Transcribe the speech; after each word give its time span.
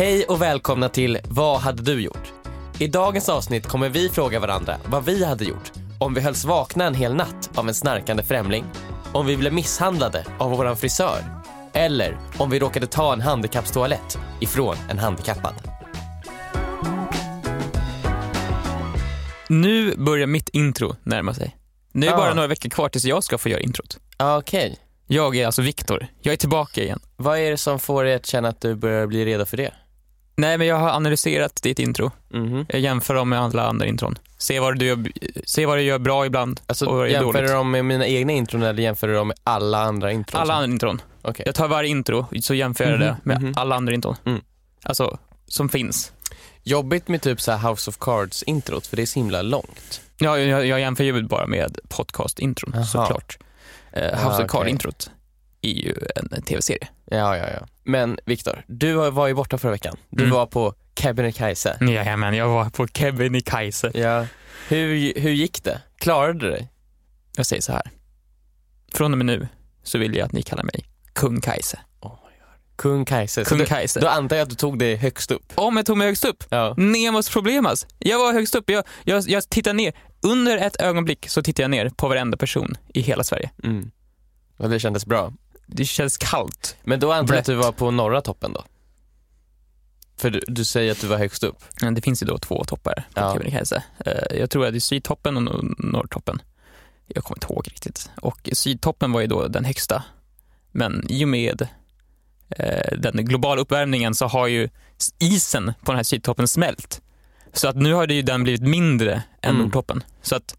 Hej 0.00 0.24
och 0.24 0.42
välkomna 0.42 0.88
till 0.88 1.18
Vad 1.24 1.60
hade 1.60 1.82
du 1.82 2.00
gjort? 2.02 2.32
I 2.78 2.86
dagens 2.86 3.28
avsnitt 3.28 3.66
kommer 3.66 3.88
vi 3.88 4.08
fråga 4.08 4.40
varandra 4.40 4.76
vad 4.86 5.04
vi 5.04 5.24
hade 5.24 5.44
gjort 5.44 5.72
om 5.98 6.14
vi 6.14 6.20
hölls 6.20 6.44
vakna 6.44 6.84
en 6.84 6.94
hel 6.94 7.14
natt 7.14 7.50
av 7.58 7.68
en 7.68 7.74
snarkande 7.74 8.22
främling, 8.22 8.64
om 9.12 9.26
vi 9.26 9.36
blev 9.36 9.52
misshandlade 9.52 10.24
av 10.38 10.50
våran 10.50 10.76
frisör 10.76 11.18
eller 11.72 12.18
om 12.38 12.50
vi 12.50 12.58
råkade 12.58 12.86
ta 12.86 13.12
en 13.12 13.20
handikappstoalett 13.20 14.18
ifrån 14.40 14.76
en 14.90 14.98
handikappad. 14.98 15.54
Nu 19.48 19.96
börjar 19.96 20.26
mitt 20.26 20.48
intro 20.48 20.96
närma 21.02 21.34
sig. 21.34 21.56
Nu 21.92 22.06
är 22.06 22.10
det 22.10 22.16
Ah. 22.16 22.20
bara 22.20 22.34
några 22.34 22.48
veckor 22.48 22.68
kvar 22.70 22.88
tills 22.88 23.04
jag 23.04 23.24
ska 23.24 23.38
få 23.38 23.48
göra 23.48 23.60
introt. 23.60 23.98
Ah, 24.16 24.36
Okej, 24.38 24.78
Jag 25.06 25.36
är 25.36 25.46
alltså 25.46 25.62
Viktor. 25.62 26.06
Jag 26.22 26.32
är 26.32 26.36
tillbaka 26.36 26.82
igen. 26.82 27.00
vad 27.16 27.38
är 27.38 27.50
det 27.50 27.56
som 27.56 27.78
får 27.78 28.04
dig 28.04 28.14
att 28.14 28.26
känna 28.26 28.48
att 28.48 28.60
du 28.60 28.74
börjar 28.74 29.06
bli 29.06 29.24
redo 29.24 29.44
för 29.46 29.56
det? 29.56 29.72
Nej, 30.40 30.58
men 30.58 30.66
jag 30.66 30.76
har 30.76 30.88
analyserat 30.90 31.62
ditt 31.62 31.78
intro. 31.78 32.10
Mhm. 32.28 32.66
Jag 32.68 32.80
jämför 32.80 33.14
dem 33.14 33.28
med 33.28 33.40
alla 33.40 33.66
andra 33.66 33.86
intron. 33.86 34.18
Se 34.38 34.60
vad 34.60 34.78
du 34.78 34.86
gör, 34.86 35.04
se 35.44 35.66
vad 35.66 35.78
du 35.78 35.82
gör 35.82 35.98
bra 35.98 36.26
ibland 36.26 36.60
Alltså, 36.66 36.86
och 36.86 36.96
vad 36.96 37.06
du 37.06 37.10
gör 37.10 37.22
jämför 37.22 37.42
du 37.42 37.48
dem 37.48 37.70
med 37.70 37.84
mina 37.84 38.06
egna 38.06 38.32
intron 38.32 38.62
eller 38.62 38.82
jämför 38.82 39.08
du 39.08 39.14
dem 39.14 39.28
med 39.28 39.36
alla 39.44 39.78
andra 39.82 40.12
intron? 40.12 40.40
Alla 40.40 40.54
andra 40.54 40.72
intron. 40.72 41.02
Okej. 41.22 41.42
Jag 41.46 41.54
tar 41.54 41.68
varje 41.68 41.90
intro, 41.90 42.26
så 42.42 42.54
jämför 42.54 42.84
jag 42.84 43.00
det 43.00 43.06
Mhm, 43.06 43.16
med 43.22 43.42
mhm. 43.42 43.52
alla 43.56 43.76
andra 43.76 43.94
intron. 43.94 44.16
Mm. 44.24 44.40
Alltså, 44.82 45.18
som 45.46 45.68
finns. 45.68 46.12
Jobbigt 46.62 47.08
med 47.08 47.22
typ 47.22 47.40
så 47.40 47.52
här 47.52 47.70
House 47.70 47.90
of 47.90 47.98
Cards-introt 47.98 48.86
för 48.86 48.96
det 48.96 49.02
är 49.02 49.06
så 49.06 49.18
himla 49.18 49.42
långt. 49.42 50.00
Ja, 50.18 50.38
jag, 50.38 50.66
jag 50.66 50.80
jämför 50.80 51.04
ju 51.04 51.22
bara 51.22 51.46
med 51.46 51.78
podcast-intron 51.88 52.84
såklart. 52.84 53.38
Uh, 53.96 54.02
House 54.02 54.16
Ah, 54.24 54.28
of 54.28 54.34
okej. 54.34 54.48
Card-introt 54.48 55.10
är 55.62 55.70
ju 55.70 55.94
en 56.16 56.42
tv-serie. 56.42 56.88
Ja, 57.04 57.36
ja, 57.36 57.44
ja. 57.60 57.66
Men 57.84 58.18
Viktor, 58.26 58.64
du 58.66 58.92
var 59.10 59.26
ju 59.26 59.34
borta 59.34 59.58
förra 59.58 59.72
veckan. 59.72 59.96
Du 60.10 60.22
Mm. 60.24 60.34
var 60.34 60.46
på 60.46 60.74
Kebnekaise. 61.00 61.76
Jajamän, 61.80 62.34
jag 62.34 62.48
var 62.48 62.70
på 62.70 62.86
Kebnekaise. 62.88 63.90
Ja. 63.94 64.26
Hur, 64.68 65.20
hur 65.20 65.30
gick 65.30 65.64
det? 65.64 65.80
Klarade 65.98 66.38
du 66.38 66.50
dig? 66.50 66.68
Jag 67.36 67.46
säger 67.46 67.62
så 67.62 67.72
här. 67.72 67.82
Från 68.92 69.12
och 69.12 69.18
med 69.18 69.26
nu 69.26 69.48
så 69.82 69.98
vill 69.98 70.14
jag 70.16 70.26
att 70.26 70.32
ni 70.32 70.42
kallar 70.42 70.64
mig 70.64 70.84
Kung 71.12 71.40
Kajse. 71.40 71.78
Kung 72.76 73.04
Kajse. 73.04 73.44
Kung 73.44 73.58
då, 73.58 73.64
Kajse. 73.64 74.00
då 74.00 74.08
antar 74.08 74.36
jag 74.36 74.42
att 74.42 74.50
du 74.50 74.54
tog 74.56 74.78
det 74.78 74.96
högst 74.96 75.30
upp. 75.30 75.52
Om 75.54 75.76
jag 75.76 75.86
tog 75.86 75.96
mig 75.96 76.06
högst 76.06 76.24
upp. 76.24 76.44
Ja. 76.48 76.74
Nemos 76.76 77.30
problemas. 77.30 77.86
Jag 77.98 78.18
var 78.18 78.32
högst 78.32 78.54
upp. 78.54 78.70
Jag, 78.70 78.84
jag, 79.04 79.28
jag 79.28 79.48
tittar 79.50 79.74
ner. 79.74 79.92
Under 80.22 80.58
ett 80.58 80.80
ögonblick 80.80 81.28
så 81.28 81.42
tittar 81.42 81.62
jag 81.64 81.70
ner 81.70 81.88
på 81.88 82.08
varenda 82.08 82.36
person 82.36 82.74
i 82.94 83.00
hela 83.00 83.24
Sverige. 83.24 83.50
Mm. 83.64 83.90
Och 84.56 84.70
det 84.70 84.80
kändes 84.80 85.06
bra. 85.06 85.32
Det 85.72 85.84
känns 85.84 86.16
kallt. 86.18 86.76
Men 86.82 87.00
då 87.00 87.12
antar 87.12 87.34
jag 87.34 87.40
att 87.40 87.46
du 87.46 87.54
var 87.54 87.72
på 87.72 87.90
norra 87.90 88.20
toppen 88.20 88.52
då? 88.52 88.64
För 90.16 90.30
du, 90.30 90.40
du 90.46 90.64
säger 90.64 90.92
att 90.92 91.00
du 91.00 91.06
var 91.06 91.18
högst 91.18 91.42
upp. 91.42 91.62
Men 91.82 91.94
det 91.94 92.00
finns 92.02 92.22
ju 92.22 92.26
då 92.26 92.38
två 92.38 92.64
toppar 92.64 92.94
på 92.94 93.20
Ja. 93.20 93.32
Kebnekaise. 93.34 93.82
Eh, 94.06 94.38
Jag 94.38 94.50
tror 94.50 94.66
att 94.66 94.72
det 94.72 94.78
är 94.78 94.80
sydtoppen 94.80 95.36
och 95.36 95.42
nor- 95.42 95.74
norrtoppen. 95.78 96.42
Jag 97.06 97.24
kommer 97.24 97.36
inte 97.36 97.52
ihåg 97.52 97.68
riktigt. 97.68 98.10
Och 98.20 98.48
sydtoppen 98.52 99.12
var 99.12 99.20
ju 99.20 99.26
då 99.26 99.48
den 99.48 99.64
högsta. 99.64 100.04
Men 100.72 101.06
i 101.08 101.24
och 101.24 101.28
med 101.28 101.68
eh, 102.48 102.98
den 102.98 103.24
globala 103.24 103.60
uppvärmningen 103.60 104.14
så 104.14 104.26
har 104.26 104.46
ju 104.46 104.68
isen 105.18 105.72
på 105.84 105.92
den 105.92 105.96
här 105.96 106.02
sydtoppen 106.04 106.48
smält. 106.48 107.00
Så 107.52 107.68
att 107.68 107.76
nu 107.76 107.92
har 107.92 108.06
det 108.06 108.14
ju 108.14 108.22
den 108.22 108.42
blivit 108.42 108.62
mindre 108.62 109.12
än 109.42 109.50
Mm. 109.50 109.62
nordtoppen. 109.62 110.02
Så 110.22 110.36
att 110.36 110.56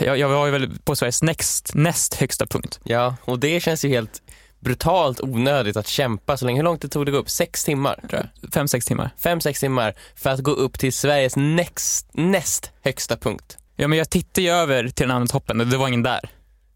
jag, 0.00 0.18
jag 0.18 0.28
var 0.28 0.46
ju 0.46 0.52
väl 0.52 0.78
på 0.84 0.96
Sveriges 0.96 1.22
näst, 1.22 1.74
näst 1.74 2.14
högsta 2.14 2.46
punkt. 2.46 2.80
Ja, 2.84 3.16
och 3.24 3.38
det 3.38 3.60
känns 3.60 3.84
ju 3.84 3.88
helt 3.88 4.22
brutalt 4.60 5.20
onödigt 5.20 5.76
att 5.76 5.86
kämpa 5.86 6.36
så 6.36 6.44
länge. 6.46 6.58
Hur 6.58 6.64
långt 6.64 6.82
det 6.82 6.88
tog 6.88 7.06
det 7.06 7.12
gå 7.12 7.18
upp? 7.18 7.30
Sex 7.30 7.64
timmar 7.64 8.00
tror 8.10 8.26
jag. 8.42 8.52
Fem, 8.52 8.68
sex 8.68 8.86
timmar. 8.86 9.10
Fem, 9.18 9.40
sex 9.40 9.60
timmar 9.60 9.94
för 10.16 10.30
att 10.30 10.40
gå 10.40 10.50
upp 10.50 10.78
till 10.78 10.92
Sveriges 10.92 11.36
näst, 11.36 12.08
näst 12.12 12.70
högsta 12.82 13.16
punkt. 13.16 13.58
Ja, 13.76 13.88
men 13.88 13.98
jag 13.98 14.10
tittade 14.10 14.42
ju 14.42 14.50
över 14.50 14.88
till 14.88 15.08
den 15.08 15.16
andra 15.16 15.26
toppen 15.32 15.60
och 15.60 15.66
det 15.66 15.76
var 15.76 15.88
ingen 15.88 16.02
där. 16.02 16.30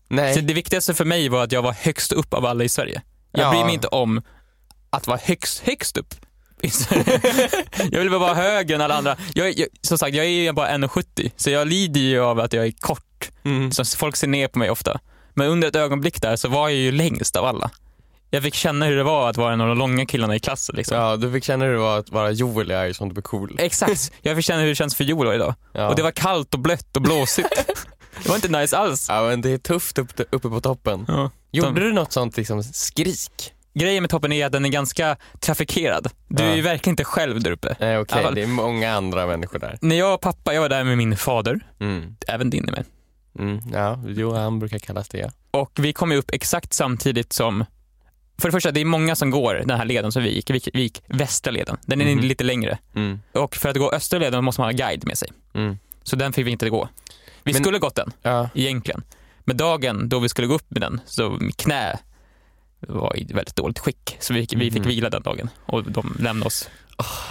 Nej. 0.08 0.34
Så 0.34 0.41
det 0.41 0.54
viktigaste 0.54 0.94
för 0.94 1.04
mig 1.04 1.28
var 1.28 1.44
att 1.44 1.53
jag 1.53 1.62
var 1.62 1.72
högst 1.72 2.12
upp 2.12 2.34
av 2.34 2.47
alla 2.47 2.64
i 2.64 2.69
Sverige. 2.69 3.03
Jag 3.32 3.47
Ja. 3.47 3.50
bryr 3.50 3.64
mig 3.64 3.74
inte 3.74 3.88
om 3.88 4.22
att 4.91 5.06
vara 5.06 5.20
högst, 5.24 5.60
högst 5.66 5.97
upp 5.97 6.14
Sverige. 6.69 7.21
jag 7.91 8.00
vill 8.00 8.10
bara 8.10 8.21
vara 8.21 8.34
högre 8.34 8.75
än 8.75 8.81
alla 8.81 8.94
andra. 8.94 9.16
Jag, 9.34 9.59
jag, 9.59 9.69
som 9.82 9.98
sagt, 9.98 10.15
jag 10.16 10.26
är 10.26 10.31
ju 10.31 10.53
bara 10.53 10.69
1,70 10.69 11.31
så 11.37 11.50
jag 11.50 11.69
lider 11.69 12.00
ju 12.00 12.21
av 12.21 12.41
att 12.41 12.53
jag 12.53 12.66
är 12.66 12.72
kort. 12.72 13.31
Mm. 13.44 13.72
Så 13.72 13.84
folk 13.84 14.16
ser 14.16 14.28
ner 14.28 14.48
på 14.48 14.59
mig 14.59 14.71
ofta. 14.71 15.00
Men 15.34 15.48
under 15.48 15.69
ett 15.69 15.76
ögonblick 15.76 16.22
där 16.22 16.37
så 16.37 16.48
var 16.48 16.69
jag 16.69 16.78
ju 16.78 16.93
längst 16.93 17.37
av 17.37 17.44
alla. 17.44 17.71
Jag 18.31 18.43
fick 18.43 18.54
känna 18.54 18.87
hur 18.87 18.97
det 18.97 19.03
var 19.03 19.31
att 19.31 19.37
vara 19.37 19.53
en 19.53 19.60
av 19.60 19.69
de 19.69 19.78
långa 19.78 20.06
killarna 20.06 20.37
i 20.37 20.41
klassen. 20.41 20.76
Liksom. 20.76 20.97
Ja, 20.97 21.16
du 21.16 21.32
fick 21.32 21.44
känna 21.44 21.65
hur 21.65 21.72
det 21.72 21.78
var 21.78 21.98
att 21.98 22.10
vara 22.10 22.31
Joel 22.31 22.71
i 22.71 22.91
Ison, 22.91 23.09
du 23.09 23.15
var 23.15 23.22
cool. 23.22 23.56
Exakt, 23.59 24.12
jag 24.22 24.37
fick 24.37 24.44
känna 24.44 24.60
hur 24.60 24.69
det 24.69 24.75
känns 24.75 24.94
för 24.94 25.04
Joel 25.04 25.34
idag. 25.34 25.54
Ja. 25.72 25.88
Och 25.88 25.97
det 25.97 26.03
var 26.03 26.10
kallt 26.10 26.54
och 26.54 26.60
blött 26.60 26.97
och 26.97 27.03
blåsigt. 27.03 27.48
det 28.22 28.28
var 28.28 28.37
inte 28.37 28.48
nice 28.48 28.77
alls. 28.77 29.06
Ja 29.09 29.22
men 29.22 29.41
det 29.41 29.50
är 29.50 29.59
tufft 29.59 29.98
upp, 29.98 30.21
uppe 30.31 30.48
på 30.48 30.60
toppen. 30.60 31.04
Ja. 31.09 31.31
Gjorde 31.53 31.81
du 31.81 31.92
något 31.92 32.12
sånt 32.12 32.37
liksom 32.37 32.62
skrik? 32.62 33.53
Grejen 33.75 34.03
med 34.03 34.10
toppen 34.10 34.32
är 34.32 34.47
att 34.47 34.53
den 34.53 34.64
är 34.64 34.69
ganska 34.69 35.16
trafikerad. 35.41 36.08
Du 36.28 36.42
Ja. 36.42 36.48
är 36.50 36.56
ju 36.56 36.62
verkligen 36.62 36.92
inte 36.92 37.04
själv 37.04 37.42
där 37.42 37.50
uppe. 37.50 37.76
Nej 37.81 37.98
okej, 37.98 38.22
väl. 38.22 38.34
det 38.34 38.42
är 38.42 38.47
många 38.47 38.92
andra 38.94 39.26
människor 39.26 39.58
där. 39.58 39.78
När 39.81 39.97
jag 39.97 40.14
och 40.14 40.20
pappa, 40.20 40.54
jag 40.54 40.60
var 40.60 40.69
där 40.69 40.84
med 40.84 40.98
min 40.98 41.16
fader, 41.16 41.60
Mm. 41.80 42.16
även 42.28 42.50
din 42.50 42.69
är 42.69 42.72
med. 42.72 42.84
Mm. 43.38 43.60
Ja, 43.72 44.03
jo 44.06 44.32
han 44.34 44.59
brukar 44.59 44.78
kallas 44.78 45.09
det 45.09 45.19
ja. 45.19 45.30
Och 45.50 45.70
vi 45.78 45.92
kom 45.92 46.12
ju 46.12 46.19
upp 46.19 46.30
exakt 46.30 46.72
samtidigt 46.72 47.32
som, 47.32 47.64
för 48.41 48.48
det 48.48 48.53
första 48.53 48.70
det 48.70 48.80
är 48.80 48.84
många 48.84 49.16
som 49.16 49.30
går 49.30 49.54
den 49.66 49.78
här 49.78 49.84
leden 49.84 50.12
som 50.12 50.22
vi 50.22 50.34
gick, 50.34 50.50
vi 50.50 50.54
gick, 50.54 50.69
vi 50.75 50.80
gick 50.82 51.03
västra 51.06 51.50
leden. 51.50 51.76
Den 51.86 52.00
är 52.00 52.14
Mhm. 52.14 52.25
lite 52.25 52.44
längre. 52.44 52.78
Mm. 52.94 53.20
Och 53.32 53.56
för 53.56 53.69
att 53.69 53.76
gå 53.76 53.91
östra 53.92 54.19
leden 54.19 54.44
måste 54.44 54.60
man 54.60 54.69
ha 54.69 54.72
guide 54.72 55.06
med 55.06 55.19
sig. 55.19 55.28
Mm. 55.54 55.78
Så 56.03 56.16
den 56.16 56.32
fick 56.32 56.47
vi 56.47 56.50
inte 56.50 56.70
gå. 56.70 56.88
Vi 57.42 57.53
Men- 57.53 57.62
skulle 57.62 57.78
gått 57.78 57.94
den, 57.94 58.12
Ja. 58.22 58.48
egentligen. 58.54 59.03
Men 59.44 59.56
dagen 59.56 60.09
då 60.09 60.19
vi 60.19 60.28
skulle 60.28 60.47
gå 60.47 60.54
upp 60.54 60.70
med 60.70 60.80
den, 60.82 61.00
så 61.06 61.38
knä 61.56 61.98
var 62.88 63.16
i 63.18 63.24
väldigt 63.24 63.56
dåligt 63.56 63.78
skick. 63.78 64.16
Så 64.20 64.34
vi, 64.34 64.41
vi 64.41 64.70
fick 64.70 64.80
Mhm. 64.80 64.88
vila 64.88 65.10
den 65.10 65.22
dagen 65.22 65.48
och 65.66 65.84
de 65.91 66.16
lämnade 66.20 66.46
oss. 66.46 66.68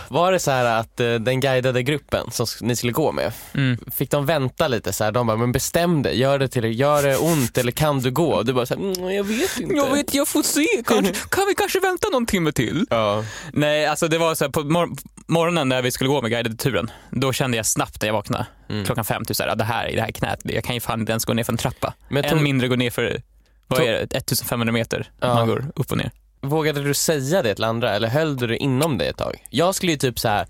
Var 0.07 0.31
det 0.31 0.39
så 0.39 0.51
här 0.51 0.65
att 0.79 0.99
eh, 0.99 1.13
den 1.13 1.39
guidade 1.39 1.83
gruppen 1.83 2.31
som 2.31 2.45
ni 2.61 2.75
skulle 2.75 2.91
gå 2.93 3.11
med, 3.11 3.31
Mm. 3.53 3.77
fick 3.95 4.11
de 4.11 4.25
vänta 4.25 4.67
lite 4.67 4.93
så 4.93 5.03
här? 5.03 5.11
De 5.11 5.27
bara, 5.27 5.37
men 5.37 5.51
bestäm 5.51 6.01
dig, 6.03 6.19
gör 6.19 6.39
det, 6.39 6.47
till, 6.47 6.79
gör 6.79 7.03
det 7.03 7.17
ont 7.17 7.57
eller 7.57 7.71
kan 7.71 7.99
du 7.99 8.11
gå? 8.11 8.33
Och 8.33 8.45
du 8.45 8.53
bara 8.53 8.65
så 8.65 8.75
här, 8.75 8.81
mm, 8.81 9.15
jag 9.15 9.23
vet 9.23 9.59
inte. 9.59 9.75
Jag 9.75 9.91
vet, 9.95 10.13
jag 10.13 10.27
får 10.27 10.43
se. 10.43 10.65
Kanske, 10.85 11.13
kan 11.29 11.45
vi 11.47 11.55
kanske 11.55 11.79
vänta 11.79 12.09
någon 12.09 12.25
timme 12.25 12.51
till? 12.51 12.85
Ja. 12.89 13.23
Nej, 13.53 13.85
alltså 13.85 14.07
det 14.07 14.17
var 14.17 14.35
så 14.35 14.43
här, 14.45 14.51
på 14.51 14.63
mor- 14.63 14.97
morgonen 15.27 15.69
när 15.69 15.81
vi 15.81 15.91
skulle 15.91 16.07
gå 16.07 16.21
med 16.21 16.31
guidade 16.31 16.55
turen, 16.55 16.91
då 17.11 17.33
kände 17.33 17.57
jag 17.57 17.65
snabbt 17.65 18.01
när 18.01 18.07
jag 18.07 18.13
vaknade 18.13 18.45
Mm. 18.69 18.85
klockan 18.85 19.05
fem, 19.05 19.25
typ 19.25 19.37
så 19.37 19.43
här, 19.43 19.49
"Ah, 19.49 19.55
det 19.55 19.63
här 19.63 19.87
i 19.91 19.95
det 19.95 20.01
här 20.01 20.11
knät, 20.11 20.39
jag 20.43 20.63
kan 20.63 20.75
ju 20.75 20.81
fan 20.81 20.99
inte 20.99 21.11
ens 21.11 21.25
gå 21.25 21.33
ner 21.33 21.43
för 21.43 21.53
en 21.53 21.57
trappa. 21.57 21.93
Men 22.09 22.25
Än 22.25 22.43
mindre 22.43 22.67
gå 22.67 22.75
ner 22.75 22.89
för, 22.89 23.21
vad 23.69 23.81
är 23.81 23.91
det, 23.91 24.17
1500 24.17 24.71
meter 24.71 25.09
Ja. 25.19 25.33
man 25.33 25.47
går 25.47 25.65
upp 25.75 25.91
och 25.91 25.97
ner. 25.97 26.11
vågade 26.41 26.83
du 26.83 26.93
säga 26.93 27.41
det 27.41 27.55
till 27.55 27.63
andra 27.63 27.91
eller 27.95 28.07
höll 28.07 28.37
du 28.37 28.47
det 28.47 28.57
inom 28.57 28.97
dig 28.97 29.07
ett 29.07 29.17
tag? 29.17 29.43
Jag 29.49 29.75
skulle 29.75 29.91
ju 29.91 29.97
typ 29.97 30.19
så 30.19 30.27
här, 30.27 30.47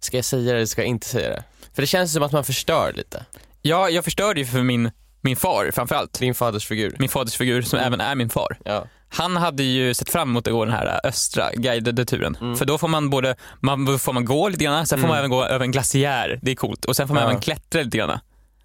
ska 0.00 0.16
jag 0.18 0.24
säga 0.24 0.52
det 0.52 0.56
eller 0.56 0.66
ska 0.66 0.80
jag 0.80 0.88
inte 0.88 1.06
säga 1.06 1.28
det? 1.28 1.44
För 1.74 1.82
det 1.82 1.86
känns 1.86 2.12
som 2.12 2.22
att 2.22 2.32
man 2.32 2.44
förstör 2.44 2.92
lite, 2.92 3.24
Ja, 3.62 3.88
jag 3.90 4.04
förstörde 4.04 4.40
ju 4.40 4.46
för 4.46 4.62
min, 4.62 4.90
min 5.20 5.36
far 5.36 5.70
framförallt. 5.74 6.18
din 6.20 6.34
faders 6.34 6.66
figur. 6.66 6.96
Min 6.98 7.08
fadersfigur 7.08 7.62
som 7.62 7.78
Mm. 7.78 7.86
även 7.86 8.00
är 8.00 8.14
min 8.14 8.30
far. 8.30 8.58
Ja. 8.64 8.84
Han 9.08 9.36
hade 9.36 9.62
ju 9.62 9.94
sett 9.94 10.10
fram 10.10 10.28
emot 10.30 10.46
att 10.46 10.52
gå 10.52 10.64
den 10.64 10.74
här 10.74 11.00
östra 11.04 11.50
guidade 11.54 12.04
turen. 12.04 12.36
Mm. 12.40 12.56
För 12.56 12.64
då 12.64 12.78
får 12.78 12.88
man 12.88 13.10
både, 13.10 13.36
man 13.60 13.98
får 13.98 14.12
man 14.12 14.24
gå 14.24 14.48
lite 14.48 14.64
grann, 14.64 14.86
sen 14.86 14.98
får 15.00 15.08
man 15.08 15.16
Mm. 15.16 15.18
även 15.18 15.30
gå 15.30 15.44
över 15.44 15.64
en 15.64 15.72
glaciär, 15.72 16.38
det 16.42 16.50
är 16.50 16.54
coolt. 16.54 16.84
Och 16.84 16.96
sen 16.96 17.08
får 17.08 17.14
man 17.14 17.22
Ja. 17.22 17.30
även 17.30 17.40
klättra 17.42 17.82
lite 17.82 17.98
grann. 17.98 18.18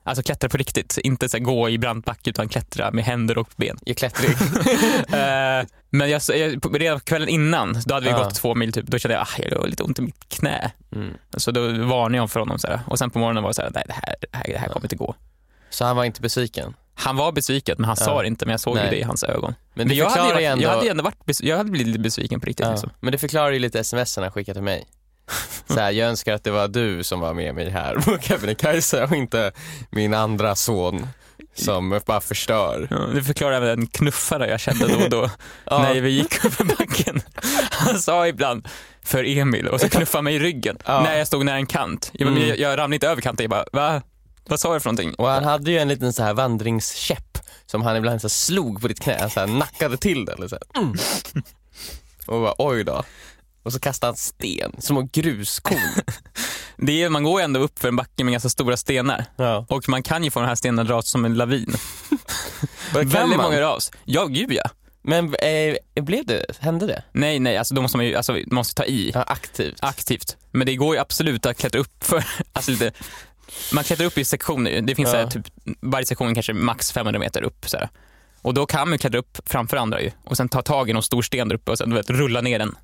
Alltså 0.07 0.23
klättra 0.23 0.49
på 0.49 0.57
riktigt, 0.57 0.97
inte 0.97 1.29
så 1.29 1.39
gå 1.39 1.69
i 1.69 1.77
brant 1.77 2.05
backe 2.05 2.29
utan 2.29 2.49
klättra 2.49 2.91
med 2.91 3.03
händer 3.03 3.37
och 3.37 3.49
ben. 3.55 3.77
Jag 3.85 3.97
klättrar 3.97 4.29
Eh, 5.61 5.65
men 5.89 6.09
jag, 6.09 6.21
jag, 6.27 6.81
redan 6.81 6.99
kvällen 6.99 7.29
innan, 7.29 7.81
då 7.85 7.93
hade 7.93 8.05
vi 8.05 8.11
Ja. 8.11 8.23
gått 8.23 8.35
två 8.35 8.55
mil 8.55 8.73
typ, 8.73 8.85
då 8.87 8.97
kände 8.99 9.13
jag 9.15 9.21
att 9.21 9.39
jag 9.51 9.57
har 9.59 9.67
lite 9.67 9.83
ont 9.83 9.99
i 9.99 10.01
mitt 10.01 10.29
knä. 10.29 10.71
mm. 10.95 11.13
Så 11.37 11.51
då 11.51 11.61
varnade 11.61 12.17
jag 12.17 12.31
för 12.31 12.39
honom 12.39 12.59
så 12.59 12.67
här. 12.67 12.79
och 12.87 12.99
sen 12.99 13.09
på 13.09 13.19
morgonen 13.19 13.43
var 13.43 13.49
det 13.49 13.53
så 13.53 13.61
här, 13.61 13.71
nej 13.73 13.83
det 13.87 13.93
här, 13.93 14.15
det 14.21 14.37
här, 14.37 14.43
det 14.47 14.57
här 14.57 14.67
kommer 14.67 14.85
inte 14.85 14.95
gå. 14.95 15.15
Så 15.69 15.85
han 15.85 15.95
var 15.95 16.03
inte 16.03 16.21
besviken? 16.21 16.73
Han 16.95 17.15
var 17.15 17.31
besviken 17.31 17.75
men 17.77 17.85
han 17.85 17.97
sa 17.97 18.21
det 18.21 18.27
inte 18.27 18.45
men 18.45 18.51
jag 18.51 18.59
såg 18.59 18.75
Nej. 18.75 18.87
det 18.89 18.97
i 18.99 19.03
hans 19.03 19.23
ögon. 19.23 19.55
Men 19.73 19.87
det 19.87 19.93
jag, 19.95 20.09
hade 20.09 20.45
ändå... 20.45 20.63
jag 20.63 20.69
hade 20.69 20.89
ändå 20.89 21.03
varit, 21.03 21.41
jag 21.41 21.57
hade 21.57 21.69
blivit 21.71 21.87
lite 21.87 21.99
besviken 21.99 22.39
på 22.39 22.45
riktigt. 22.45 22.67
Liksom. 22.69 22.89
Men 22.99 23.11
det 23.11 23.17
förklarar 23.17 23.51
ju 23.51 23.59
lite 23.59 23.79
sms 23.79 24.17
han 24.17 24.31
skickade 24.31 24.53
till 24.55 24.63
mig. 24.63 24.85
Så 25.67 25.79
här, 25.79 25.91
jag 25.91 26.09
önskar 26.09 26.33
att 26.33 26.43
det 26.43 26.51
var 26.51 26.67
du 26.67 27.03
som 27.03 27.19
var 27.19 27.33
med 27.33 27.55
mig 27.55 27.69
här 27.69 27.95
på 28.05 28.17
Kebnekaise 28.21 29.03
och 29.03 29.15
inte 29.15 29.51
min 29.89 30.13
andra 30.13 30.55
son 30.55 31.07
som 31.55 31.99
bara 32.05 32.21
förstör. 32.21 32.87
Ja, 32.91 32.97
det 32.97 33.23
förklarar 33.23 33.55
även 33.55 33.69
en 33.79 33.87
knuffare 33.87 34.49
jag 34.49 34.59
kände 34.59 34.87
då 34.87 35.03
och 35.03 35.09
då 35.09 35.29
Ja. 35.65 35.79
när 35.81 36.01
vi 36.01 36.09
gick 36.09 36.45
upp 36.45 36.53
för 36.53 36.63
backen. 36.63 37.21
Han 37.71 37.99
sa 37.99 38.27
ibland 38.27 38.67
för 39.03 39.23
Emil 39.37 39.67
och 39.67 39.81
så 39.81 39.89
knuffade 39.89 40.21
mig 40.21 40.35
i 40.35 40.39
ryggen 40.39 40.77
Ja. 40.85 41.01
när 41.03 41.17
jag 41.17 41.27
stod 41.27 41.45
nära 41.45 41.55
en 41.55 41.65
kant. 41.65 42.09
Jag, 42.13 42.27
Mm. 42.29 42.47
jag, 42.47 42.59
jag 42.59 42.71
ramlade 42.71 42.95
inte 42.95 43.07
över 43.07 43.21
kanten, 43.21 43.43
jag 43.43 43.49
bara 43.51 43.65
va? 43.71 44.01
Vad 44.47 44.59
sa 44.59 44.73
du 44.73 44.79
för 44.79 44.89
någonting? 44.89 45.13
Och 45.15 45.27
han 45.27 45.43
hade 45.43 45.71
ju 45.71 45.77
en 45.77 45.87
liten 45.87 46.13
så 46.13 46.23
här 46.23 46.33
vandringskäpp 46.33 47.37
som 47.65 47.81
han 47.81 47.95
ibland 47.95 48.21
så 48.21 48.29
slog 48.29 48.81
på 48.81 48.87
ditt 48.87 48.99
knä, 49.01 49.29
så 49.29 49.39
här 49.39 49.47
nackade 49.47 49.97
till 49.97 50.25
det 50.25 50.33
eller 50.33 50.47
så. 50.47 50.57
Mm. 50.77 50.93
Och 52.27 52.41
bara 52.41 52.53
oj 52.57 52.83
då. 52.83 53.03
Och 53.65 53.73
så 53.73 53.79
kastade 53.79 54.07
han 54.09 54.17
sten, 54.17 54.71
små 54.79 55.09
gruskorn. 55.13 56.01
Det 56.77 57.03
är, 57.03 57.09
man 57.09 57.23
går 57.23 57.39
ju 57.39 57.43
ändå 57.43 57.59
upp 57.59 57.79
för 57.79 57.87
en 57.87 57.95
backe 57.95 58.23
med 58.23 58.31
ganska 58.31 58.49
stora 58.49 58.77
stenar. 58.77 59.25
ja. 59.35 59.65
Och 59.69 59.89
man 59.89 60.03
kan 60.03 60.23
ju 60.23 60.31
få 60.31 60.39
de 60.39 60.45
här 60.47 60.55
stenarna 60.55 60.83
dras 60.89 61.07
som 61.09 61.25
en 61.25 61.33
lavin. 61.35 61.73
Väldigt 62.93 63.13
man? 63.13 63.29
många 63.29 63.61
ras. 63.61 63.91
Ja, 64.05 64.25
gud 64.25 64.51
ja. 64.53 64.63
Men 65.01 65.35
eh, 65.35 66.03
blev 66.03 66.25
det, 66.25 66.45
hände 66.59 66.87
det? 66.87 67.03
Nej, 67.11 67.39
nej, 67.39 67.57
alltså 67.57 67.73
då 67.75 67.81
måste 67.81 67.97
man 67.97 68.05
ju 68.05 68.15
alltså, 68.15 68.31
man 68.33 68.43
måste 68.51 68.75
ta 68.75 68.85
i 68.85 69.11
Ja, 69.13 69.23
aktivt. 69.23 69.77
aktivt. 69.79 70.37
Men 70.51 70.65
det 70.67 70.75
går 70.75 70.95
ju 70.95 71.01
absolut 71.01 71.45
att 71.45 71.57
klättra 71.57 71.81
upp 71.81 72.03
för, 72.03 72.23
alltså 72.53 72.71
lite, 72.71 72.91
man 73.73 73.83
klättrar 73.83 74.05
upp 74.07 74.17
i 74.17 74.25
sektioner. 74.25 74.81
Det 74.81 74.95
finns 74.95 75.13
Ja. 75.13 75.19
här, 75.19 75.27
typ, 75.27 75.47
varje 75.81 76.05
sektion 76.05 76.33
kanske 76.33 76.53
max 76.53 76.91
500 76.91 77.19
meter 77.19 77.41
upp. 77.43 77.69
Så 77.69 77.77
här. 77.77 77.89
Och 78.41 78.53
då 78.53 78.65
kan 78.65 78.89
man 78.89 78.97
klättra 78.99 79.19
upp 79.19 79.37
framför 79.45 79.77
andra 79.77 80.01
ju. 80.01 80.11
Och 80.23 80.37
sen 80.37 80.49
ta 80.49 80.61
tag 80.61 80.89
i 80.89 80.93
någon 80.93 81.03
stor 81.03 81.21
sten 81.21 81.47
där 81.47 81.55
uppe 81.55 81.71
och 81.71 81.77
sen 81.77 81.89
du 81.89 81.95
vet, 81.95 82.09
rulla 82.09 82.41
ner 82.41 82.59
den. 82.59 82.75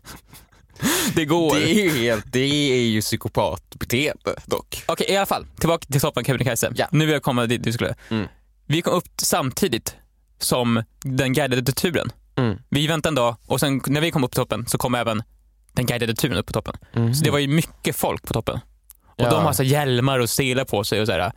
det 1.14 1.24
går. 1.24 1.54
Det 1.54 1.70
är 1.70 1.74
ju 1.84 1.90
helt, 1.90 2.32
det 2.32 2.72
är 2.72 2.82
ju 2.84 3.00
psykopatbeteende 3.00 4.34
dock. 4.46 4.82
Okej, 4.86 5.06
i 5.10 5.16
alla 5.16 5.26
fall. 5.26 5.46
Tillbaka 5.58 5.86
till 5.90 6.00
toppen 6.00 6.24
Kebnekaise. 6.24 6.72
Ja. 6.76 6.86
Nu 6.90 7.04
vill 7.06 7.12
jag 7.12 7.22
komma 7.22 7.46
dit 7.46 7.64
du 7.64 7.72
skulle. 7.72 7.94
Mm. 8.10 8.26
Vi 8.66 8.82
kom 8.82 8.92
upp 8.94 9.08
samtidigt 9.22 9.96
som 10.38 10.82
den 11.02 11.32
guidade 11.32 11.72
turen. 11.72 12.12
Mm. 12.36 12.58
Vi 12.68 12.86
väntade 12.86 13.10
en 13.10 13.14
dag 13.14 13.36
och 13.46 13.60
sen 13.60 13.82
när 13.86 14.00
vi 14.00 14.10
kom 14.10 14.24
upp 14.24 14.30
på 14.30 14.34
toppen 14.34 14.66
så 14.66 14.78
kom 14.78 14.94
även 14.94 15.22
den 15.72 15.86
guidade 15.86 16.14
turen 16.14 16.36
upp 16.38 16.46
på 16.46 16.52
toppen. 16.52 16.76
Så 17.14 17.24
det 17.24 17.30
var 17.30 17.38
ju 17.38 17.48
mycket 17.48 17.96
folk 17.96 18.22
på 18.26 18.32
toppen. 18.32 18.60
Och 19.06 19.14
Ja. 19.16 19.30
de 19.30 19.44
har 19.44 19.52
så 19.52 19.62
hjälmar 19.62 20.18
och 20.18 20.30
selar 20.30 20.64
på 20.64 20.84
sig 20.84 21.00
och 21.00 21.06
så 21.06 21.12
här, 21.12 21.32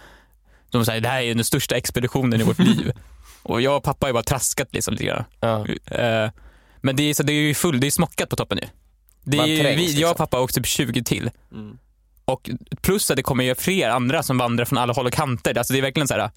de 0.69 0.85
säger 0.85 1.01
det 1.01 1.09
här 1.09 1.21
är 1.21 1.35
den 1.35 1.43
största 1.45 1.75
expeditionen 1.75 2.41
i 2.41 2.43
vårt 2.43 2.59
liv. 2.69 2.91
Och 3.43 3.61
jag 3.61 3.77
och 3.77 3.83
pappa 3.83 4.05
har 4.05 4.09
ju 4.09 4.13
bara 4.13 4.23
traskat 4.23 4.67
liksom 4.71 4.91
lite 4.93 5.03
grann. 5.05 5.23
Ja. 5.39 5.65
Eh, 5.95 6.29
Men 6.85 6.95
det 6.95 7.09
är, 7.09 7.13
så 7.13 7.23
det 7.23 7.33
är 7.33 7.41
ju 7.41 7.53
full, 7.53 7.79
det 7.79 7.87
är 7.87 7.91
smockat 7.91 8.29
på 8.29 8.35
toppen 8.35 8.59
ju. 8.61 8.67
Det 9.23 9.37
är, 9.37 9.63
trängs, 9.63 9.79
vi, 9.79 9.85
jag 9.85 9.89
liksom. 9.89 10.11
och 10.11 10.17
pappa 10.17 10.39
och 10.39 10.53
typ 10.53 10.65
20 10.65 11.03
till. 11.03 11.31
Mm. 11.51 11.77
Och 12.25 12.49
plus 12.81 13.11
att 13.11 13.17
det 13.17 13.23
kommer 13.23 13.43
ju 13.43 13.55
fler 13.55 13.89
andra 13.89 14.23
som 14.23 14.37
vandrar 14.37 14.65
från 14.65 14.77
alla 14.77 14.93
håll 14.93 15.05
och 15.05 15.13
kanter. 15.13 15.57
Alltså 15.57 15.73
det 15.73 15.79
är 15.79 15.81
verkligen 15.81 16.07
så 16.07 16.13
här. 16.13 16.31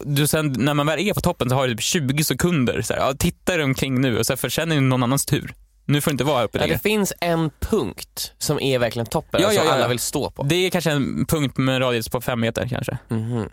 Du, 0.00 0.26
sen, 0.26 0.54
när 0.58 0.74
man 0.74 0.86
väl 0.86 0.98
är 0.98 1.14
på 1.14 1.20
toppen 1.20 1.48
så 1.48 1.54
har 1.54 1.68
du 1.68 1.74
typ 1.74 1.82
20 1.82 2.24
sekunder. 2.24 2.82
Så 2.82 2.94
här, 2.94 3.00
ja, 3.00 3.14
titta 3.18 3.56
dig 3.56 3.64
omkring 3.64 4.00
nu 4.00 4.18
och 4.18 4.26
så 4.26 4.32
här, 4.32 4.36
för 4.36 4.48
sen 4.48 4.72
är 4.72 4.74
det 4.74 4.80
någon 4.80 5.02
annans 5.02 5.26
tur. 5.26 5.54
Nu 5.84 6.00
får 6.00 6.10
du 6.10 6.12
inte 6.12 6.24
vara 6.24 6.44
uppe 6.44 6.58
Ja, 6.58 6.66
det 6.66 6.82
finns 6.82 7.12
en 7.20 7.50
punkt 7.60 8.32
som 8.38 8.60
är 8.60 8.78
verkligen 8.78 9.06
toppen, 9.06 9.40
Ja, 9.42 9.48
som 9.48 9.56
ja, 9.56 9.64
ja, 9.64 9.72
alla 9.72 9.88
vill 9.88 9.98
stå 9.98 10.30
på. 10.30 10.42
Det 10.42 10.54
är 10.54 10.70
kanske 10.70 10.90
en 10.90 11.26
punkt 11.26 11.56
med 11.56 11.74
en 11.74 11.80
radius 11.80 12.08
på 12.08 12.20
fem 12.20 12.40
meter 12.40 12.68
kanske. 12.68 12.98
Mhm. 13.08 13.48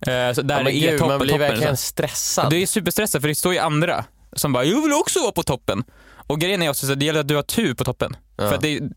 Eh, 0.00 0.32
så 0.32 0.42
där 0.42 0.68
är 0.68 0.70
gud, 0.70 0.98
toppen, 0.98 1.08
man 1.08 1.18
blir 1.18 1.28
toppen. 1.28 1.40
verkligen 1.40 1.76
så. 1.76 1.82
stressad. 1.82 2.50
Det 2.50 2.56
är 2.56 2.66
superstressat 2.66 3.20
för 3.20 3.28
det 3.28 3.34
står 3.34 3.52
ju 3.52 3.58
andra 3.58 4.04
som 4.36 4.52
bara, 4.52 4.64
jag 4.64 4.82
vill 4.82 4.92
också 4.92 5.20
vara 5.20 5.32
på 5.32 5.42
toppen. 5.42 5.84
Och 6.26 6.40
grejen 6.40 6.62
är 6.62 6.70
också 6.70 6.86
så 6.86 6.92
att 6.92 7.00
det 7.00 7.04
gäller 7.04 7.20
att 7.20 7.28
du 7.28 7.34
har 7.34 7.42
tur 7.42 7.74
på 7.74 7.84
toppen. 7.84 8.16
Ja. 8.36 8.48
För 8.48 8.54
att 8.54 8.62
det 8.62 8.76
är 8.76 8.90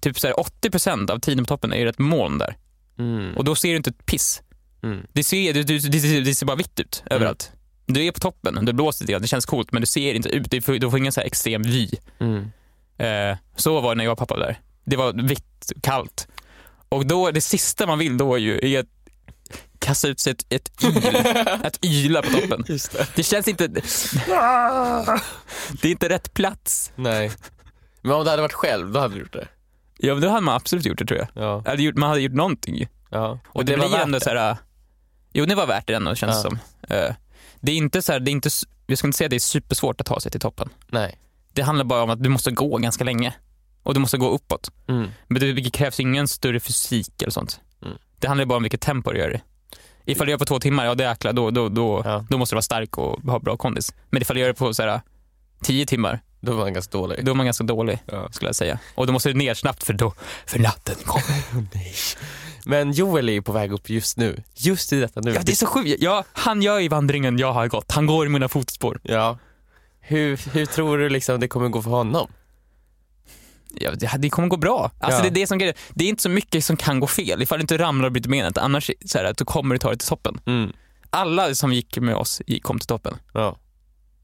typ 0.00 0.20
så 0.20 0.26
här 0.26 0.34
80% 0.34 1.10
av 1.10 1.18
tiden 1.18 1.44
på 1.44 1.48
toppen 1.48 1.72
är 1.72 1.78
ju 1.78 1.88
ett 1.88 1.98
moln 1.98 2.38
där. 2.38 2.56
Mm. 2.98 3.36
Och 3.36 3.44
då 3.44 3.54
ser 3.54 3.68
du 3.68 3.76
inte 3.76 3.90
ett 3.90 4.06
piss. 4.06 4.42
Mm. 4.82 5.06
Det 5.12 5.24
ser, 5.24 5.54
det, 5.54 5.62
det, 5.62 5.78
det, 5.78 6.20
det 6.20 6.34
ser 6.34 6.46
bara 6.46 6.56
vitt 6.56 6.80
ut 6.80 7.02
överallt. 7.10 7.52
Du 7.86 8.04
är 8.06 8.12
på 8.12 8.20
toppen, 8.20 8.64
det 8.64 8.72
blåser 8.72 9.04
lite 9.04 9.12
grann, 9.12 9.22
det 9.22 9.28
känns 9.28 9.46
coolt 9.46 9.72
men 9.72 9.82
du 9.82 9.86
ser 9.86 10.14
inte 10.14 10.28
ut, 10.28 10.50
du 10.50 10.62
får, 10.62 10.72
du 10.72 10.90
får 10.90 10.98
ingen 10.98 11.12
så 11.12 11.20
här 11.20 11.26
extrem 11.26 11.62
vy. 11.62 11.88
Mm. 12.18 12.50
Eh, 12.98 13.38
så 13.56 13.80
var 13.80 13.94
det 13.94 13.98
när 13.98 14.04
jag 14.04 14.12
och 14.12 14.18
pappa 14.18 14.34
var 14.34 14.40
där. 14.40 14.60
Det 14.84 14.96
var 14.96 15.12
vitt, 15.28 15.72
kallt. 15.82 16.28
Och 16.88 17.06
då, 17.06 17.30
det 17.30 17.40
sista 17.40 17.86
man 17.86 17.98
vill 17.98 18.16
då 18.16 18.34
är 18.34 18.38
ju 18.38 18.74
är 18.74 18.80
att 18.80 18.86
kasta 19.88 20.08
ut 20.08 20.20
sig 20.20 20.30
ett, 20.30 20.44
ett 20.48 20.84
yl, 20.84 21.36
att 21.66 21.84
yla 21.84 22.22
på 22.22 22.28
toppen. 22.30 22.64
Det. 22.66 23.16
Det 23.16 23.22
känns 23.22 23.48
inte, 23.48 23.66
det 25.82 25.88
är 25.88 25.90
inte 25.90 26.08
rätt 26.08 26.34
plats. 26.34 26.92
Nej. 26.96 27.30
Men 28.02 28.12
om 28.12 28.24
du 28.24 28.30
hade 28.30 28.42
varit 28.42 28.52
själv, 28.52 28.92
då 28.92 29.00
hade 29.00 29.14
du 29.14 29.20
gjort 29.20 29.32
det? 29.32 29.48
Ja 29.98 30.14
men 30.14 30.22
då 30.22 30.28
hade 30.28 30.40
man 30.40 30.54
absolut 30.56 30.86
gjort 30.86 30.98
det 30.98 31.04
tror 31.06 31.18
jag. 31.20 31.28
Ja. 31.44 31.62
Hade 31.66 31.82
gjort, 31.82 31.96
man 31.96 32.08
hade 32.08 32.20
gjort 32.20 32.32
någonting. 32.32 32.88
ja. 33.10 33.38
Och 33.48 33.64
det, 33.64 33.76
var 33.76 33.88
blir 33.88 33.98
ändå 33.98 34.20
så 34.20 34.30
här, 34.30 34.56
jo 35.32 35.44
det 35.44 35.54
var 35.54 35.66
värt 35.66 35.86
det 35.86 35.94
ändå 35.94 36.14
känns 36.14 36.42
det 36.42 36.48
Ja. 36.48 36.50
som. 36.50 36.58
Eh, 36.96 37.14
det 37.60 37.72
är 37.72 37.76
inte 37.76 38.02
så 38.02 38.12
här, 38.12 38.20
det 38.20 38.30
är 38.30 38.32
inte, 38.32 38.50
jag 38.86 38.98
skulle 38.98 39.08
inte 39.08 39.18
säga 39.18 39.26
att 39.26 39.30
det 39.30 39.36
är 39.36 39.40
supersvårt 39.40 40.00
att 40.00 40.06
ta 40.06 40.20
sig 40.20 40.32
till 40.32 40.40
toppen. 40.40 40.68
Nej. 40.88 41.18
Det 41.52 41.62
handlar 41.62 41.84
bara 41.84 42.02
om 42.02 42.10
att 42.10 42.22
du 42.22 42.28
måste 42.28 42.50
gå 42.50 42.78
ganska 42.78 43.04
länge. 43.04 43.34
Och 43.82 43.94
du 43.94 44.00
måste 44.00 44.16
gå 44.16 44.28
uppåt. 44.30 44.70
Mm. 44.88 45.08
Men 45.28 45.40
det, 45.40 45.52
det 45.52 45.70
krävs 45.70 46.00
ingen 46.00 46.28
större 46.28 46.60
fysik 46.60 47.22
eller 47.22 47.30
sånt. 47.30 47.60
Mm. 47.82 47.96
Det 48.18 48.28
handlar 48.28 48.44
bara 48.46 48.56
om 48.56 48.62
vilket 48.62 48.80
tempo 48.80 49.12
du 49.12 49.18
gör 49.18 49.30
det. 49.30 49.40
Ifall 50.08 50.26
du 50.26 50.30
gör 50.30 50.38
på 50.38 50.44
två 50.44 50.60
timmar, 50.60 50.84
ja 50.84 50.94
det 50.94 51.04
är 51.04 51.08
jäklar, 51.08 51.32
då, 51.32 51.50
då, 51.50 51.68
då, 51.68 52.02
Ja. 52.04 52.24
då 52.30 52.38
måste 52.38 52.54
du 52.54 52.56
vara 52.56 52.62
stark 52.62 52.98
och 52.98 53.22
ha 53.22 53.38
bra 53.38 53.56
kondis. 53.56 53.94
Men 54.10 54.22
ifall 54.22 54.34
du 54.34 54.40
gör 54.40 54.48
det 54.48 54.54
på 54.54 54.74
så 54.74 54.82
här, 54.82 55.00
tio 55.62 55.86
timmar, 55.86 56.20
Då 56.40 56.52
var 56.52 56.62
han 56.64 56.72
ganska 56.74 56.98
dålig. 56.98 57.24
då 57.24 57.30
är 57.30 57.34
man 57.34 57.46
ganska 57.46 57.64
dålig 57.64 57.98
Ja. 58.06 58.28
skulle 58.32 58.48
jag 58.48 58.54
säga. 58.56 58.78
Och 58.94 59.06
då 59.06 59.12
måste 59.12 59.28
du 59.28 59.34
ner 59.34 59.54
snabbt 59.54 59.84
för, 59.84 59.92
då, 59.92 60.12
för 60.46 60.58
natten 60.58 60.94
kommer. 61.04 61.42
Nej. 61.74 61.94
Men 62.64 62.92
Joel 62.92 63.28
är 63.28 63.32
ju 63.32 63.42
på 63.42 63.52
väg 63.52 63.72
upp 63.72 63.90
just 63.90 64.16
nu. 64.16 64.42
Just 64.54 64.92
i 64.92 65.00
detta 65.00 65.20
nu. 65.20 65.32
Ja 65.34 65.40
det 65.44 65.52
är 65.52 65.56
så 65.56 65.66
sjukt. 65.66 65.96
Ja, 66.02 66.24
han 66.32 66.62
gör 66.62 66.78
ju 66.78 66.88
vandringen 66.88 67.38
jag 67.38 67.52
har 67.52 67.66
gått. 67.68 67.92
Han 67.92 68.06
går 68.06 68.26
i 68.26 68.28
mina 68.28 68.48
fotspår. 68.48 69.00
Ja. 69.02 69.38
Hur, 70.00 70.40
hur 70.52 70.66
tror 70.66 70.98
du 70.98 71.08
liksom 71.08 71.40
det 71.40 71.48
kommer 71.48 71.68
gå 71.68 71.82
för 71.82 71.90
honom? 71.90 72.30
Ja, 73.80 73.90
det, 74.18 74.30
kommer 74.30 74.48
gå 74.48 74.56
bra. 74.56 74.90
Alltså 74.98 75.18
Ja. 75.18 75.22
det, 75.22 75.28
är 75.28 75.40
det, 75.42 75.46
som, 75.46 75.58
det 75.94 76.04
är 76.04 76.08
inte 76.08 76.22
så 76.22 76.28
mycket 76.28 76.64
som 76.64 76.76
kan 76.76 77.00
gå 77.00 77.06
fel 77.06 77.42
ifall 77.42 77.58
du 77.58 77.62
inte 77.62 77.78
ramlar 77.78 78.06
och 78.06 78.12
bryter 78.12 78.30
benet. 78.30 78.58
Annars 78.58 78.90
så 79.04 79.18
här, 79.18 79.24
att 79.24 79.36
du 79.38 79.44
kommer 79.44 79.74
du 79.74 79.78
ta 79.78 79.88
dig 79.88 79.98
till 79.98 80.08
toppen. 80.08 80.40
Mm. 80.46 80.72
Alla 81.10 81.54
som 81.54 81.72
gick 81.72 81.98
med 81.98 82.14
oss 82.14 82.42
kom 82.62 82.78
till 82.78 82.86
toppen. 82.86 83.16
Ja. 83.34 83.58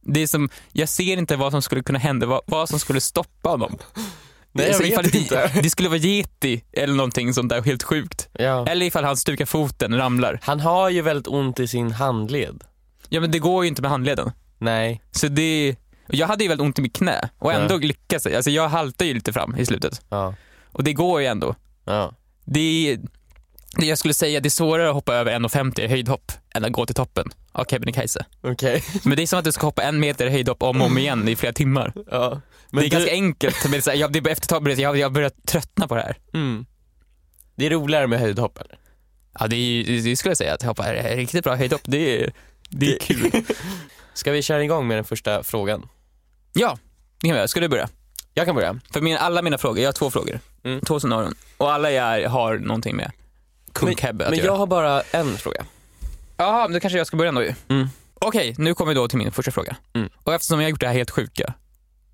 Det 0.03 0.23
är 0.23 0.27
som, 0.27 0.49
jag 0.73 0.89
ser 0.89 1.17
inte 1.17 1.37
vad 1.37 1.53
som 1.53 1.63
skulle 1.63 1.83
kunna 1.83 1.99
hända, 1.99 2.27
vad, 2.27 2.41
vad 2.47 2.69
som 2.69 2.79
skulle 2.79 3.01
stoppa 3.01 3.49
honom. 3.49 3.77
Nej, 4.53 4.67
jag 4.67 4.77
Så 4.77 4.83
vet 4.83 5.13
det, 5.13 5.19
inte. 5.19 5.51
Det 5.63 5.71
skulle 5.71 5.89
vara 5.89 5.99
yeti 5.99 6.65
eller 6.73 6.95
någonting 6.95 7.35
sånt 7.35 7.49
där 7.49 7.63
helt 7.63 7.83
sjukt. 7.83 8.29
ja. 8.33 8.67
Eller 8.67 8.87
ifall 8.87 9.05
han 9.05 9.17
stukar 9.17 9.47
foten, 9.47 9.97
ramlar. 9.97 10.39
Han 10.43 10.61
har 10.61 10.91
ju 10.91 11.03
väldigt 11.03 11.29
ont 11.29 11.61
i 11.61 11.69
sin 11.69 11.93
handled. 11.93 12.65
Ja 13.09 13.21
men 13.21 13.31
det 13.31 13.39
går 13.39 13.65
ju 13.65 13.69
inte 13.69 13.83
med 13.83 13.91
handleden. 13.91 14.33
Nej. 14.59 15.03
Så 15.11 15.29
det, 15.29 15.71
och 15.71 15.77
jag 16.07 16.27
hade 16.27 16.45
ju 16.45 16.49
väldigt 16.49 16.65
ont 16.65 16.79
i 16.79 16.83
mitt 16.83 16.97
knä 16.97 17.29
och 17.39 17.53
ändå 17.53 17.79
lyckas 17.79 18.25
jag. 18.27 18.35
Alltså 18.35 18.51
jag 18.51 18.69
haltar 18.69 19.05
ju 19.07 19.15
lite 19.15 19.33
fram 19.33 19.57
i 19.59 19.67
slutet. 19.67 20.03
Ja. 20.09 20.35
Och 20.73 20.85
det 20.85 20.93
går 20.93 21.21
ju 21.21 21.27
ändå. 21.27 21.55
Ja. 21.85 22.13
Det, 22.45 22.99
det 23.77 23.87
jag 23.87 23.99
skulle 23.99 24.15
säga, 24.15 24.41
det 24.41 24.49
är 24.49 24.51
svårare 24.51 24.89
att 24.89 24.95
hoppa 24.95 25.15
över 25.15 25.33
1,50 25.33 25.81
i 25.81 25.87
höjdhopp 25.89 26.33
än 26.55 26.65
att 26.65 26.73
gå 26.73 26.87
till 26.87 26.95
toppen 26.95 27.29
av 27.53 27.65
Kebnekaise. 27.65 28.25
Okej. 28.41 28.85
Men 29.05 29.17
det 29.17 29.23
är 29.23 29.27
som 29.27 29.39
att 29.39 29.45
du 29.45 29.53
ska 29.53 29.67
hoppa 29.67 29.83
en 29.83 30.01
meter 30.01 30.29
höjdhopp 30.29 30.63
om 30.63 30.81
och 30.81 30.87
om 30.87 30.99
igen 30.99 31.29
i 31.29 31.37
flera 31.37 31.53
timmar. 31.53 31.93
Ja. 32.11 32.41
det 32.71 32.79
är 32.79 32.83
du- 32.83 32.89
ganska 32.89 33.11
enkelt, 33.13 33.57
men 33.65 33.71
det 33.73 33.77
är 33.77 33.81
så 33.81 33.91
här, 33.91 33.97
jag, 33.97 34.13
det 34.13 34.19
efter 34.19 34.31
ett 34.31 34.49
tag 34.49 34.63
börjar 34.63 34.79
jag, 34.79 34.97
jag 34.99 35.13
börjar 35.13 35.31
tröttna 35.47 35.89
på 35.89 35.95
det 35.95 36.01
här. 36.03 36.17
Mm. 36.35 36.67
Det 37.57 37.67
är 37.67 37.71
roligare 37.71 38.07
med 38.07 38.19
höjdhopp 38.21 38.59
eller? 38.59 38.79
Ja, 39.39 39.47
det, 39.47 39.57
är, 39.57 40.03
det, 40.03 40.17
skulle 40.17 40.31
jag 40.31 40.39
säga, 40.39 40.55
att 40.55 40.63
hoppa 40.63 40.93
riktigt 40.93 41.45
bra 41.45 41.55
höjdhopp, 41.55 41.83
det 41.85 42.23
är, 42.23 42.33
det 42.69 42.95
är 42.95 42.99
kul. 42.99 43.31
Ska 44.15 44.31
vi 44.31 44.43
köra 44.43 44.65
igång 44.65 44.87
med 44.87 44.97
den 44.97 45.05
första 45.05 45.43
frågan? 45.43 45.89
Ja, 46.55 46.79
det 47.21 47.27
kan 47.29 47.33
vi 47.35 47.37
göra. 47.39 47.49
Ska 47.49 47.61
du 47.61 47.69
börja? 47.69 47.89
Jag 48.35 48.47
kan 48.47 48.55
börja. 48.55 48.81
För 48.91 49.01
min, 49.01 49.17
alla 49.17 49.43
mina 49.43 49.59
frågor, 49.59 49.79
jag 49.79 49.89
har 49.89 49.93
två 49.93 50.11
frågor. 50.11 50.41
Mm. 50.65 50.81
Två 50.81 51.01
scenarion. 51.01 51.35
Och 51.57 51.73
alla 51.73 51.91
är, 51.91 52.27
har 52.27 52.59
någonting 52.59 52.97
med 52.97 53.13
kung 53.73 53.97
Men 54.13 54.19
göra. 54.35 54.47
jag 54.47 54.57
har 54.57 54.67
bara 54.67 55.01
en 55.01 55.37
fråga. 55.39 55.65
Jaha, 56.37 56.63
men 56.69 56.73
då 56.73 56.81
kanske 56.81 56.99
jag 56.99 57.07
ska 57.07 57.17
börja 57.17 57.29
ändå 57.29 57.43
ju. 57.43 57.55
Mm. 57.69 57.89
Okej, 58.15 58.55
nu 58.59 58.75
kommer 58.75 58.89
vi 58.89 58.95
då 58.95 59.09
till 59.09 59.19
min 59.19 59.33
första 59.33 59.51
fråga. 59.51 59.77
Mm. 59.95 60.11
Och 60.25 60.35
eftersom 60.35 60.61
jag 60.61 60.67
har 60.67 60.71
gjort 60.71 60.81
det 60.81 60.87
här 60.87 60.95
helt 60.95 61.11
sjuka, 61.11 61.55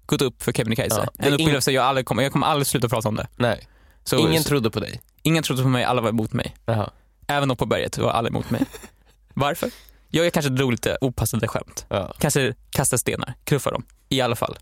gått 0.07 0.23
upp 0.23 0.43
för 0.43 0.53
Kebnekaise, 0.53 1.09
Ja, 1.19 1.27
en 1.27 1.33
upplevelse 1.33 1.73
jag 1.73 1.85
aldrig 1.85 2.07
kommer, 2.07 2.23
jag 2.23 2.33
kommer 2.33 2.47
aldrig 2.47 2.67
sluta 2.67 2.89
prata 2.89 3.09
om 3.09 3.17
det. 3.17 3.27
Nej. 3.37 3.69
Så, 4.05 4.19
Ingen 4.19 4.43
trodde 4.43 4.71
på 4.71 4.81
dig. 4.81 5.01
ingen 5.23 5.43
trodde 5.43 5.63
på 5.63 5.69
mig, 5.69 5.85
alla 5.85 6.01
var 6.01 6.09
emot 6.09 6.33
mig. 6.33 6.57
Jaha. 6.67 6.91
Även 7.27 7.51
upp 7.51 7.59
på 7.59 7.67
berget 7.67 7.99
var 7.99 8.11
alla 8.11 8.29
emot 8.29 8.51
mig. 8.51 8.65
Varför? 9.35 9.71
Jag, 10.09 10.27
jag 10.27 10.33
kanske 10.33 10.51
drog 10.51 10.71
lite 10.71 10.99
opassande 11.01 11.49
skämt. 11.49 11.87
Ja. 11.89 12.15
Kanske 12.19 12.55
kasta 12.71 12.99
stenar, 12.99 13.35
knuffa 13.45 13.71
dem. 13.71 13.85
I 14.11 14.21
alla 14.21 14.37
fall. 14.37 14.59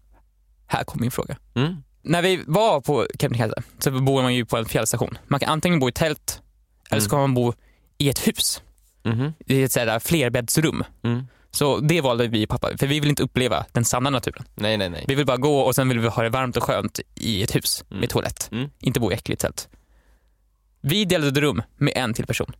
Här 0.66 0.84
kommer 0.84 1.00
min 1.02 1.10
fråga. 1.10 1.36
Mm. 1.54 1.76
När 2.02 2.22
vi 2.22 2.44
var 2.46 2.80
på 2.80 3.06
Kebnekaise 3.20 3.62
så 3.78 3.90
bor 3.90 4.22
man 4.22 4.34
ju 4.34 4.44
på 4.46 4.56
en 4.56 4.64
fjällstation. 4.66 5.18
Man 5.26 5.40
kan 5.40 5.48
antingen 5.48 5.78
bo 5.80 5.88
i 5.88 5.92
tält 5.92 6.42
eller 6.90 7.00
så 7.00 7.04
Mm. 7.04 7.10
kan 7.10 7.20
man 7.20 7.34
bo 7.34 7.52
i 7.98 8.08
ett 8.08 8.28
hus. 8.28 8.62
Mhm. 9.02 9.32
I 9.46 9.62
ett 9.62 9.72
sådär 9.72 9.98
flerbäddsrum. 9.98 10.84
Mm. 11.02 11.26
Så 11.50 11.78
det 11.80 12.00
valde 12.00 12.26
vi 12.28 12.46
pappa, 12.46 12.70
för 12.78 12.86
vi 12.86 13.00
vill 13.00 13.08
inte 13.08 13.22
uppleva 13.22 13.64
den 13.72 13.84
sanna 13.84 14.10
naturen. 14.10 14.44
Nej, 14.54 14.76
nej, 14.76 14.90
nej. 14.90 15.04
Vi 15.08 15.14
vill 15.14 15.26
bara 15.26 15.36
gå 15.36 15.60
och 15.60 15.74
sen 15.74 15.88
vill 15.88 15.98
vi 15.98 16.08
ha 16.08 16.22
det 16.22 16.28
varmt 16.28 16.56
och 16.56 16.62
skönt 16.62 17.00
i 17.14 17.42
ett 17.42 17.56
hus 17.56 17.84
Mm. 17.90 18.00
med 18.00 18.10
toalett. 18.10 18.48
Mm. 18.52 18.70
Inte 18.78 19.00
bo 19.00 19.10
i 19.12 19.14
äckligt 19.14 19.40
tält. 19.42 19.68
Vi 20.80 21.04
delade 21.04 21.40
rum 21.40 21.62
med 21.76 21.92
en 21.96 22.14
till 22.14 22.26
person. 22.26 22.52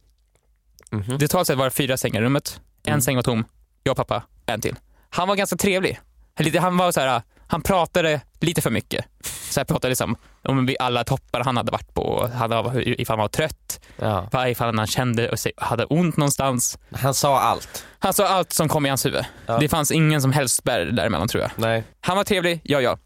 Mhm. 0.90 1.18
Det 1.18 1.28
totalt 1.28 1.47
sett 1.47 1.59
var 1.59 1.64
det 1.64 1.71
fyra 1.71 1.97
sängar 1.97 2.21
i 2.23 2.25
rummet. 2.25 2.61
En 2.83 2.88
Mm. 2.92 3.00
säng 3.00 3.16
var 3.16 3.23
tom, 3.23 3.45
jag 3.85 3.90
och 3.92 3.97
pappa, 3.97 4.23
en 4.47 4.61
till. 4.61 4.76
Han 5.11 5.28
var 5.28 5.37
ganska 5.37 5.57
trevlig. 5.57 6.00
Lite- 6.38 6.61
Han 6.61 6.76
var 6.76 6.92
så 6.92 7.00
här, 7.00 7.23
han 7.47 7.62
pratade 7.62 8.21
lite 8.40 8.62
för 8.62 8.71
mycket. 8.71 9.04
Så 9.50 9.61
här 9.61 9.64
pratade 9.64 9.88
liksom 9.88 10.16
om 10.49 10.66
vi- 10.66 10.76
alla 10.80 11.04
toppar 11.04 11.45
han 11.45 11.57
hade 11.57 11.73
varit 11.73 11.95
på, 11.95 12.30
han 12.35 12.50
var, 12.50 12.88
ifall 13.00 13.16
han 13.18 13.23
var 13.23 13.28
trött, 13.28 13.80
Ja. 13.97 14.49
ifall 14.49 14.78
han 14.78 14.87
kände 14.87 15.28
och 15.30 15.38
hade 15.57 15.85
ont 15.85 16.16
någonstans. 16.16 16.78
Han 16.92 17.14
sa 17.14 17.40
allt. 17.40 17.85
Han 17.99 18.12
sa 18.14 18.28
allt 18.28 18.52
som 18.52 18.68
kom 18.68 18.87
i 18.87 18.88
hans 18.88 19.07
huvud. 19.07 19.25
Ja. 19.47 19.59
Det 19.59 19.68
fanns 19.68 19.90
ingen 19.92 20.23
som 20.23 20.33
helst 20.33 20.57
spärr 20.57 20.85
däremellan 20.87 21.28
tror 21.28 21.42
jag. 21.42 21.50
Nej. 21.57 21.85
Han 22.00 22.16
var 22.16 22.25
trevlig, 22.25 22.61
ja 22.64 22.80
ja. 22.80 22.99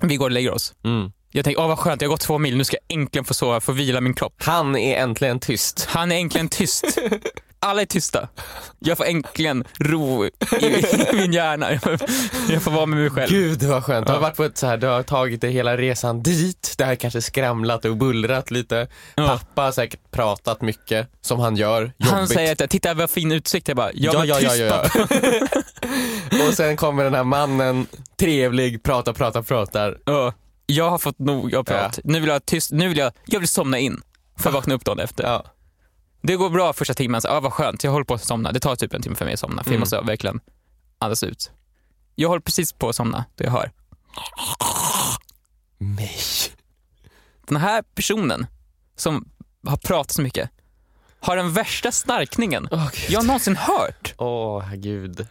Vi 0.00 0.16
går 0.16 0.24
och 0.26 0.30
lägger 0.30 0.50
oss. 0.54 0.74
Mm. 0.84 1.12
Jag 1.30 1.44
tänker, 1.44 1.62
åh 1.62 1.68
vad 1.68 1.78
skönt, 1.78 2.00
jag 2.02 2.08
har 2.08 2.12
gått 2.12 2.20
två 2.20 2.38
mil, 2.38 2.56
nu 2.56 2.64
ska 2.64 2.76
jag 2.88 2.98
äntligen 3.00 3.24
få 3.24 3.34
sova, 3.34 3.60
få 3.60 3.72
vila 3.72 4.00
min 4.00 4.14
kropp. 4.14 4.34
Han 4.44 4.76
är 4.76 4.96
äntligen 5.02 5.40
tyst. 5.40 5.84
Han 5.90 6.12
är 6.12 6.16
äntligen 6.20 6.48
tyst. 6.48 6.84
Alla 7.64 7.82
är 7.82 7.86
tysta. 7.86 8.28
Jag 8.78 8.96
får 8.98 9.04
äntligen 9.04 9.64
ro 9.78 10.24
i, 10.24 10.30
i 10.60 10.84
min 11.12 11.32
hjärna. 11.32 11.72
Jag 11.72 11.82
får, 11.82 11.98
jag 12.50 12.62
får 12.62 12.70
vara 12.70 12.86
med 12.86 12.98
mig 12.98 13.10
själv. 13.10 13.30
Gud 13.30 13.62
vad 13.62 13.84
skönt. 13.84 14.06
Du 14.06 14.12
har 14.12 14.18
Ja. 14.18 14.22
varit 14.22 14.36
på 14.36 14.44
ett 14.44 14.58
så 14.58 14.66
här, 14.66 14.76
du 14.76 14.86
har 14.86 15.02
tagit 15.02 15.40
dig 15.40 15.50
hela 15.52 15.76
resan 15.76 16.22
dit. 16.22 16.74
Det 16.78 16.84
har 16.84 16.94
kanske 16.94 17.22
skramlat 17.22 17.84
och 17.84 17.96
bullrat 17.96 18.50
lite. 18.50 18.88
Ja. 19.14 19.26
Pappa 19.26 19.62
har 19.62 19.72
säkert 19.72 20.10
pratat 20.10 20.60
mycket, 20.62 21.08
som 21.20 21.40
han 21.40 21.56
gör. 21.56 21.82
Jobbigt. 21.82 22.10
Han 22.10 22.28
säger 22.28 22.64
att 22.64 22.70
titta 22.70 22.94
vad 22.94 23.10
fin 23.10 23.32
utsikt. 23.32 23.68
Jag 23.68 23.76
bara, 23.76 23.90
ja, 23.94 24.12
ja, 24.12 24.18
men 24.18 24.28
ja, 24.28 24.40
ja, 24.40 24.50
tyst 24.50 24.60
ja. 24.60 24.70
pappa. 24.92 26.44
och 26.48 26.54
sen 26.54 26.76
kommer 26.76 27.04
den 27.04 27.14
här 27.14 27.24
mannen, 27.24 27.86
trevlig, 28.20 28.82
pratar, 28.82 29.12
pratar, 29.12 29.42
pratar. 29.42 29.98
Ja. 30.04 30.32
Jag 30.66 30.90
har 30.90 30.98
fått 30.98 31.18
nog 31.18 31.54
av 31.54 31.64
prat. 31.64 31.98
Nu 32.04 32.20
vill 32.20 32.28
jag 32.28 32.46
tyst, 32.46 32.72
nu 32.72 32.88
vill 32.88 32.98
jag, 32.98 33.12
jag 33.24 33.40
vill 33.40 33.48
somna 33.48 33.78
in. 33.78 34.00
För 34.38 34.48
att 34.50 34.54
vakna 34.54 34.74
upp 34.74 34.84
dagen 34.84 34.98
efter. 35.00 35.40
Det 36.26 36.36
går 36.36 36.50
bra 36.50 36.72
första 36.72 36.94
timmen, 36.94 37.20
så, 37.20 37.28
ah, 37.28 37.40
vad 37.40 37.52
skönt, 37.52 37.84
jag 37.84 37.90
håller 37.92 38.04
på 38.04 38.14
att 38.14 38.24
somna. 38.24 38.52
Det 38.52 38.60
tar 38.60 38.76
typ 38.76 38.94
en 38.94 39.02
timme 39.02 39.16
för 39.16 39.24
mig 39.24 39.34
att 39.34 39.40
somna, 39.40 39.62
för 39.62 39.70
Mm. 39.70 39.74
jag 39.74 39.80
måste 39.80 40.00
verkligen 40.00 40.40
andas 40.98 41.22
ut. 41.22 41.50
Jag 42.14 42.28
håller 42.28 42.40
precis 42.40 42.72
på 42.72 42.88
att 42.88 42.96
somna, 42.96 43.24
då 43.34 43.44
jag 43.44 43.50
hör. 43.50 43.72
Nej. 45.78 46.16
Den 47.46 47.56
här 47.56 47.82
personen 47.94 48.46
som 48.96 49.28
har 49.66 49.76
pratat 49.76 50.10
så 50.12 50.22
mycket 50.22 50.50
har 51.20 51.36
den 51.36 51.52
värsta 51.52 51.92
snarkningen 51.92 52.68
gud. 52.70 52.80
jag 53.08 53.26
någonsin 53.26 53.56
hört. 53.56 54.14
Åh 54.18 54.74
gud. 54.74 55.26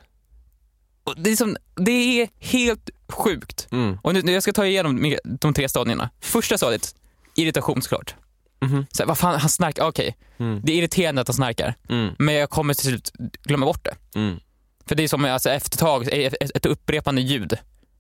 Och 1.04 1.16
Det 1.18 1.32
är, 1.32 1.36
som, 1.36 1.58
det 1.76 1.92
är 2.22 2.30
helt 2.40 2.90
sjukt. 3.10 3.68
Mm. 3.72 3.98
Och 4.02 4.14
nu, 4.14 4.22
nu 4.22 4.32
jag 4.32 4.44
ska 4.44 4.54
ta 4.54 4.66
igenom 4.66 5.16
de 5.24 5.54
tre 5.54 5.70
stadierna. 5.70 6.10
Första 6.22 6.58
stadiet, 6.58 6.96
irritation 7.36 7.82
såklart. 7.82 8.16
Mhm. 8.64 8.86
Så 8.92 9.04
här, 9.04 9.08
vad 9.08 9.18
fan, 9.18 9.40
han 9.40 9.50
snarkar, 9.50 9.88
okej. 9.88 10.18
Mm. 10.38 10.62
Det 10.64 10.72
är 10.72 10.76
irriterande 10.78 11.22
att 11.22 11.28
han 11.28 11.36
snarkar, 11.36 11.76
Mm. 11.90 12.16
men 12.20 12.36
jag 12.36 12.50
kommer 12.50 12.74
till 12.74 12.86
slut 12.86 13.12
glömma 13.44 13.66
bort 13.66 13.84
det. 13.86 14.20
Mm. 14.20 14.40
För 14.86 14.96
det 14.96 15.04
är 15.04 15.08
som 15.08 15.26
alltså, 15.26 15.50
efter 15.50 15.76
ett 15.76 15.80
tag, 15.80 16.08
ett, 16.12 16.34
ett 16.56 16.66
upprepande 16.66 17.22
ljud 17.22 17.58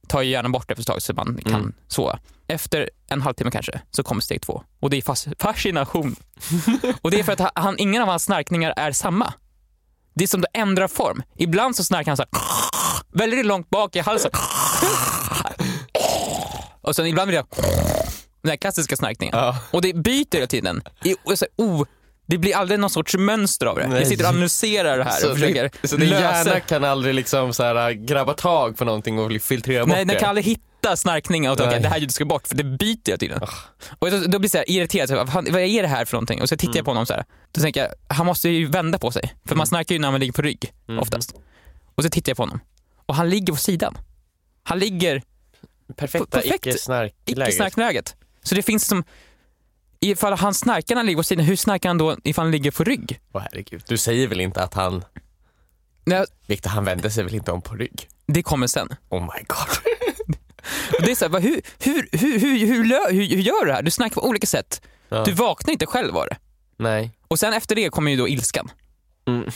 tar 0.08 0.22
ju 0.22 0.29
gärna 0.32 0.50
bort 0.50 0.72
efter 0.72 0.82
ett 0.82 0.88
tag 0.88 1.01
så 1.01 1.13
man 1.13 1.39
kan 1.46 1.53
Mm. 1.55 1.74
sova. 1.88 2.20
Efter 2.48 2.89
en 3.08 3.22
halvtimme 3.22 3.51
kanske 3.51 3.82
så 3.91 4.03
kommer 4.03 4.22
steg 4.22 4.41
två 4.41 4.63
och 4.79 4.89
det 4.89 4.98
är 4.98 5.01
fas, 5.01 5.27
fascination. 5.39 6.15
och 7.01 7.12
det 7.12 7.20
är 7.20 7.24
för 7.24 7.32
att 7.34 7.51
han, 7.55 7.75
ingen 7.79 8.01
av 8.01 8.08
hans 8.08 8.24
snarkningar 8.24 8.74
är 8.77 8.91
samma. 8.91 9.34
Det 10.15 10.24
är 10.24 10.27
som 10.27 10.41
det 10.41 10.48
ändrar 10.53 10.88
form. 10.88 11.24
Ibland 11.38 11.75
så 11.75 11.84
snarkar 11.84 12.12
han 12.12 12.17
så 12.17 12.24
här, 12.32 12.41
väldigt 13.20 13.46
långt 13.46 13.70
bak 13.70 13.96
i 13.96 14.00
halsen. 14.00 14.32
och 16.82 16.96
sen 16.96 17.08
ibland 17.08 17.27
vill 17.32 17.36
jag 17.36 17.46
den 18.44 18.50
här 18.50 18.58
klassiska 18.58 18.96
snarkningen. 18.96 19.36
Ja. 19.38 19.58
Och 19.72 19.82
det 19.82 19.94
byter 19.94 20.34
hela 20.36 20.48
tiden. 20.48 20.82
I, 21.04 21.16
och 21.24 21.40
så, 21.40 21.46
oh, 21.56 21.84
det 22.26 22.38
blir 22.38 22.56
aldrig 22.56 22.80
någon 22.80 22.90
sorts 22.90 23.16
mönster 23.18 23.66
av 23.66 23.76
det. 23.76 23.88
Nej. 23.88 24.00
Jag 24.00 24.08
sitter 24.08 24.24
och 24.24 24.30
analyserar 24.30 24.98
det 24.98 25.04
här 25.04 25.20
Så, 25.20 25.28
och 25.32 25.34
försöker 25.38 25.72
det, 25.82 25.88
så 25.88 25.98
din 25.98 26.10
lösa 26.10 26.22
hjärna 26.50 26.60
kan 26.60 26.84
aldrig 26.84 27.16
liksom 27.16 27.54
så 27.54 27.64
här, 27.64 27.92
grabba 27.92 28.34
tag 28.34 28.78
på 28.78 28.86
någonting 28.86 29.20
och 29.20 29.42
filtrera 29.42 29.86
bort 29.86 29.90
Nej, 29.96 29.98
den 30.06 30.08
det? 30.08 30.20
kan 30.20 30.30
aldrig 30.30 30.46
hitta 30.46 30.96
snarkningen 30.96 31.52
och 31.52 31.58
tänka 31.58 31.80
det 31.80 31.88
här 31.88 31.98
ljudet 31.98 32.16
ska 32.16 32.26
bort 32.26 32.48
för 32.48 32.56
det 32.56 32.64
byter 32.64 33.00
hela 33.06 33.18
tiden. 33.18 33.42
Och 34.00 34.12
då, 34.12 34.18
då 34.20 34.40
blir 34.40 34.42
jag 34.42 34.52
så 34.52 34.58
här 34.58 34.70
irriterad, 34.70 35.10
så, 35.10 35.16
här, 35.16 35.52
vad, 35.52 35.62
är 35.62 35.82
det 35.82 35.88
här 35.88 36.06
för 36.06 36.14
någonting? 36.18 36.42
Och 36.42 36.50
så 36.50 36.58
tittar 36.58 36.68
Mm. 36.72 36.78
jag 36.78 36.86
på 36.86 36.92
honom 36.92 37.06
så 37.06 37.14
här. 37.14 37.26
Då 37.52 37.62
tänker 37.62 37.82
jag, 37.82 37.90
han 38.16 38.26
måste 38.26 38.50
ju 38.50 38.66
vända 38.68 39.00
på 39.00 39.12
sig. 39.12 39.34
För 39.46 39.56
man 39.56 39.68
snarkar 39.68 39.96
ju 39.96 40.00
när 40.02 40.12
man 40.12 40.20
ligger 40.20 40.34
på 40.34 40.42
rygg 40.42 40.74
Mm. 40.88 41.00
oftast. 41.00 41.36
Och 41.96 42.04
så 42.04 42.10
tittar 42.10 42.30
jag 42.30 42.38
på 42.38 42.44
honom. 42.44 42.60
Och 43.06 43.16
han 43.16 43.30
ligger 43.30 43.54
på 43.54 43.60
sidan. 43.60 43.98
Han 44.64 44.80
ligger 44.80 45.22
Perfekta 45.96 46.38
perfekt. 46.42 46.66
icke-snarkläget. 46.66 47.48
icke-snarkläget. 47.50 48.16
Så 48.44 48.56
det 48.56 48.64
finns 48.64 48.88
som, 48.88 49.04
ifall 50.00 50.34
han 50.34 50.54
snarkar 50.54 50.96
när 50.96 51.00
han 51.00 51.06
ligger 51.06 51.18
på 51.18 51.24
sidan, 51.24 51.46
hur 51.46 51.56
snarkar 51.56 51.90
han 51.90 51.98
då 51.98 52.18
ifall 52.24 52.46
han 52.46 52.52
ligger 52.52 52.72
på 52.72 52.84
rygg? 52.84 53.20
Åh 53.34 53.42
herregud, 53.42 53.84
du 53.88 53.98
säger 53.98 54.28
väl 54.28 54.42
inte 54.42 54.64
att 54.64 54.74
han, 54.74 55.04
Nej, 56.06 56.26
Victor 56.48 56.70
han 56.70 56.86
vänder 56.86 57.10
sig 57.10 57.24
väl 57.24 57.36
inte 57.36 57.52
om 57.52 57.62
på 57.62 57.76
rygg? 57.76 58.10
det 58.26 58.44
kommer 58.44 58.68
sen. 58.68 58.90
Oh 59.10 59.22
my 59.22 59.44
god. 59.48 59.78
Och 61.00 61.06
det 61.06 61.12
är 61.12 61.16
så 61.16 61.26
här, 61.26 61.30
vad, 61.30 61.42
hur, 61.42 61.62
hur, 61.80 62.10
hur, 62.12 62.40
hur, 62.40 62.58
hur, 62.68 62.84
lö- 62.84 63.12
hur, 63.12 63.28
hur 63.30 63.42
gör 63.42 63.60
du 63.62 63.68
det 63.68 63.74
här? 63.74 63.82
Du 63.82 63.92
snarkar 63.92 64.14
på 64.16 64.28
olika 64.28 64.48
sätt. 64.48 64.82
Ja. 65.10 65.24
Du 65.24 65.32
vaknar 65.34 65.72
inte 65.72 65.86
själv 65.86 66.18
av 66.18 66.26
det. 66.30 66.38
Nej. 66.78 67.12
Och 67.28 67.40
sen 67.40 67.54
efter 67.54 67.76
det 67.76 67.90
kommer 67.90 68.12
ju 68.12 68.18
då 68.18 68.28
ilskan. 68.28 68.72
Mm. 69.28 69.50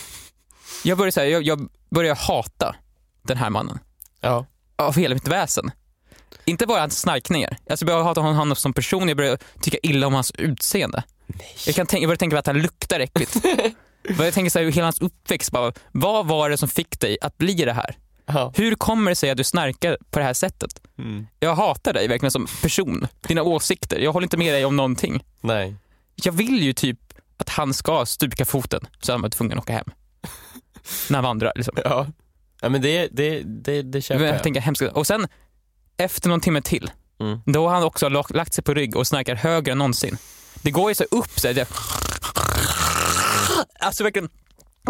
Jag 0.83 0.97
börjar, 0.97 1.11
så 1.11 1.19
här, 1.19 1.27
jag, 1.27 1.43
jag 1.43 1.69
börjar 1.89 2.15
hata 2.15 2.75
den 3.21 3.37
här 3.37 3.49
mannen. 3.49 3.79
Ja. 4.21 4.45
Av 4.75 4.95
hela 4.95 5.13
mitt 5.15 5.27
väsen. 5.27 5.71
Inte 6.45 6.65
bara 6.65 6.79
hans 6.79 6.99
snarkningar. 6.99 7.57
Alltså 7.69 7.83
jag 7.83 7.87
börjar 7.87 8.03
hata 8.03 8.21
honom 8.21 8.55
som 8.55 8.73
person, 8.73 9.07
jag 9.07 9.17
börjar 9.17 9.37
tycka 9.61 9.77
illa 9.83 10.07
om 10.07 10.13
hans 10.13 10.31
utseende. 10.31 11.03
Jag, 11.65 11.75
kan 11.75 11.87
tänka, 11.87 12.01
jag 12.01 12.07
börjar 12.07 12.17
tänka 12.17 12.35
på 12.35 12.39
att 12.39 12.47
han 12.47 12.61
luktar 12.61 12.99
äckligt. 12.99 13.35
jag 14.19 14.33
tänker 14.33 14.49
så 14.49 14.59
här, 14.59 14.65
hela 14.65 14.85
hans 14.85 15.01
uppväxt, 15.01 15.51
bara, 15.51 15.73
vad 15.91 16.27
var 16.27 16.49
det 16.49 16.57
som 16.57 16.69
fick 16.69 16.99
dig 16.99 17.17
att 17.21 17.37
bli 17.37 17.53
det 17.53 17.73
här? 17.73 17.97
Ja. 18.25 18.53
Hur 18.55 18.75
kommer 18.75 19.11
det 19.11 19.15
sig 19.15 19.29
att 19.29 19.37
du 19.37 19.43
snarkar 19.43 19.97
på 20.11 20.19
det 20.19 20.25
här 20.25 20.33
sättet? 20.33 20.81
Mm. 20.97 21.27
Jag 21.39 21.55
hatar 21.55 21.93
dig 21.93 22.07
verkligen 22.07 22.31
som 22.31 22.47
person, 22.61 23.07
dina 23.27 23.43
åsikter. 23.43 23.99
Jag 23.99 24.13
håller 24.13 24.25
inte 24.25 24.37
med 24.37 24.53
dig 24.53 24.65
om 24.65 24.75
någonting. 24.75 25.23
Nej. 25.41 25.75
Jag 26.15 26.33
vill 26.33 26.63
ju 26.63 26.73
typ 26.73 26.99
att 27.37 27.49
han 27.49 27.73
ska 27.73 28.05
stuka 28.05 28.45
foten 28.45 28.87
så 29.01 29.11
han 29.11 29.21
var 29.21 29.29
tvungen 29.29 29.57
att 29.57 29.63
åka 29.63 29.73
hem. 29.73 29.85
När 31.09 31.17
han 31.17 31.23
vandrar 31.23 31.51
liksom. 31.55 31.77
Ja. 31.83 32.07
Ja 32.61 32.69
men 32.69 32.81
det, 32.81 33.07
det, 33.11 33.41
det, 33.45 33.81
det 33.81 34.01
köper 34.01 34.25
Jag 34.25 34.35
jag. 34.35 34.43
tänker. 34.43 34.97
Och 34.97 35.07
sen 35.07 35.27
efter 35.97 36.29
någon 36.29 36.41
timme 36.41 36.61
till, 36.61 36.91
Mm. 37.19 37.39
då 37.45 37.67
har 37.67 37.73
han 37.73 37.83
också 37.83 38.09
lagt- 38.09 38.31
lagt 38.35 38.53
sig 38.53 38.63
på 38.63 38.73
rygg 38.73 38.95
och 38.95 39.07
snarkar 39.07 39.35
högre 39.35 39.71
än 39.71 39.77
någonsin. 39.77 40.17
Det 40.61 40.71
går 40.71 40.91
ju 40.91 40.95
så 40.95 41.03
upp 41.03 41.39
så 41.39 41.47
här, 41.47 41.53
det... 41.53 41.67
Alltså 43.79 44.03
verkligen 44.03 44.29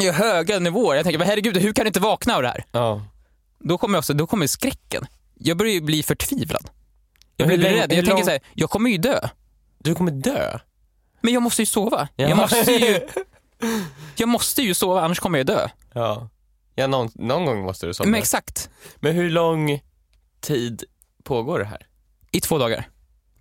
i 0.02 0.12
höga 0.12 0.60
nivåer. 0.60 0.96
Jag 0.96 1.04
tänker, 1.06 1.20
men 1.20 1.28
herregud, 1.28 1.58
hur 1.58 1.74
kan 1.74 1.84
du 1.86 1.88
inte 1.88 2.00
vakna 2.00 2.36
av 2.36 2.42
det 2.42 2.48
här? 2.48 2.66
Ja. 2.72 3.02
Då 3.60 3.78
kommer, 3.78 3.98
också, 4.00 4.14
då 4.14 4.28
kommer 4.28 4.48
skräcken. 4.48 5.08
Jag 5.36 5.58
börjar 5.58 5.74
ju 5.74 5.82
bli 5.82 6.04
förtvivlad. 6.04 6.70
Jag 7.38 7.48
blir 7.48 7.58
rädd. 7.58 7.94
Jag 7.94 8.06
tänker 8.06 8.24
så 8.24 8.30
här, 8.30 8.40
jag 8.54 8.70
kommer 8.70 8.90
ju 8.90 8.98
dö. 8.98 9.28
Du 9.80 9.96
kommer 9.96 10.12
dö. 10.12 10.60
Men 11.22 11.34
jag 11.34 11.44
måste 11.44 11.62
ju 11.62 11.66
sova. 11.66 12.08
Ja. 12.16 12.28
Jag, 12.30 12.38
måste 12.38 12.72
ju, 12.72 13.00
jag 14.16 14.30
måste 14.30 14.62
ju 14.62 14.74
sova, 14.74 15.02
annars 15.02 15.20
kommer 15.20 15.38
jag 15.40 15.48
dö. 15.48 15.68
Ja. 15.94 16.30
Ja, 16.76 16.88
någon, 16.88 17.12
någon 17.16 17.46
gång 17.46 17.62
måste 17.64 17.88
du 17.88 17.94
somna. 17.94 18.12
Men 18.12 18.20
exakt, 18.20 18.70
Men 18.96 19.16
hur 19.16 19.30
lång 19.30 19.82
tid 20.42 20.84
pågår 21.28 21.60
det 21.60 21.66
här? 21.66 21.88
i 22.32 22.40
två 22.40 22.58
dagar. 22.58 22.90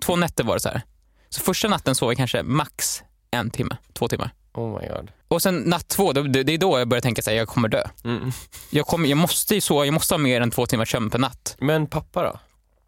Två 0.00 0.16
nätter 0.16 0.44
var 0.44 0.54
det 0.54 0.60
så 0.60 0.68
här. 0.68 0.82
Så 1.28 1.40
första 1.40 1.68
natten 1.68 1.94
sov 1.94 2.10
jag 2.10 2.16
kanske 2.16 2.42
max 2.42 3.02
en 3.30 3.50
timme, 3.50 3.76
två 3.92 4.08
timmar. 4.08 4.30
Oh 4.54 4.80
my 4.80 4.88
god. 4.88 5.10
Och 5.28 5.42
sen 5.42 5.56
natt 5.56 5.88
två, 5.88 6.12
det 6.12 6.42
det 6.42 6.52
är 6.52 6.58
då 6.58 6.78
jag 6.78 6.88
börjar 6.88 7.02
tänka 7.02 7.20
att 7.20 7.34
jag 7.36 7.48
kommer 7.48 7.68
dö. 7.68 7.88
Mm. 8.04 8.30
Jag, 8.70 8.86
kommer, 8.86 9.08
jag 9.08 9.18
måste 9.18 9.54
ju 9.54 9.60
sova, 9.60 9.84
jag 9.84 9.94
måste 9.94 10.14
ha 10.14 10.18
mer 10.18 10.40
än 10.40 10.50
två 10.50 10.66
timmars 10.66 10.90
sömn 10.90 11.10
per 11.10 11.18
natt. 11.18 11.56
Men 11.60 11.86
pappa 11.86 12.22
då? 12.22 12.38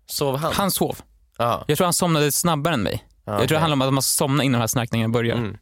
Sov 0.06 0.36
han? 0.36 0.52
Han 0.52 0.70
sov. 0.70 0.98
Ja. 1.38 1.64
Jag 1.66 1.76
tror 1.78 1.84
han 1.84 1.92
somnade 1.92 2.32
snabbare 2.32 2.74
än 2.74 2.82
mig. 2.82 3.04
ja 3.24 3.32
Jag 3.32 3.48
tror 3.48 3.56
det 3.56 3.60
handlar 3.60 3.76
om 3.76 3.82
att 3.82 3.92
man 3.92 4.02
somnar 4.02 4.44
innan 4.44 4.58
de 4.58 4.60
här 4.60 4.66
snarkningarna 4.66 5.12
börjar. 5.12 5.36
Mm. 5.36 5.56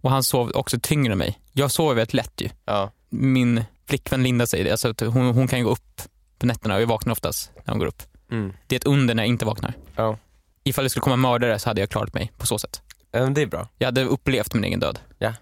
Och 0.00 0.10
han 0.10 0.22
sov 0.22 0.50
också 0.54 0.78
tyngre 0.82 1.12
än 1.12 1.18
mig. 1.18 1.38
Jag 1.52 1.70
sover 1.70 1.94
väldigt 1.94 2.14
lätt 2.14 2.40
ju. 2.40 2.48
Ja. 2.64 2.92
Min 3.08 3.64
flickvän 3.88 4.22
Linda 4.22 4.46
säger 4.46 4.64
det, 4.64 4.70
alltså 4.70 4.94
hon, 5.04 5.34
hon 5.34 5.48
kan 5.48 5.64
gå 5.64 5.70
upp 5.70 6.02
på 6.38 6.46
nätterna 6.46 6.74
och 6.74 6.82
jag 6.82 6.86
vaknar 6.86 7.12
oftast 7.12 7.50
när 7.64 7.72
hon 7.72 7.78
går 7.78 7.86
upp. 7.86 8.02
Mm. 8.30 8.52
Det 8.66 8.74
är 8.74 8.76
ett 8.76 8.86
under 8.86 9.14
när 9.14 9.22
jag 9.22 9.28
inte 9.28 9.44
vaknar. 9.44 9.74
Ja. 9.96 10.18
Ifall 10.64 10.84
det 10.84 10.90
skulle 10.90 11.02
komma 11.02 11.16
mördare 11.16 11.58
så 11.58 11.70
hade 11.70 11.80
jag 11.80 11.90
klarat 11.90 12.14
mig 12.14 12.32
på 12.38 12.46
så 12.46 12.58
sätt. 12.58 12.82
Men 13.12 13.34
det 13.34 13.42
är 13.42 13.46
bra. 13.46 13.68
Jag 13.78 13.86
hade 13.86 14.04
upplevt 14.04 14.54
min 14.54 14.64
egen 14.64 14.80
död. 14.80 14.98
Ja. 15.18 15.34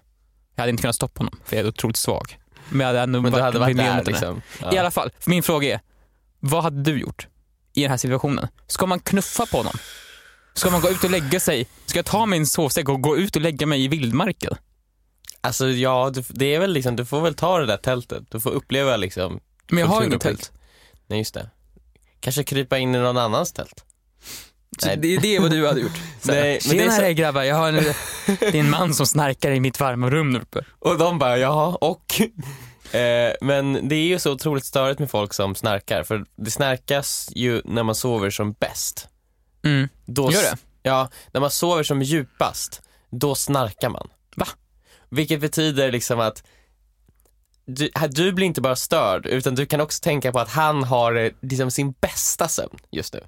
Jag 0.55 0.61
hade 0.61 0.69
inte 0.69 0.81
kunnat 0.81 0.95
stoppa 0.95 1.19
honom, 1.19 1.39
för 1.45 1.55
jag 1.55 1.65
är 1.65 1.69
otroligt 1.69 1.97
svag. 1.97 2.39
Men 2.69 2.79
jag 2.79 2.87
hade 2.87 2.99
ändå 2.99 3.21
Men 3.21 3.31
du 3.31 3.41
hade 3.41 3.59
varit 3.59 3.77
där 3.77 4.03
liksom. 4.03 4.41
Ja. 4.61 4.73
I 4.73 4.77
alla 4.77 4.91
fall, 4.91 5.09
min 5.25 5.43
fråga 5.43 5.73
är, 5.73 5.79
vad 6.39 6.63
hade 6.63 6.91
du 6.91 6.99
gjort 6.99 7.27
i 7.73 7.81
den 7.81 7.89
här 7.89 7.97
situationen? 7.97 8.47
Ska 8.67 8.85
man 8.85 8.99
knuffa 8.99 9.45
på 9.45 9.57
honom? 9.57 9.73
Ska 10.53 10.69
man 10.69 10.81
gå 10.81 10.89
ut 10.89 11.03
och 11.03 11.09
lägga 11.09 11.39
sig? 11.39 11.67
Ska 11.85 11.99
jag 11.99 12.05
ta 12.05 12.25
min 12.25 12.47
sovsäck 12.47 12.89
och 12.89 13.01
gå 13.01 13.17
ut 13.17 13.35
och 13.35 13.41
lägga 13.41 13.67
mig 13.67 13.83
i 13.83 13.87
vildmarken? 13.87 14.55
Alltså 15.41 15.67
ja, 15.69 16.13
det 16.29 16.55
är 16.55 16.59
väl 16.59 16.71
liksom, 16.73 16.95
du 16.95 17.05
får 17.05 17.21
väl 17.21 17.33
ta 17.35 17.59
det 17.59 17.65
där 17.65 17.77
tältet. 17.77 18.23
Du 18.31 18.39
får 18.39 18.51
uppleva 18.51 18.97
liksom, 18.97 19.39
Men 19.67 19.79
jag 19.79 19.87
har 19.87 20.03
inget 20.03 20.21
tält. 20.21 20.51
nej 21.07 21.19
just 21.19 21.33
det. 21.33 21.49
Kanske 22.19 22.43
krypa 22.43 22.77
in 22.77 22.95
i 22.95 22.97
någon 22.97 23.17
annans 23.17 23.51
tält. 23.53 23.83
Så 24.79 24.87
Nej. 24.87 24.97
det 24.97 25.35
är 25.35 25.39
vad 25.41 25.51
du 25.51 25.67
hade 25.67 25.81
gjort. 25.81 25.91
Så 26.21 26.31
Nej, 26.31 26.59
men 26.67 26.77
det 26.77 26.83
är 26.83 26.89
Tjena 26.89 27.07
så- 27.07 27.13
grabbar, 27.13 27.43
jag 27.43 27.55
har 27.55 27.67
en, 27.67 27.75
det 28.39 28.47
är 28.47 28.55
en 28.55 28.69
man 28.69 28.93
som 28.93 29.05
snarkar 29.05 29.51
i 29.51 29.59
mitt 29.59 29.79
varma 29.79 30.09
rum 30.09 30.33
där 30.33 30.39
uppe. 30.41 30.65
Och 30.79 30.97
de 30.97 31.19
bara, 31.19 31.37
ja 31.37 31.77
och? 31.81 32.21
eh, 32.95 33.33
men 33.41 33.87
det 33.89 33.95
är 33.95 34.07
ju 34.07 34.19
så 34.19 34.31
otroligt 34.31 34.65
störigt 34.65 34.99
med 34.99 35.11
folk 35.11 35.33
som 35.33 35.55
snarkar, 35.55 36.03
för 36.03 36.25
det 36.35 36.51
snarkas 36.51 37.29
ju 37.35 37.61
när 37.65 37.83
man 37.83 37.95
sover 37.95 38.29
som 38.29 38.53
bäst. 38.53 39.07
Mm. 39.63 39.89
Då, 40.05 40.31
Gör 40.31 40.41
det? 40.41 40.57
Ja, 40.83 41.09
när 41.31 41.41
man 41.41 41.51
sover 41.51 41.83
som 41.83 42.01
djupast, 42.01 42.81
då 43.09 43.35
snarkar 43.35 43.89
man. 43.89 44.07
Va? 44.35 44.47
Vilket 45.09 45.41
betyder 45.41 45.91
liksom 45.91 46.19
att 46.19 46.43
du, 47.67 47.89
du 48.09 48.31
blir 48.31 48.45
inte 48.47 48.61
bara 48.61 48.75
störd, 48.75 49.25
utan 49.25 49.55
du 49.55 49.65
kan 49.65 49.81
också 49.81 49.99
tänka 50.03 50.31
på 50.31 50.39
att 50.39 50.49
han 50.49 50.83
har 50.83 51.15
eh, 51.15 51.31
liksom 51.41 51.71
sin 51.71 51.91
bästa 52.01 52.47
sömn 52.47 52.77
just 52.91 53.13
nu. 53.13 53.23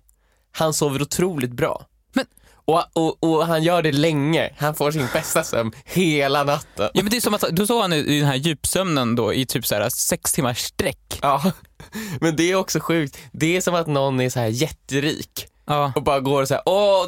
han 0.51 0.73
sover 0.73 1.01
otroligt 1.01 1.51
bra. 1.51 1.85
Men- 2.13 2.25
Och, 2.65 2.83
och, 2.93 3.23
och 3.23 3.45
han 3.47 3.63
gör 3.63 3.81
det 3.81 3.91
länge. 3.91 4.53
Han 4.57 4.75
får 4.75 4.91
sin 4.91 5.07
bästa 5.13 5.43
sömn 5.43 5.71
hela 5.85 6.43
natten. 6.43 6.89
Ja 6.93 7.03
men 7.03 7.09
det 7.09 7.17
är 7.17 7.21
som 7.21 7.33
att, 7.33 7.41
då 7.41 7.67
sov 7.67 7.81
han 7.81 7.93
i 7.93 8.19
den 8.19 8.27
här 8.27 8.35
djupsömnen 8.35 9.15
då 9.15 9.33
i 9.33 9.45
typ 9.45 9.65
så 9.67 9.75
här 9.75 9.89
sex 9.89 10.33
timmars 10.33 10.57
sträck. 10.59 11.19
Ja, 11.21 11.51
men 12.21 12.35
det 12.35 12.51
är 12.51 12.55
också 12.55 12.79
sjukt. 12.79 13.17
Det 13.31 13.57
är 13.57 13.61
som 13.61 13.75
att 13.75 13.87
någon 13.87 14.19
är 14.21 14.29
så 14.29 14.39
här 14.39 14.47
jätterik 14.47 15.47
Ja. 15.65 15.91
och 15.95 16.03
bara 16.03 16.19
går 16.19 16.41
och 16.41 16.47
säger 16.47 16.63
åh, 16.65 17.05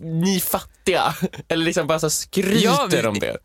ni 0.00 0.40
fattiga. 0.40 1.14
Eller 1.48 1.64
liksom 1.64 1.86
bara 1.86 1.98
så 1.98 2.10
skryter 2.10 2.64
Ja, 2.64 2.88
vi- 2.90 3.06
om 3.06 3.18
det. 3.18 3.36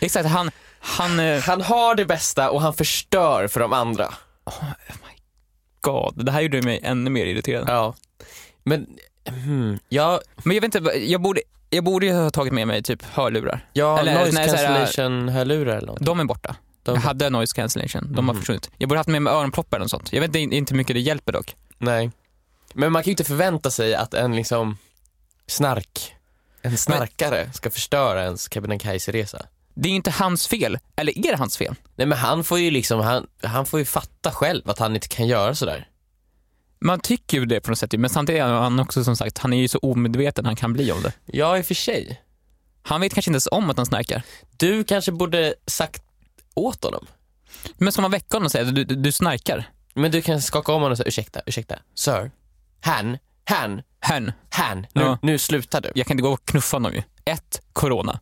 Exakt, 0.00 0.28
han, 0.28 0.50
han, 0.80 1.20
eh, 1.20 1.40
Han 1.42 1.60
har 1.62 1.94
det 1.94 2.04
bästa 2.06 2.50
och 2.50 2.60
han 2.62 2.74
förstör 2.74 3.48
för 3.48 3.60
de 3.60 3.72
andra. 3.72 4.14
god, 5.80 6.24
det 6.24 6.32
här 6.32 6.40
gjorde 6.40 6.62
mig 6.62 6.80
ännu 6.82 7.10
mer 7.10 7.26
irriterad. 7.26 7.64
Ja. 7.68 7.94
Men, 8.64 8.86
hmm, 9.28 9.78
ja, 9.88 10.20
Men 10.36 10.54
jag 10.56 10.60
vet 10.62 10.74
inte, 10.74 10.90
jag 10.98 11.20
borde, 11.22 11.40
jag 11.70 11.84
borde 11.84 12.06
ju 12.06 12.12
ha 12.12 12.30
tagit 12.30 12.52
med 12.52 12.66
mig 12.66 12.82
typ 12.82 13.02
hörlurar. 13.04 13.60
ja 13.72 13.98
Eller, 13.98 14.14
noise 14.14 14.38
nej, 14.38 14.48
så 14.48 14.56
här- 14.56 14.66
cancellation-hörlurar 14.66 15.76
eller 15.76 15.86
något. 15.86 16.00
De 16.00 16.20
är 16.20 16.24
borta. 16.24 16.56
De- 16.82 16.94
Jag 16.94 17.00
hade 17.02 17.30
noise 17.30 17.54
cancellation, 17.56 18.12
de 18.12 18.28
har 18.28 18.34
Mhm. 18.34 18.40
försvunnit. 18.42 18.70
Jag 18.78 18.88
borde 18.88 18.98
haft 18.98 19.08
med 19.08 19.22
mig 19.22 19.32
öronproppar 19.32 19.80
och 19.80 19.90
sånt. 19.90 20.12
Jag 20.12 20.20
vet 20.20 20.34
inte, 20.36 20.56
inte 20.56 20.72
hur 20.74 20.76
mycket 20.76 20.96
det 20.96 21.00
hjälper 21.00 21.32
dock. 21.32 21.56
Nej. 21.78 22.10
Men 22.74 22.92
man 22.92 23.02
kan 23.02 23.06
ju 23.06 23.12
inte 23.12 23.24
förvänta 23.24 23.70
sig 23.70 23.94
att 23.94 24.14
en 24.14 24.36
liksom 24.36 24.78
snark, 25.46 26.14
en 26.62 26.76
snarkare 26.76 27.52
ska 27.52 27.70
förstöra 27.70 28.24
ens 28.24 28.48
Kebnekaise-resa. 28.52 29.46
Det 29.76 29.88
är 29.88 29.92
inte 29.92 30.10
hans 30.10 30.46
fel, 30.48 30.78
eller 30.96 31.18
är 31.18 31.30
det 31.32 31.36
hans 31.36 31.56
fel? 31.56 31.74
Nej 31.96 32.06
men 32.06 32.18
han 32.18 32.44
får 32.44 32.58
ju 32.58 32.70
liksom, 32.70 33.00
han, 33.00 33.26
han 33.42 33.66
får 33.66 33.78
ju 33.78 33.84
fatta 33.84 34.30
själv 34.32 34.70
att 34.70 34.78
han 34.78 34.94
inte 34.94 35.08
kan 35.08 35.26
göra 35.26 35.54
sådär. 35.54 35.88
Man 36.80 37.00
tycker 37.00 37.38
ju 37.38 37.46
det 37.46 37.60
på 37.60 37.70
något 37.70 37.78
sätt, 37.78 37.92
men 37.98 38.10
samtidigt 38.10 38.42
är 38.42 38.46
han 38.46 38.80
också 38.80 39.04
som 39.04 39.16
sagt, 39.16 39.38
han 39.38 39.52
är 39.52 39.56
ju 39.58 39.68
så 39.68 39.78
omedveten 39.78 40.44
han 40.46 40.56
kan 40.56 40.72
bli 40.72 40.92
om 40.92 41.02
det. 41.02 41.12
Ja 41.26 41.58
i 41.58 41.62
och 41.62 41.66
för 41.66 41.74
sig. 41.74 42.22
Han 42.82 43.00
vet 43.00 43.14
kanske 43.14 43.30
inte 43.30 43.34
ens 43.34 43.48
om 43.50 43.70
att 43.70 43.76
han 43.76 43.86
snarkar. 43.86 44.22
Du 44.56 44.84
kanske 44.84 45.12
borde 45.12 45.54
sagt 45.66 46.02
åt 46.54 46.84
honom. 46.84 47.06
Men 47.78 47.92
ska 47.92 48.02
man 48.02 48.10
väcka 48.10 48.36
honom 48.36 48.44
och 48.44 48.52
säga 48.52 48.64
du, 48.64 48.84
du, 48.84 48.94
du 48.96 49.12
snarkar? 49.12 49.70
Men 49.94 50.10
du 50.10 50.22
kan 50.22 50.42
skaka 50.42 50.72
om 50.72 50.82
honom 50.82 50.90
och 50.92 50.96
säga 50.98 51.08
ursäkta, 51.08 51.40
ursäkta, 51.46 51.78
sir, 51.94 52.30
han, 52.80 53.18
han, 53.44 53.82
Hen, 54.00 54.32
han, 54.50 54.80
nu, 54.92 55.02
Ja. 55.02 55.18
nu 55.22 55.38
slutar 55.38 55.80
du. 55.80 55.90
jag 55.94 56.06
kan 56.06 56.14
inte 56.14 56.22
gå 56.22 56.32
och 56.32 56.44
knuffa 56.44 56.76
honom 56.76 56.92
ju. 56.92 57.02
Ett, 57.24 57.60
corona. 57.72 58.20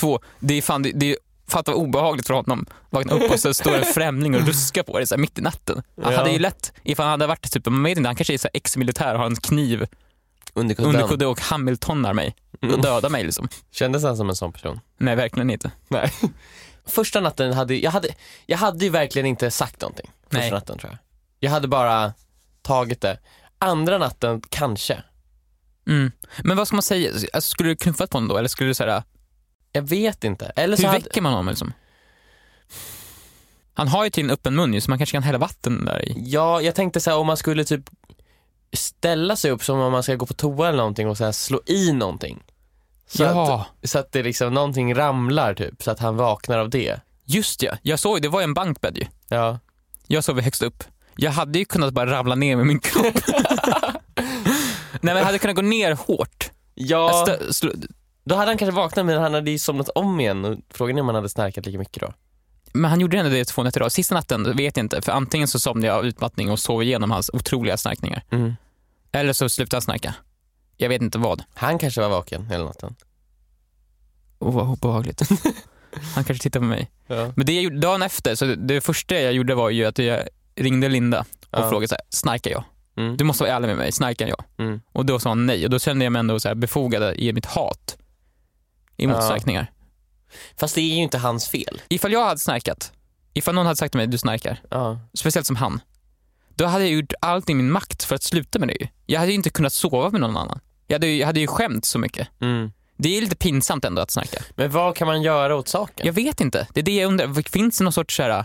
Två, 0.00 0.20
det 0.38 0.54
är 0.54 0.62
fan, 0.62 0.82
det, 0.82 0.92
det 0.94 1.10
är 1.10 1.16
fatta 1.48 1.72
vad 1.72 1.80
obehagligt 1.80 2.26
för 2.26 2.34
honom. 2.34 2.66
Vakna 2.90 3.12
upp 3.12 3.30
och 3.30 3.40
så 3.40 3.54
står 3.54 3.74
en 3.78 3.84
främling 3.84 4.34
och 4.36 4.46
ruskar 4.46 4.82
på 4.82 4.98
dig 4.98 5.06
så 5.06 5.14
här, 5.14 5.20
mitt 5.20 5.38
i 5.38 5.42
natten. 5.42 5.82
Han 6.02 6.12
Ja. 6.12 6.18
hade 6.18 6.30
ju 6.30 6.38
lätt, 6.38 6.72
ifall 6.82 7.04
han 7.04 7.10
hade 7.10 7.26
varit 7.26 7.52
typ, 7.52 7.66
man 7.66 7.82
vet 7.82 7.98
inte, 7.98 8.08
han 8.08 8.16
kanske 8.16 8.34
är 8.34 8.38
så 8.38 8.48
ex-militär 8.52 9.12
och 9.14 9.18
har 9.20 9.26
en 9.26 9.36
kniv 9.36 9.86
Under 10.54 10.74
kudden. 10.74 10.94
under 10.94 11.08
kudde 11.08 11.26
och 11.26 11.40
Hamiltonar 11.40 12.14
mig 12.14 12.34
och 12.52 12.64
Mm. 12.64 12.80
dödar 12.80 13.10
mig 13.10 13.24
liksom. 13.24 13.48
Kändes 13.70 14.02
han 14.02 14.16
som 14.16 14.28
en 14.30 14.36
sån 14.36 14.52
person? 14.52 14.80
Nej, 14.98 15.16
verkligen 15.16 15.50
inte. 15.50 15.70
Nej. 15.88 16.12
Första 16.86 17.20
natten 17.20 17.52
hade 17.52 17.74
jag, 17.74 17.90
hade, 17.90 18.08
jag 18.46 18.58
hade 18.58 18.84
ju 18.84 18.90
verkligen 18.90 19.26
inte 19.26 19.50
sagt 19.50 19.80
någonting. 19.80 20.10
Första 20.24 20.38
Nej. 20.38 20.50
natten 20.50 20.78
tror 20.78 20.90
jag. 20.92 20.98
Jag 21.40 21.50
hade 21.50 21.68
bara 21.68 22.12
tagit 22.62 23.00
det. 23.00 23.18
Andra 23.58 23.98
natten, 23.98 24.42
kanske. 24.48 25.02
Mm. 25.88 26.12
Men 26.44 26.56
vad 26.56 26.66
ska 26.66 26.76
man 26.76 26.82
säga? 26.82 27.10
Alltså, 27.32 27.50
skulle 27.50 27.68
du 27.68 27.76
knuffat 27.76 28.10
på 28.10 28.16
honom 28.16 28.28
då 28.28 28.36
eller 28.36 28.48
skulle 28.48 28.70
du 28.70 28.74
säga 28.74 29.04
Jag 29.72 29.82
vet 29.82 30.24
inte. 30.24 30.46
Eller 30.56 30.76
så 30.76 30.82
hur 30.82 30.88
hade, 30.88 31.00
väcker 31.04 31.20
man 31.20 31.32
honom 31.32 31.48
liksom? 31.48 31.72
Han 33.74 33.88
har 33.88 34.04
ju 34.04 34.10
till 34.10 34.24
en 34.24 34.30
öppen 34.30 34.54
mun 34.56 34.74
ju, 34.74 34.80
så 34.80 34.90
man 34.90 34.98
kanske 34.98 35.12
kan 35.16 35.22
hälla 35.22 35.38
vatten 35.38 35.84
där 35.84 36.08
i. 36.08 36.14
Ja, 36.26 36.60
jag 36.60 36.74
tänkte 36.74 37.00
så 37.00 37.10
här, 37.10 37.16
om 37.18 37.26
man 37.26 37.36
skulle 37.36 37.64
typ 37.64 37.90
ställa 38.72 39.36
sig 39.36 39.50
upp 39.50 39.64
som 39.64 39.78
om 39.80 39.92
man 39.92 40.02
ska 40.02 40.14
gå 40.14 40.26
på 40.26 40.34
toa 40.34 40.68
eller 40.68 40.78
någonting 40.78 41.08
och 41.08 41.16
så 41.16 41.24
här 41.24 41.32
slå 41.32 41.60
i 41.66 41.92
någonting. 41.92 42.42
Så, 43.06 43.22
ja, 43.22 43.66
att, 43.82 43.90
så 43.90 43.98
att 43.98 44.12
det 44.12 44.22
liksom, 44.22 44.54
någonting 44.54 44.94
ramlar 44.94 45.54
typ, 45.54 45.82
så 45.82 45.90
att 45.90 45.98
han 45.98 46.16
vaknar 46.16 46.58
av 46.58 46.70
det. 46.70 47.00
just 47.24 47.62
ja. 47.62 47.72
Jag 47.82 47.98
såg, 47.98 48.22
det 48.22 48.28
var 48.28 48.40
ju 48.40 48.44
en 48.44 48.54
bankbädd 48.54 48.98
ju. 48.98 49.06
Ja. 49.28 49.58
Jag 50.06 50.24
sov 50.24 50.40
högst 50.40 50.62
upp. 50.62 50.84
Jag 51.16 51.30
hade 51.30 51.58
ju 51.58 51.64
kunnat 51.64 51.92
bara 51.94 52.10
ramla 52.10 52.34
ner 52.34 52.56
med 52.56 52.66
min 52.66 52.80
kropp. 52.80 53.14
Nej 55.02 55.14
men 55.14 55.16
jag 55.16 55.24
hade 55.24 55.38
kunnat 55.38 55.56
gå 55.56 55.62
ner 55.62 55.92
hårt. 55.92 56.50
Ja, 56.74 57.26
slå- 57.50 57.72
då 58.24 58.34
hade 58.34 58.50
han 58.50 58.58
kanske 58.58 58.76
vaknat 58.76 59.06
men 59.06 59.22
han 59.22 59.34
hade 59.34 59.50
ju 59.50 59.58
somnat 59.58 59.88
om 59.88 60.20
igen 60.20 60.44
och 60.44 60.58
frågan 60.70 60.96
är 60.96 61.00
om 61.00 61.06
han 61.08 61.14
hade 61.14 61.28
snarkat 61.28 61.66
lika 61.66 61.78
mycket 61.78 62.02
då. 62.02 62.12
Men 62.72 62.90
han 62.90 63.00
gjorde 63.00 63.18
ändå 63.18 63.30
det 63.30 63.44
två 63.44 63.62
nätter 63.62 63.80
i 63.80 63.84
rad. 63.84 63.92
Sista 63.92 64.14
natten 64.14 64.56
vet 64.56 64.76
jag 64.76 64.84
inte, 64.84 65.02
för 65.02 65.12
antingen 65.12 65.48
så 65.48 65.60
somnade 65.60 65.86
jag 65.86 65.96
av 65.96 66.06
utmattning 66.06 66.50
och 66.50 66.58
sov 66.58 66.82
igenom 66.82 67.10
hans 67.10 67.30
otroliga 67.32 67.76
snarkningar. 67.76 68.22
Mm. 68.30 68.54
Eller 69.12 69.32
så 69.32 69.48
slutade 69.48 69.76
han 69.76 69.82
snarka. 69.82 70.14
Jag 70.76 70.88
vet 70.88 71.02
inte 71.02 71.18
vad. 71.18 71.42
Han 71.54 71.78
kanske 71.78 72.00
var 72.00 72.08
vaken 72.08 72.46
hela 72.46 72.64
natten. 72.64 72.94
Åh 74.38 74.54
vad 74.54 74.68
obehagligt. 74.68 75.22
Han 76.14 76.24
kanske 76.24 76.42
tittar 76.42 76.60
på 76.60 76.66
mig. 76.66 76.90
Ja. 77.06 77.32
Men 77.36 77.46
det 77.46 77.52
jag 77.52 77.62
gjorde 77.64 77.78
dagen 77.80 78.02
efter, 78.02 78.34
så 78.34 78.44
det, 78.44 78.56
det 78.56 78.80
första 78.80 79.14
jag 79.14 79.32
gjorde 79.32 79.54
var 79.54 79.70
ju 79.70 79.84
att 79.84 79.98
jag 79.98 80.22
ringde 80.56 80.88
Linda 80.88 81.20
och 81.20 81.26
Ja. 81.50 81.68
frågade 81.70 81.88
så 81.88 81.94
här, 81.94 82.02
snarkar 82.10 82.50
jag? 82.50 82.64
Mm. 82.96 83.16
Du 83.16 83.24
måste 83.24 83.44
vara 83.44 83.54
ärlig 83.56 83.68
med 83.68 83.76
mig, 83.76 83.92
snarkar 83.92 84.26
jag? 84.28 84.44
Mm. 84.58 84.80
Och 84.92 85.06
då 85.06 85.18
sa 85.18 85.28
hon 85.28 85.46
nej 85.46 85.64
och 85.64 85.70
då 85.70 85.78
kände 85.78 86.04
jag 86.04 86.12
mig 86.12 86.20
ändå 86.20 86.40
så 86.40 86.48
här 86.48 86.54
befogad 86.54 87.14
i 87.16 87.32
mitt 87.32 87.46
hat 87.46 87.96
emot 89.04 89.16
Ja. 89.16 89.22
snarkningar. 89.26 89.70
Fast 90.56 90.74
det 90.74 90.80
är 90.80 90.94
ju 90.94 91.02
inte 91.02 91.18
hans 91.18 91.48
fel. 91.48 91.82
Ifall 91.88 92.12
jag 92.12 92.24
hade 92.24 92.40
snarkat, 92.40 92.92
ifall 93.34 93.54
någon 93.54 93.66
hade 93.66 93.76
sagt 93.76 93.92
till 93.92 93.98
mig 93.98 94.06
du 94.06 94.18
snarkar, 94.18 94.60
Ja. 94.70 94.98
speciellt 95.14 95.46
som 95.46 95.56
han, 95.56 95.80
då 96.54 96.66
hade 96.66 96.84
jag 96.84 96.92
gjort 96.92 97.12
allt 97.20 97.50
i 97.50 97.54
min 97.54 97.70
makt 97.70 98.04
för 98.04 98.14
att 98.14 98.22
sluta 98.22 98.58
med 98.58 98.68
det. 98.68 98.88
Jag 99.06 99.20
hade 99.20 99.32
ju 99.32 99.36
inte 99.36 99.50
kunnat 99.50 99.72
sova 99.72 100.10
med 100.10 100.20
någon 100.20 100.36
annan. 100.36 100.60
Jag 100.86 100.94
hade, 100.94 101.06
jag 101.06 101.26
hade 101.26 101.40
ju 101.40 101.46
skämt 101.46 101.84
så 101.84 101.98
mycket. 101.98 102.28
Mm. 102.40 102.72
Det 102.96 103.16
är 103.16 103.20
lite 103.20 103.36
pinsamt 103.36 103.84
ändå 103.84 104.02
att 104.02 104.10
snarka. 104.10 104.42
Men 104.56 104.70
vad 104.70 104.96
kan 104.96 105.06
man 105.06 105.22
göra 105.22 105.56
åt 105.56 105.68
saken? 105.68 106.06
Jag 106.06 106.12
vet 106.12 106.40
inte. 106.40 106.66
Det 106.74 106.80
är 106.80 106.84
det 106.84 106.96
jag 106.96 107.08
undrar. 107.08 107.48
Finns 107.50 107.78
det 107.78 107.84
någon 107.84 107.92
sorts 107.92 108.16
så 108.16 108.22
här, 108.22 108.44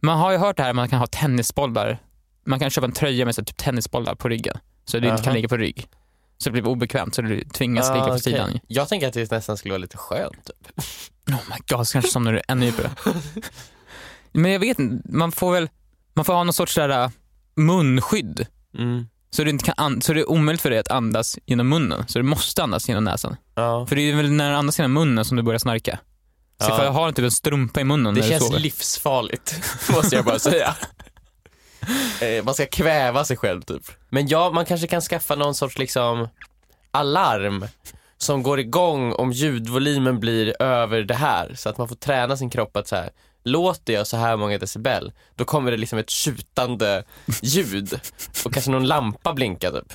man 0.00 0.18
har 0.18 0.32
ju 0.32 0.38
hört 0.38 0.56
det 0.56 0.62
här 0.62 0.72
man 0.72 0.88
kan 0.88 0.98
ha 0.98 1.06
tennisbollar, 1.06 1.98
man 2.46 2.58
kan 2.60 2.70
köpa 2.70 2.84
en 2.84 2.92
tröja 2.92 3.24
med 3.24 3.34
så 3.34 3.40
här, 3.40 3.46
typ 3.46 3.56
tennisbollar 3.56 4.14
på 4.14 4.28
ryggen. 4.28 4.58
Så 4.84 4.98
du 4.98 5.08
inte 5.08 5.22
kan 5.22 5.34
ligga 5.34 5.48
på 5.48 5.56
rygg. 5.56 5.88
Så 6.42 6.48
det 6.48 6.50
blir 6.52 6.66
obekvämt 6.66 7.14
så 7.14 7.22
du 7.22 7.44
tvingas 7.44 7.88
ligga 7.88 8.00
på 8.00 8.06
Ah, 8.06 8.08
okej. 8.10 8.20
sidan. 8.22 8.60
Jag 8.66 8.88
tänker 8.88 9.08
att 9.08 9.14
det 9.14 9.30
nästan 9.30 9.56
skulle 9.56 9.72
vara 9.72 9.78
lite 9.78 9.96
skönt. 9.96 10.44
Typ. 10.46 10.84
Oh 11.28 11.34
my 11.50 11.56
god, 11.76 11.88
så 11.88 11.92
kanske 11.92 12.10
somnar 12.10 12.32
du 12.32 12.40
ännu 12.48 12.66
djupare. 12.66 12.90
Men 14.32 14.50
jag 14.52 14.58
vet 14.60 14.78
inte, 14.78 15.08
man 15.12 15.32
får 15.32 15.52
väl, 15.52 15.68
man 16.14 16.24
får 16.24 16.32
ha 16.34 16.44
någon 16.44 16.52
sorts 16.52 16.74
där 16.74 16.88
äh, 16.88 17.10
munskydd. 17.56 18.46
Mm. 18.78 19.06
Så 19.30 19.44
det, 19.44 19.50
inte 19.50 19.64
kan 19.64 19.74
an- 19.76 20.02
så 20.02 20.12
det 20.12 20.20
är 20.20 20.30
omöjligt 20.30 20.62
för 20.62 20.70
dig 20.70 20.78
att 20.78 20.90
andas 20.90 21.38
genom 21.46 21.68
munnen. 21.68 22.04
Så 22.08 22.18
du 22.18 22.22
måste 22.22 22.62
andas 22.62 22.88
genom 22.88 23.04
näsan. 23.04 23.36
Ja. 23.54 23.86
För 23.86 23.96
det 23.96 24.02
är 24.02 24.16
väl 24.16 24.32
när 24.32 24.50
du 24.50 24.56
andas 24.56 24.78
genom 24.78 24.92
munnen 24.92 25.24
som 25.24 25.36
du 25.36 25.42
börjar 25.42 25.58
snarka. 25.58 25.98
Så 26.60 26.66
Ja. 26.68 26.74
ifall 26.74 26.84
jag 26.84 26.92
har 26.92 27.12
typ 27.12 27.24
en 27.24 27.30
strumpa 27.30 27.80
i 27.80 27.84
munnen 27.84 28.14
Det 28.14 28.20
när 28.20 28.26
du 28.26 28.32
känns 28.32 28.46
sover. 28.46 28.60
livsfarligt, 28.60 29.60
måste 29.90 30.16
jag 30.16 30.24
bara 30.24 30.38
säga. 30.38 30.76
Eh, 32.20 32.44
man 32.44 32.54
ska 32.54 32.66
kväva 32.66 33.24
sig 33.24 33.36
själv 33.36 33.62
typ. 33.62 33.82
Men 34.10 34.28
ja, 34.28 34.50
man 34.50 34.64
kanske 34.64 34.86
kan 34.86 35.00
skaffa 35.00 35.34
någon 35.34 35.54
sorts 35.54 35.78
liksom 35.78 36.28
alarm 36.90 37.66
som 38.18 38.42
går 38.42 38.60
igång 38.60 39.12
om 39.12 39.32
ljudvolymen 39.32 40.20
blir 40.20 40.62
över 40.62 41.02
det 41.02 41.14
här. 41.14 41.54
Så 41.54 41.68
att 41.68 41.78
man 41.78 41.88
får 41.88 41.96
träna 41.96 42.36
sin 42.36 42.50
kropp 42.50 42.76
att 42.76 42.88
så 42.88 42.96
här, 42.96 43.10
låter 43.44 43.92
jag 43.92 44.06
så 44.06 44.16
här 44.16 44.36
många 44.36 44.58
decibel, 44.58 45.12
då 45.34 45.44
kommer 45.44 45.70
det 45.70 45.76
liksom 45.76 45.98
ett 45.98 46.10
tjutande 46.10 47.04
ljud 47.42 48.00
och 48.44 48.52
kanske 48.52 48.70
någon 48.70 48.86
lampa 48.86 49.32
blinkar 49.32 49.70
typ. 49.70 49.92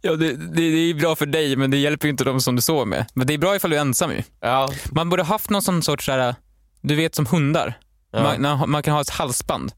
Ja, 0.00 0.16
det, 0.16 0.32
det, 0.32 0.70
det 0.70 0.90
är 0.90 0.94
bra 0.94 1.16
för 1.16 1.26
dig 1.26 1.56
men 1.56 1.70
det 1.70 1.76
hjälper 1.76 2.06
ju 2.06 2.10
inte 2.10 2.24
de 2.24 2.40
som 2.40 2.56
du 2.56 2.62
sover 2.62 2.84
med. 2.84 3.06
Men 3.14 3.26
det 3.26 3.34
är 3.34 3.38
bra 3.38 3.56
ifall 3.56 3.70
du 3.70 3.76
är 3.76 3.80
ensam 3.80 4.10
ju. 4.12 4.22
Ja, 4.40 4.68
Man 4.90 5.08
borde 5.08 5.22
haft 5.22 5.50
någon 5.50 5.62
sån 5.62 5.82
sorts, 5.82 6.06
så 6.06 6.12
här, 6.12 6.34
du 6.80 6.94
vet 6.94 7.14
som 7.14 7.26
hundar. 7.26 7.78
ja. 8.12 8.38
Man, 8.38 8.70
man 8.70 8.82
kan 8.82 8.94
ha 8.94 9.00
ett 9.00 9.10
halsband. 9.10 9.72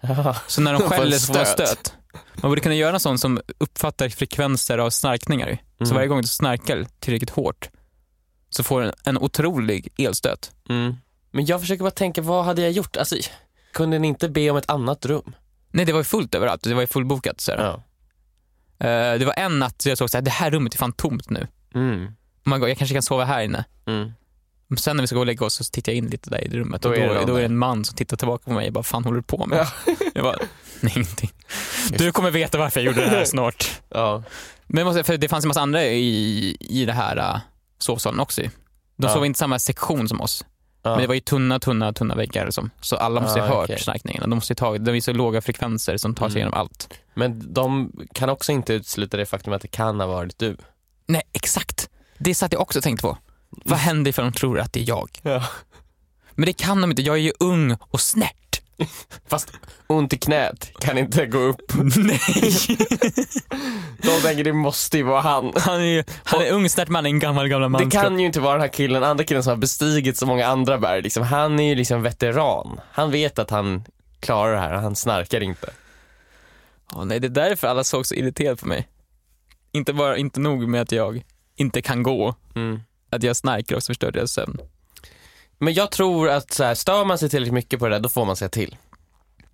ja. 0.00 0.36
Så 0.46 0.60
när 0.60 0.72
de 0.72 0.82
skäller 0.90 1.18
så 1.18 1.26
får 1.26 1.34
man 1.34 1.46
stöt. 1.46 1.94
Man 2.34 2.50
borde 2.50 2.60
kunna 2.60 2.74
göra 2.74 2.94
en 2.94 3.00
sån 3.00 3.18
som 3.18 3.40
uppfattar 3.58 4.08
frekvenser 4.08 4.78
av 4.78 4.90
snarkningar. 4.90 5.48
ju. 5.48 5.56
Så 5.78 5.84
Mm. 5.84 5.94
varje 5.94 6.08
gång 6.08 6.20
du 6.22 6.28
snarkar 6.28 6.86
tillräckligt 7.00 7.30
hårt 7.30 7.68
så 8.50 8.62
får 8.64 8.80
du 8.82 8.92
en, 9.04 9.18
otrolig 9.18 9.88
elstöt. 9.98 10.52
Mm. 10.68 10.94
Men 11.30 11.46
jag 11.46 11.60
försöker 11.60 11.82
bara 11.82 11.90
tänka, 11.90 12.22
vad 12.22 12.44
hade 12.44 12.62
jag 12.62 12.70
gjort? 12.70 12.96
Alltså, 12.96 13.16
kunde 13.72 13.98
ni 13.98 14.08
inte 14.08 14.28
be 14.28 14.50
om 14.50 14.56
ett 14.56 14.70
annat 14.70 15.06
rum? 15.06 15.32
Nej, 15.70 15.84
det 15.84 15.92
var 15.92 16.00
ju 16.00 16.04
fullt 16.04 16.34
överallt. 16.34 16.62
Det 16.62 16.74
var 16.74 16.80
ju 16.80 16.86
fullbokat. 16.86 17.40
Så. 17.40 17.50
Ja. 17.52 17.82
Eh, 18.86 19.18
det 19.18 19.24
var 19.24 19.34
en 19.36 19.58
natt 19.58 19.82
så 19.82 19.88
jag 19.88 19.98
såg 19.98 20.16
att 20.16 20.24
det 20.24 20.30
här 20.30 20.50
rummet 20.50 20.74
är 20.74 20.78
fan 20.78 20.92
tomt 20.92 21.30
nu. 21.30 21.48
Mm. 21.74 22.14
My 22.44 22.58
God, 22.58 22.68
jag 22.70 22.78
kanske 22.78 22.94
kan 22.94 23.02
sova 23.02 23.24
här 23.24 23.42
inne. 23.42 23.64
Mm. 23.86 24.12
Sen 24.78 24.96
när 24.96 25.02
vi 25.02 25.06
ska 25.06 25.14
gå 25.16 25.20
och 25.20 25.26
lägga 25.26 25.46
oss 25.46 25.54
så 25.54 25.64
tittar 25.64 25.92
jag 25.92 25.96
in 25.96 26.06
lite 26.06 26.30
där 26.30 26.44
i 26.44 26.48
det 26.48 26.56
rummet 26.58 26.82
Då 26.82 26.88
och 26.88 26.96
är 26.96 27.00
då, 27.08 27.12
det 27.14 27.18
någon 27.20 27.26
då 27.28 27.34
är 27.34 27.38
det 27.40 27.44
en 27.46 27.58
man 27.58 27.84
som 27.84 27.96
tittar 27.96 28.16
tillbaka 28.16 28.44
på 28.44 28.50
mig 28.52 28.66
och 28.66 28.72
bara, 28.72 28.84
fan 28.84 29.04
håller 29.04 29.16
du 29.16 29.22
på 29.22 29.46
med? 29.46 29.58
Ja. 29.86 29.94
Jag 30.14 30.24
bara, 30.24 30.36
nej 30.80 30.92
ingenting. 30.96 31.30
Du 31.98 32.12
kommer 32.12 32.30
veta 32.30 32.58
varför 32.58 32.80
jag 32.80 32.86
gjorde 32.86 33.00
det 33.00 33.16
här 33.16 33.24
snart. 33.34 33.80
Ja. 33.88 34.22
Men 34.66 34.84
måste, 34.84 35.04
för 35.04 35.16
det 35.16 35.28
fanns 35.28 35.44
en 35.44 35.48
massa 35.48 35.60
andra 35.60 35.84
i, 35.84 36.56
i 36.60 36.84
det 36.84 36.92
här 36.92 37.16
uh, 37.34 37.40
sovsalen 37.78 38.20
också. 38.20 38.42
De 38.42 38.50
Ja. 38.96 39.08
sov 39.08 39.26
inte 39.26 39.36
i 39.36 39.38
samma 39.38 39.58
sektion 39.58 40.08
som 40.08 40.20
oss. 40.20 40.44
Ja. 40.82 40.90
Men 40.90 41.00
det 41.00 41.06
var 41.06 41.14
ju 41.14 41.20
tunna, 41.20 41.58
tunna, 41.60 41.92
tunna 41.92 42.14
väggar 42.14 42.50
som, 42.50 42.70
så 42.80 42.96
alla 42.96 43.20
måste 43.20 43.38
ju 43.38 43.44
Ah, 43.44 43.48
ha 43.48 43.54
hört 43.56 43.64
okej. 43.64 43.78
snarkningen. 43.80 44.30
De 44.30 44.34
måste 44.36 44.54
ta, 44.54 44.78
det 44.78 44.96
är 44.96 45.00
så 45.00 45.12
låga 45.12 45.40
frekvenser 45.40 45.96
som 45.96 46.14
tar 46.14 46.28
sig 46.28 46.40
Mm. 46.42 46.48
igenom 46.52 46.60
allt. 46.60 46.88
Men 47.14 47.52
de 47.54 47.92
kan 48.12 48.28
också 48.28 48.52
inte 48.52 48.72
utesluta 48.74 49.16
det 49.16 49.26
faktum 49.26 49.52
att 49.52 49.62
det 49.62 49.68
kan 49.68 50.00
ha 50.00 50.06
varit 50.06 50.38
du. 50.38 50.56
Nej, 51.06 51.22
exakt. 51.32 51.90
Det 52.18 52.34
satt 52.34 52.52
jag 52.52 52.62
också 52.62 52.78
och 52.78 52.82
tänkte 52.82 53.02
på. 53.02 53.18
Vad 53.64 53.78
händer 53.78 54.08
ifall 54.08 54.24
de 54.24 54.32
tror 54.32 54.58
att 54.60 54.72
det 54.72 54.80
är 54.80 54.88
jag? 54.88 55.10
Ja. 55.22 55.44
Men 56.34 56.46
det 56.46 56.52
kan 56.52 56.80
de 56.80 56.90
inte, 56.90 57.02
jag 57.02 57.14
är 57.16 57.20
ju 57.20 57.32
ung 57.40 57.76
och 57.80 58.00
snärt. 58.00 58.32
Fast 59.28 59.52
ont 59.86 60.12
i 60.12 60.18
knät 60.18 60.72
kan 60.80 60.98
inte 60.98 61.26
gå 61.26 61.38
upp. 61.38 61.72
Nej. 61.96 62.20
De 64.02 64.20
tänker 64.22 64.44
det 64.44 64.52
måste 64.52 64.96
ju 64.96 65.02
vara 65.02 65.20
han. 65.20 65.52
Han 65.56 65.80
är, 65.80 65.84
ju- 65.84 66.04
han 66.24 66.40
är 66.42 66.50
ung, 66.52 66.68
snärt 66.68 66.88
man, 66.88 67.06
en 67.06 67.18
gammal, 67.18 67.48
gammal 67.48 67.68
man. 67.70 67.84
Det 67.84 67.90
kan 67.90 68.20
ju 68.20 68.26
inte 68.26 68.40
vara 68.40 68.52
den 68.52 68.60
här 68.60 68.68
killen, 68.68 69.04
andra 69.04 69.24
killen 69.24 69.42
som 69.42 69.50
har 69.50 69.56
bestigit 69.56 70.16
så 70.16 70.26
många 70.26 70.46
andra 70.46 70.78
berg. 70.78 71.02
Liksom, 71.02 71.22
han 71.22 71.60
är 71.60 71.68
ju 71.68 71.74
liksom 71.74 72.02
veteran. 72.02 72.80
Han 72.92 73.10
vet 73.10 73.38
att 73.38 73.50
han 73.50 73.84
klarar 74.20 74.52
det 74.52 74.58
här, 74.60 74.72
han 74.72 74.96
snarkar 74.96 75.40
inte. 75.42 75.70
Åh, 76.92 77.04
nej, 77.04 77.20
det 77.20 77.26
är 77.26 77.48
därför 77.48 77.68
alla 77.68 77.84
såg 77.84 78.06
så 78.06 78.14
irriterade 78.14 78.56
på 78.56 78.66
mig. 78.66 78.88
Inte 79.72 79.92
bara, 79.92 80.16
inte 80.16 80.40
nog 80.40 80.68
med 80.68 80.80
att 80.82 80.92
jag 80.92 81.24
inte 81.56 81.82
kan 81.82 82.02
gå, 82.02 82.34
Mm. 82.54 82.80
Att 83.16 83.22
jag 83.22 83.36
snarkar 83.36 83.76
och 83.76 83.82
förstör 83.82 84.10
deras 84.12 84.32
sömn. 84.32 84.58
Men 85.58 85.74
jag 85.74 85.90
tror 85.90 86.28
att 86.30 86.52
så 86.52 86.64
här, 86.64 86.74
stör 86.74 87.04
man 87.04 87.18
sig 87.18 87.28
tillräckligt 87.30 87.54
mycket 87.54 87.78
på 87.78 87.88
det 87.88 87.94
där, 87.94 88.00
då 88.00 88.08
får 88.08 88.24
man 88.24 88.36
säga 88.36 88.48
till. 88.48 88.76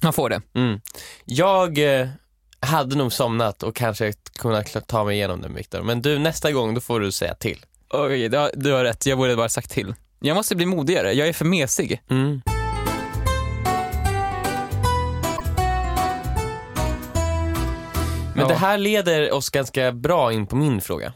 Man 0.03 0.13
får 0.13 0.29
det. 0.31 0.41
Mm. 0.55 0.81
Jag 1.25 2.01
eh, 2.01 2.09
hade 2.61 2.97
nog 2.97 3.13
somnat 3.13 3.63
och 3.63 3.77
kanske 3.77 4.13
kunnat 4.39 4.87
ta 4.89 5.05
mig 5.05 5.17
igenom 5.17 5.41
den 5.41 5.55
Viktor. 5.55 5.83
Men 5.83 6.03
du, 6.03 6.19
nästa 6.19 6.53
gång 6.53 6.75
då 6.75 6.81
får 6.81 7.01
du 7.01 7.13
säga 7.13 7.35
till. 7.35 7.65
Okej, 7.89 8.29
du, 8.29 8.37
har- 8.39 8.51
du 8.55 8.73
har 8.73 8.85
rätt, 8.85 9.07
jag 9.07 9.19
borde 9.19 9.37
bara 9.37 9.49
sagt 9.49 9.71
till. 9.71 9.95
Jag 10.21 10.35
måste 10.35 10.57
bli 10.57 10.67
modigare, 10.67 11.13
jag 11.13 11.29
är 11.29 11.33
för 11.33 11.45
mesig. 11.45 12.03
Mm. 12.11 12.43
Men 18.35 18.43
Ja. 18.43 18.49
det 18.49 18.55
här 18.55 18.79
leder 18.79 19.33
oss 19.33 19.51
ganska 19.51 19.93
bra 19.93 20.33
in 20.33 20.47
på 20.47 20.57
min 20.57 20.81
fråga. 20.81 21.13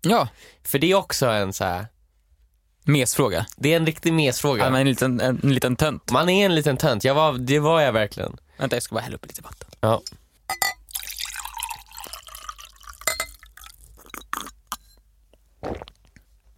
Ja, 0.00 0.28
För 0.62 0.78
det 0.78 0.90
är 0.90 0.94
också 0.94 1.26
en 1.26 1.52
så 1.52 1.64
här, 1.64 1.86
mesfråga. 2.84 3.46
det 3.56 3.72
är 3.72 3.76
en 3.76 3.86
riktig 3.86 4.12
mesfråga. 4.12 4.64
Ja, 4.64 4.70
men 4.70 4.80
en, 4.80 4.88
liten, 4.88 5.20
en, 5.20 5.40
en 5.42 5.54
liten 5.54 5.76
tönt. 5.76 6.10
Man 6.10 6.28
är 6.28 6.46
en 6.46 6.54
liten 6.54 6.76
tönt, 6.76 7.04
jag 7.04 7.14
var, 7.14 7.32
det 7.32 7.58
var 7.58 7.80
jag 7.80 7.92
verkligen. 7.92 8.36
Vänta, 8.56 8.76
jag 8.76 8.82
ska 8.82 8.94
bara 8.94 9.00
hälla 9.04 9.16
upp 9.16 9.26
lite 9.26 9.42
vatten. 9.42 9.68
Ja. 9.80 10.02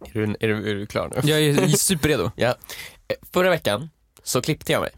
Är 0.05 0.13
du, 0.13 0.23
är 0.39 0.47
du, 0.47 0.71
är 0.71 0.75
du 0.75 0.85
klar 0.85 1.11
nu? 1.23 1.29
Jag 1.29 1.41
är 1.41 1.67
superredo. 1.67 2.31
Ja. 2.35 2.47
Eh, 3.07 3.15
Förra 3.33 3.49
veckan 3.49 3.89
så 4.23 4.41
klippte 4.41 4.71
jag 4.71 4.81
mig. 4.81 4.91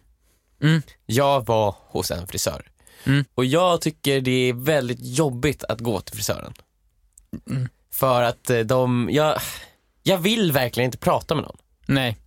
Mm. 0.62 0.82
Jag 1.06 1.46
var 1.46 1.76
hos 1.80 2.12
en 2.12 2.28
frisör. 2.28 2.72
Mm. 3.04 3.26
Och 3.36 3.46
jag 3.46 3.82
tycker 3.82 4.22
det 4.22 4.32
är 4.50 4.54
väldigt 4.54 5.00
jobbigt 5.02 5.64
att 5.64 5.80
gå 5.80 6.02
till 6.02 6.16
frisören. 6.16 6.54
För 7.94 8.24
att 8.24 8.50
eh, 8.50 8.60
de, 8.60 9.10
jag, 9.12 9.38
jag 10.04 10.18
vill 10.18 10.52
verkligen 10.52 10.86
inte 10.86 10.98
prata 10.98 11.36
med 11.36 11.44
någon. 11.44 11.58
Nej. 11.86 12.18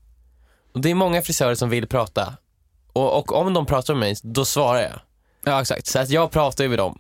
Och 0.75 0.81
det 0.81 0.91
är 0.91 0.95
många 0.95 1.23
frisörer 1.23 1.55
som 1.55 1.71
vill 1.71 1.87
prata. 1.87 2.35
Och, 2.93 3.19
och 3.19 3.33
om 3.33 3.55
de 3.55 3.67
pratar 3.67 3.95
med 3.95 4.01
mig, 4.01 4.17
då 4.23 4.45
svarar 4.45 4.81
jag. 4.81 5.01
Ja, 5.45 5.61
exakt. 5.61 5.87
Så 5.87 5.99
att 5.99 6.11
jag 6.11 6.31
pratar 6.31 6.65
ju 6.65 6.71
med 6.71 6.79
dem. 6.79 6.99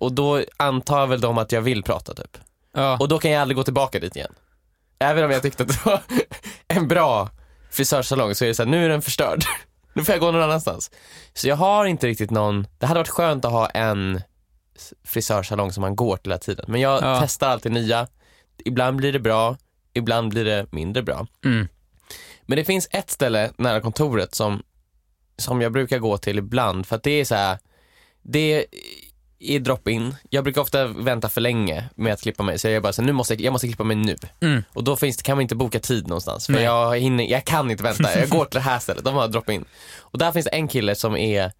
Och 0.00 0.12
då 0.12 0.42
antar 0.56 1.06
väl 1.06 1.20
de 1.20 1.38
att 1.38 1.52
jag 1.52 1.60
vill 1.60 1.82
prata 1.82 2.14
typ. 2.14 2.38
Ja. 2.74 2.96
Och 3.00 3.08
då 3.08 3.18
kan 3.18 3.30
jag 3.30 3.42
aldrig 3.42 3.56
gå 3.56 3.64
tillbaka 3.64 3.98
dit 3.98 4.16
igen. 4.16 4.32
Även 4.98 5.24
om 5.24 5.30
jag 5.30 5.42
tyckte 5.42 5.62
att 5.62 5.68
det 5.68 5.84
var 5.84 6.00
en 6.68 6.88
bra 6.88 7.28
frisörsalong 7.70 8.34
så 8.34 8.44
är 8.44 8.48
det 8.48 8.54
så 8.54 8.62
här, 8.62 8.70
nu 8.70 8.84
är 8.84 8.88
den 8.88 9.02
förstörd. 9.02 9.44
Nu 9.96 10.04
får 10.04 10.12
jag 10.12 10.20
gå 10.20 10.30
någon 10.30 10.42
annanstans. 10.42 10.90
Så 11.34 11.48
jag 11.48 11.56
har 11.56 11.84
inte 11.84 12.06
riktigt 12.06 12.30
någon, 12.30 12.66
det 12.78 12.86
hade 12.86 13.00
varit 13.00 13.08
skönt 13.08 13.44
att 13.44 13.52
ha 13.52 13.66
en 13.68 14.20
frisörsalong 15.04 15.72
som 15.72 15.80
man 15.80 15.96
går 15.96 16.16
till 16.16 16.32
hela 16.32 16.38
tiden. 16.38 16.64
Men 16.68 16.80
jag 16.80 17.02
Ja. 17.02 17.18
testar 17.22 17.48
alltid 17.48 17.72
nya. 17.72 18.08
Ibland 18.64 18.96
blir 18.96 19.12
det 19.12 19.18
bra, 19.20 19.56
ibland 19.92 20.28
blir 20.30 20.44
det 20.44 20.66
mindre 20.72 21.02
bra. 21.02 21.26
Mm. 21.44 21.68
Men 22.42 22.56
det 22.58 22.64
finns 22.64 22.88
ett 22.90 23.10
ställe 23.10 23.50
nära 23.58 23.80
kontoret 23.80 24.34
som, 24.34 24.62
som 25.38 25.60
jag 25.60 25.72
brukar 25.72 25.98
gå 25.98 26.18
till 26.18 26.38
ibland 26.38 26.86
för 26.86 26.96
att 26.96 27.02
det 27.02 27.10
är 27.20 27.24
så 27.24 27.34
här, 27.34 27.58
det 28.22 28.66
är 29.38 29.58
drop-in. 29.60 30.14
Jag 30.30 30.44
brukar 30.44 30.60
ofta 30.60 30.86
vänta 30.86 31.28
för 31.28 31.40
länge 31.40 31.84
med 31.94 32.12
att 32.12 32.20
klippa 32.22 32.42
mig 32.42 32.58
så 32.58 32.68
jag 32.68 32.82
bara 32.82 32.92
så 32.92 33.02
här, 33.02 33.06
nu 33.06 33.12
måste 33.12 33.34
jag, 33.34 33.40
jag 33.40 33.52
måste 33.52 33.66
klippa 33.66 33.84
mig 33.84 33.96
nu. 33.96 34.16
Mm. 34.40 34.62
Och 34.68 34.84
då 34.84 34.96
finns, 34.96 35.22
kan 35.22 35.36
man 35.36 35.42
inte 35.42 35.54
boka 35.56 35.80
tid 35.80 36.08
någonstans 36.08 36.46
för 36.46 36.52
Nej. 36.52 36.62
jag, 36.62 36.98
hinner, 36.98 37.24
jag 37.24 37.44
kan 37.44 37.70
inte 37.70 37.82
vänta. 37.82 38.18
Jag 38.18 38.28
går 38.28 38.44
till 38.50 38.54
det 38.58 38.60
här 38.64 38.78
stället, 38.78 39.04
de 39.04 39.14
har 39.14 39.28
drop-in. 39.28 39.64
Och 39.98 40.18
där 40.18 40.32
finns 40.32 40.44
det 40.44 40.50
en 40.50 40.68
kille 40.68 40.94
som 40.94 41.16
är, 41.16 41.52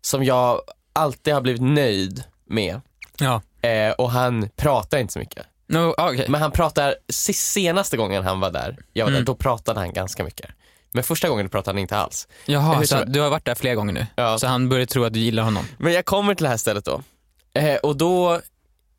som 0.00 0.24
jag 0.24 0.60
alltid 0.92 1.34
har 1.34 1.40
blivit 1.40 1.62
nöjd 1.62 2.24
med. 2.46 2.80
Ja. 3.18 3.42
Eh, 3.68 3.92
och 3.92 4.10
han 4.10 4.48
pratar 4.56 4.98
inte 4.98 5.12
så 5.12 5.18
mycket. 5.18 5.46
No, 5.68 5.94
ah, 5.98 6.10
okej. 6.12 6.26
Men 6.28 6.42
han 6.42 6.50
pratar, 6.52 6.94
se- 7.08 7.32
senaste 7.32 7.96
gången 7.96 8.24
han 8.24 8.40
var 8.40 8.50
där, 8.50 8.76
jag 8.92 9.04
var 9.04 9.10
Mm. 9.10 9.20
där, 9.20 9.26
då 9.26 9.34
pratade 9.34 9.80
han 9.80 9.92
ganska 9.92 10.24
mycket. 10.24 10.50
Men 10.92 11.02
första 11.04 11.28
gången 11.28 11.48
pratade 11.48 11.74
han 11.74 11.78
inte 11.78 11.96
alls. 11.96 12.28
Jaha, 12.44 12.84
så 12.84 13.04
du 13.04 13.20
har 13.20 13.30
varit 13.30 13.44
där 13.44 13.54
flera 13.54 13.74
gånger 13.74 13.92
nu? 13.92 14.06
Ja. 14.16 14.38
Så 14.38 14.46
han 14.46 14.68
börjar 14.68 14.86
tro 14.86 15.04
att 15.04 15.12
du 15.12 15.18
gillar 15.20 15.42
honom? 15.42 15.64
Men 15.78 15.92
jag 15.92 16.04
kommer 16.04 16.34
till 16.34 16.44
det 16.44 16.50
här 16.50 16.56
stället 16.56 16.84
då. 16.84 17.02
Eh, 17.54 17.76
och 17.76 17.96
då 17.96 18.40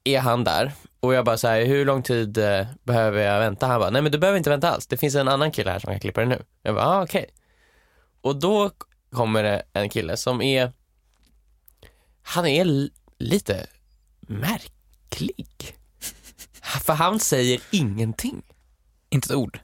är 0.03 0.19
han 0.19 0.43
där 0.43 0.71
och 0.99 1.13
jag 1.13 1.25
bara 1.25 1.37
säger 1.37 1.65
hur 1.65 1.85
lång 1.85 2.03
tid 2.03 2.37
eh, 2.37 2.65
behöver 2.83 3.21
jag 3.21 3.39
vänta? 3.39 3.67
Han 3.67 3.79
bara, 3.79 3.89
nej 3.89 4.01
men 4.01 4.11
du 4.11 4.17
behöver 4.17 4.37
inte 4.37 4.49
vänta 4.49 4.71
alls. 4.71 4.87
Det 4.87 4.97
finns 4.97 5.15
en 5.15 5.27
annan 5.27 5.51
kille 5.51 5.71
här 5.71 5.79
som 5.79 5.91
kan 5.91 5.99
klippa 5.99 6.21
dig 6.21 6.29
nu. 6.29 6.43
Jag 6.63 6.75
bara, 6.75 6.85
ah, 6.85 7.03
okej. 7.03 7.25
Och 8.21 8.35
då 8.35 8.71
kommer 9.11 9.43
det 9.43 9.63
en 9.73 9.89
kille 9.89 10.17
som 10.17 10.41
är, 10.41 10.71
han 12.23 12.45
är 12.47 12.89
lite 13.17 13.67
märklig. 14.19 15.75
För 16.61 16.93
han 16.93 17.19
säger 17.19 17.61
ingenting. 17.71 18.41
Inte 19.09 19.33
ett 19.33 19.35
ord? 19.35 19.59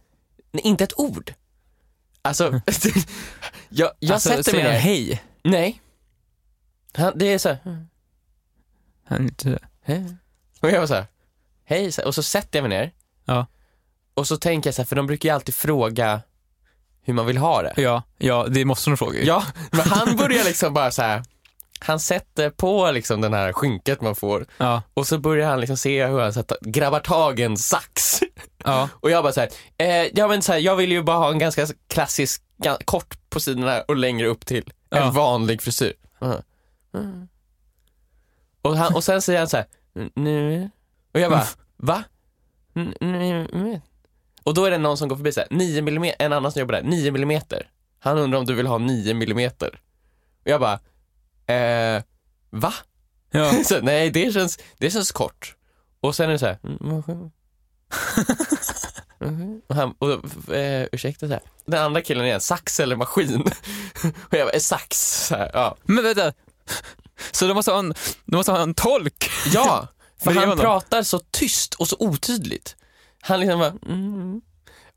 Nej, 0.52 0.62
inte 0.68 0.84
ett 0.84 1.00
ord. 1.00 1.34
Alltså, 2.22 2.44
jag, 3.70 3.92
jag 4.00 4.13
alltså, 4.13 4.30
sätter 4.30 4.54
mig 4.54 4.63
ner. 4.63 4.80
hej? 4.80 5.24
Nej. 5.44 5.82
Han, 6.94 7.13
det 7.16 7.26
är 7.34 7.38
så 7.38 7.50
här, 7.50 7.88
Han 9.06 9.22
är 9.22 9.24
lite... 9.24 9.60
Hej. 9.82 10.16
Och 10.60 10.70
jag 10.70 10.80
var 10.80 10.88
så 10.88 10.94
här, 10.94 11.06
hej, 11.66 11.92
och 12.06 12.16
så 12.16 12.24
sätter 12.24 12.60
jag 12.60 12.70
mig 12.70 12.80
ner. 12.80 12.92
Ja. 13.26 13.48
Och 14.13 14.28
så 14.28 14.38
tänker 14.38 14.68
jag 14.68 14.76
så 14.76 14.82
här, 14.82 14.88
för 14.88 14.96
de 14.96 15.08
brukar 15.08 15.30
ju 15.30 15.36
alltid 15.36 15.56
fråga 15.56 16.22
hur 17.02 17.13
man 17.13 17.26
vill 17.26 17.38
ha 17.38 17.62
det. 17.62 17.74
Ja, 17.78 18.04
ja, 18.18 18.48
det 18.50 18.66
måste 18.66 18.89
de 18.89 18.98
fråga 18.98 19.20
ju. 19.20 19.26
Ja, 19.26 19.46
men 19.72 19.82
han 19.82 20.16
börjar 20.18 20.44
liksom 20.44 20.74
bara 20.74 20.92
så 20.92 21.02
här. 21.02 21.24
Han 21.80 22.00
sätter 22.00 22.50
på 22.50 22.92
liksom 22.92 23.22
den 23.22 23.34
här 23.34 23.54
skynket 23.54 24.02
man 24.02 24.16
får 24.16 24.46
Ja, 24.58 24.82
och 24.94 25.08
så 25.08 25.18
börjar 25.18 25.50
han 25.50 25.60
liksom 25.60 25.78
se 25.78 26.06
hur 26.06 26.20
han 26.20 26.34
sätter, 26.34 26.58
grabbar 26.62 27.00
tag 27.00 27.40
en 27.40 27.58
sax. 27.58 28.20
ja. 28.66 28.90
Och 29.00 29.10
jag 29.12 29.24
bara 29.24 29.34
så 29.34 29.40
här, 29.42 29.50
eh, 29.78 30.10
ja 30.14 30.28
men 30.28 30.42
så 30.42 30.52
här, 30.52 30.60
jag 30.60 30.76
vill 30.76 30.92
ju 30.92 31.04
bara 31.04 31.18
ha 31.18 31.32
en 31.32 31.40
ganska 31.40 31.68
klassisk, 31.88 32.44
kort 32.86 33.30
på 33.30 33.40
sidorna 33.40 33.82
och 33.82 33.96
längre 33.96 34.28
upp 34.28 34.46
till 34.46 34.72
en 34.90 34.98
Ja. 35.04 35.12
vanlig 35.12 35.62
frisyr. 35.62 35.94
Mm. 36.22 36.38
Mm. 36.94 37.28
Och, 38.62 38.78
han, 38.78 38.96
och 38.96 39.04
sen 39.04 39.22
säger 39.22 39.40
han 39.40 39.50
så 39.50 39.58
här, 39.58 39.66
"N- 39.96 40.12
nu, 40.16 40.70
och 41.14 41.20
jag 41.20 41.32
bara, 41.32 41.46
va? 41.78 42.04
Och 44.44 44.54
då 44.54 44.66
är 44.66 44.72
det 44.72 44.78
någon 44.78 44.98
som 44.98 45.08
går 45.08 45.16
förbi 45.16 45.32
så 45.32 45.40
här, 45.40 45.48
9 45.52 45.80
mm, 45.80 46.14
en 46.20 46.34
annan 46.34 46.52
som 46.52 46.60
jobbar 46.60 46.74
där, 46.76 46.84
9 46.84 47.12
millimeter. 47.12 47.70
Han 48.00 48.18
undrar 48.18 48.40
om 48.40 48.46
du 48.46 48.54
vill 48.54 48.68
ha 48.68 48.78
9 48.78 49.14
millimeter. 49.14 49.80
Och 50.44 50.48
jag 50.52 50.62
bara, 50.62 50.80
eh, 51.48 52.04
va? 52.50 52.74
ja. 53.32 53.64
Så, 53.66 53.82
nej, 53.82 54.10
det 54.12 54.34
känns, 54.34 54.60
det 54.78 54.92
känns 54.92 55.12
kort. 55.12 55.56
Och 56.02 56.16
sen 56.16 56.30
är 56.30 56.34
det 56.34 56.40
så 56.40 56.46
här, 56.46 56.60
mm, 56.64 57.04
mhm. 57.08 57.32
Mhm. 59.20 59.62
och 59.68 59.76
han, 59.76 59.96
och, 60.00 60.54
eh, 60.56 60.88
ursäkta 60.92 61.28
så 61.28 61.34
här. 61.34 61.42
Den 61.66 61.84
andra 61.84 62.02
killen 62.02 62.26
är 62.26 62.34
en 62.34 62.42
sax 62.42 62.80
eller 62.80 62.96
maskin. 62.96 63.42
och 64.04 64.34
jag 64.38 64.48
bara, 64.48 64.52
"Eh, 64.52 64.60
sax. 64.60 64.98
Så 65.28 65.36
här, 65.36 65.52
ja. 65.54 65.76
Men 65.84 66.04
vänta. 66.04 66.34
Så 67.32 67.48
de 67.48 67.54
måste 67.54 67.72
ha 67.72 67.80
en, 67.80 67.94
de 68.26 68.36
måste 68.36 68.52
ha 68.52 68.62
en 68.62 68.74
tolk? 68.74 69.30
ja, 69.54 69.88
för 70.24 70.32
han 70.32 70.44
honom. 70.44 70.58
pratar 70.58 71.04
så 71.04 71.20
tyst 71.20 71.74
och 71.74 71.88
så 71.88 71.96
otydligt. 72.00 72.76
Han 73.22 73.40
liksom 73.40 73.60
bara, 73.60 73.74
mm. 73.94 74.42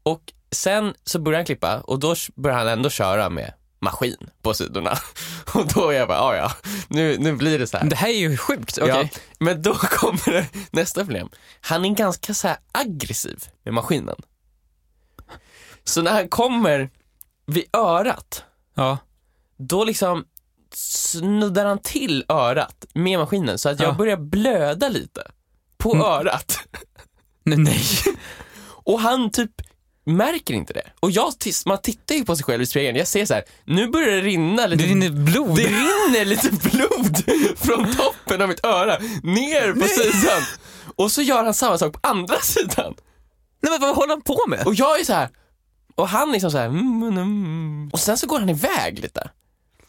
Och 0.03 0.33
sen 0.51 0.95
så 1.05 1.19
börjar 1.19 1.39
han 1.39 1.47
klippa 1.47 1.81
och 1.81 1.99
då 1.99 2.15
börjar 2.35 2.59
han 2.59 2.69
ändå 2.69 2.91
köra 2.91 3.29
med 3.31 3.53
maskin 3.79 4.31
på 4.43 4.55
sidorna. 4.55 4.99
Och 5.55 5.67
då 5.75 5.89
är 5.91 5.99
jag 5.99 6.09
bara, 6.09 6.21
"Ah, 6.21 6.37
ja 6.37 6.53
ja, 6.65 6.71
nu, 6.89 7.19
nu 7.19 7.33
blir 7.33 7.59
det 7.59 7.67
så 7.67 7.77
här. 7.79 7.85
Det 7.87 7.97
här 7.97 8.09
är 8.09 8.19
ju 8.19 8.37
sjukt. 8.37 8.79
Okej. 8.79 9.11
Ja, 9.13 9.21
men 9.39 9.63
då 9.63 9.75
kommer 9.81 10.33
det 10.33 10.47
nästa 10.71 11.01
problem. 11.01 11.29
Han 11.61 11.85
är 11.85 11.89
ganska 11.95 12.35
så 12.35 12.49
här 12.49 12.57
aggressiv 12.73 13.45
med 13.65 13.75
maskinen. 13.75 14.17
Så 15.85 16.03
när 16.03 16.13
han 16.13 16.29
kommer 16.29 16.91
vid 17.47 17.65
örat, 17.77 18.45
Ja. 18.75 18.99
då 19.57 19.85
liksom 19.85 20.25
snuddar 20.75 21.67
han 21.67 21.79
till 21.79 22.25
örat 22.29 22.85
med 22.95 23.19
maskinen 23.19 23.59
så 23.59 23.69
att 23.69 23.81
jag 23.81 23.89
Ja. 23.89 23.95
börjar 23.95 24.17
blöda 24.17 24.89
lite 24.89 25.31
på 25.79 25.93
Mm. 25.95 26.07
örat. 26.07 26.59
Nej, 27.43 27.59
nej. 27.59 27.83
Och 28.67 29.01
han 29.01 29.31
typ 29.31 29.51
märker 30.07 30.55
inte 30.55 30.73
det. 30.73 30.91
Och 31.01 31.11
jag, 31.11 31.33
man 31.67 31.79
tittar 31.79 32.15
ju 32.15 32.25
på 32.25 32.37
sig 32.37 32.45
själv 32.45 32.63
i 32.63 32.67
spegeln, 32.67 32.97
jag 32.99 33.09
ser 33.09 33.27
så 33.27 33.35
här, 33.35 33.45
nu 33.65 33.89
börjar 33.89 34.11
det 34.11 34.21
rinna 34.21 34.67
lite 34.67 34.83
Det 34.85 34.91
rinner 34.91 35.11
blod. 35.11 35.57
det 35.57 35.67
rinner 35.67 36.25
lite 36.25 36.51
blod 36.51 37.23
från 37.57 37.95
toppen 37.95 38.43
av 38.43 38.49
mitt 38.49 38.65
öra 38.67 38.99
ner 39.23 39.73
på 39.73 39.87
sidan. 39.89 40.43
Och 40.97 41.13
så 41.13 41.23
gör 41.23 41.45
han 41.45 41.55
samma 41.55 41.79
sak 41.79 41.93
på 41.93 41.99
andra 42.03 42.41
sidan. 42.41 42.95
Nej 43.61 43.73
men 43.73 43.81
vad 43.81 43.97
håller 43.97 44.13
han 44.13 44.23
på 44.23 44.45
med? 44.49 44.67
Och 44.67 44.75
jag 44.75 45.01
är 45.01 45.05
så 45.05 45.13
här, 45.13 45.29
och 45.95 46.09
han 46.09 46.33
liksom 46.33 46.51
så 46.51 46.59
här, 46.59 46.67
mm, 46.67 47.03
mm, 47.03 47.19
mm. 47.19 47.91
och 47.93 48.01
sen 48.01 48.19
så 48.19 48.27
går 48.27 48.41
han 48.41 48.49
iväg 48.49 48.99
lite. 48.99 49.31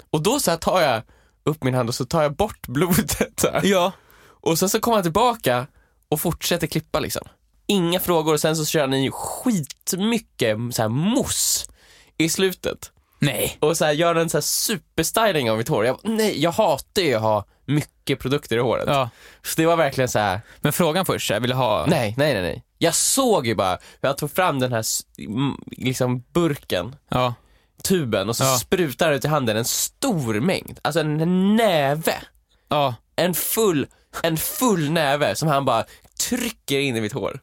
Och 0.09 0.21
då 0.21 0.39
så 0.39 0.57
tar 0.57 0.81
jag 0.81 1.01
upp 1.45 1.63
min 1.63 1.73
hand 1.73 1.89
och 1.89 1.95
så 1.95 2.05
tar 2.05 2.21
jag 2.21 2.35
bort 2.35 2.67
blodet 2.67 3.39
så 3.41 3.47
här. 3.47 3.61
Ja. 3.63 3.91
Och 4.19 4.59
sen 4.59 4.69
så 4.69 4.79
kommer 4.79 4.97
han 4.97 5.03
tillbaka 5.03 5.67
och 6.09 6.21
fortsätter 6.21 6.67
klippa 6.67 6.99
liksom. 6.99 7.27
Inga 7.67 7.99
frågor 7.99 8.33
och 8.33 8.41
sen 8.41 8.55
så 8.55 8.65
kör 8.65 8.81
han 8.81 8.93
i 8.93 9.11
skitmycket 9.13 10.57
så 10.71 10.81
här 10.81 10.89
mousse 10.89 11.71
i 12.17 12.29
slutet. 12.29 12.91
Nej. 13.19 13.57
Och 13.59 13.77
så 13.77 13.85
här, 13.85 13.91
gör 13.91 14.15
en 14.15 14.29
så 14.29 14.37
här 14.37 14.41
superstyling 14.41 15.51
av 15.51 15.57
mitt 15.57 15.67
hår. 15.69 15.85
Jag, 15.85 15.99
nej, 16.03 16.41
jag 16.41 16.51
hatar 16.51 17.01
ju 17.01 17.13
att 17.15 17.21
ha 17.21 17.45
mycket 17.65 18.19
produkter 18.19 18.57
i 18.57 18.59
håret. 18.59 18.83
Ja. 18.87 19.09
Så 19.43 19.53
det 19.61 19.65
var 19.65 19.75
verkligen 19.77 20.07
så 20.07 20.19
här, 20.19 20.41
Men 20.61 20.73
frågan 20.73 21.05
först, 21.05 21.29
jag 21.29 21.39
ville 21.39 21.55
ha... 21.55 21.85
nej, 21.85 22.13
nej, 22.17 22.33
nej, 22.33 22.41
nej. 22.41 22.63
Jag 22.77 22.95
såg 22.95 23.47
ju 23.47 23.55
bara 23.55 23.71
hur 24.01 24.09
jag 24.09 24.17
tog 24.17 24.31
fram 24.31 24.59
den 24.59 24.71
här 24.73 24.85
liksom 25.71 26.23
burken, 26.33 26.95
Ja. 27.09 27.33
tuben 27.83 28.29
och 28.29 28.35
så 28.35 28.43
Ja. 28.43 28.57
sprutar 28.57 29.11
ut 29.11 29.25
i 29.25 29.27
handen 29.27 29.57
en 29.57 29.65
stor 29.65 30.39
mängd, 30.39 30.79
alltså 30.81 30.99
en 30.99 31.55
näve. 31.55 32.15
Ja. 32.69 32.95
En 33.15 33.33
full, 33.33 33.87
en 34.23 34.37
full 34.37 34.91
näve 34.91 35.35
som 35.35 35.47
han 35.47 35.65
bara 35.65 35.85
trycker 36.29 36.79
in 36.79 36.95
i 36.95 37.01
mitt 37.01 37.13
hår. 37.13 37.39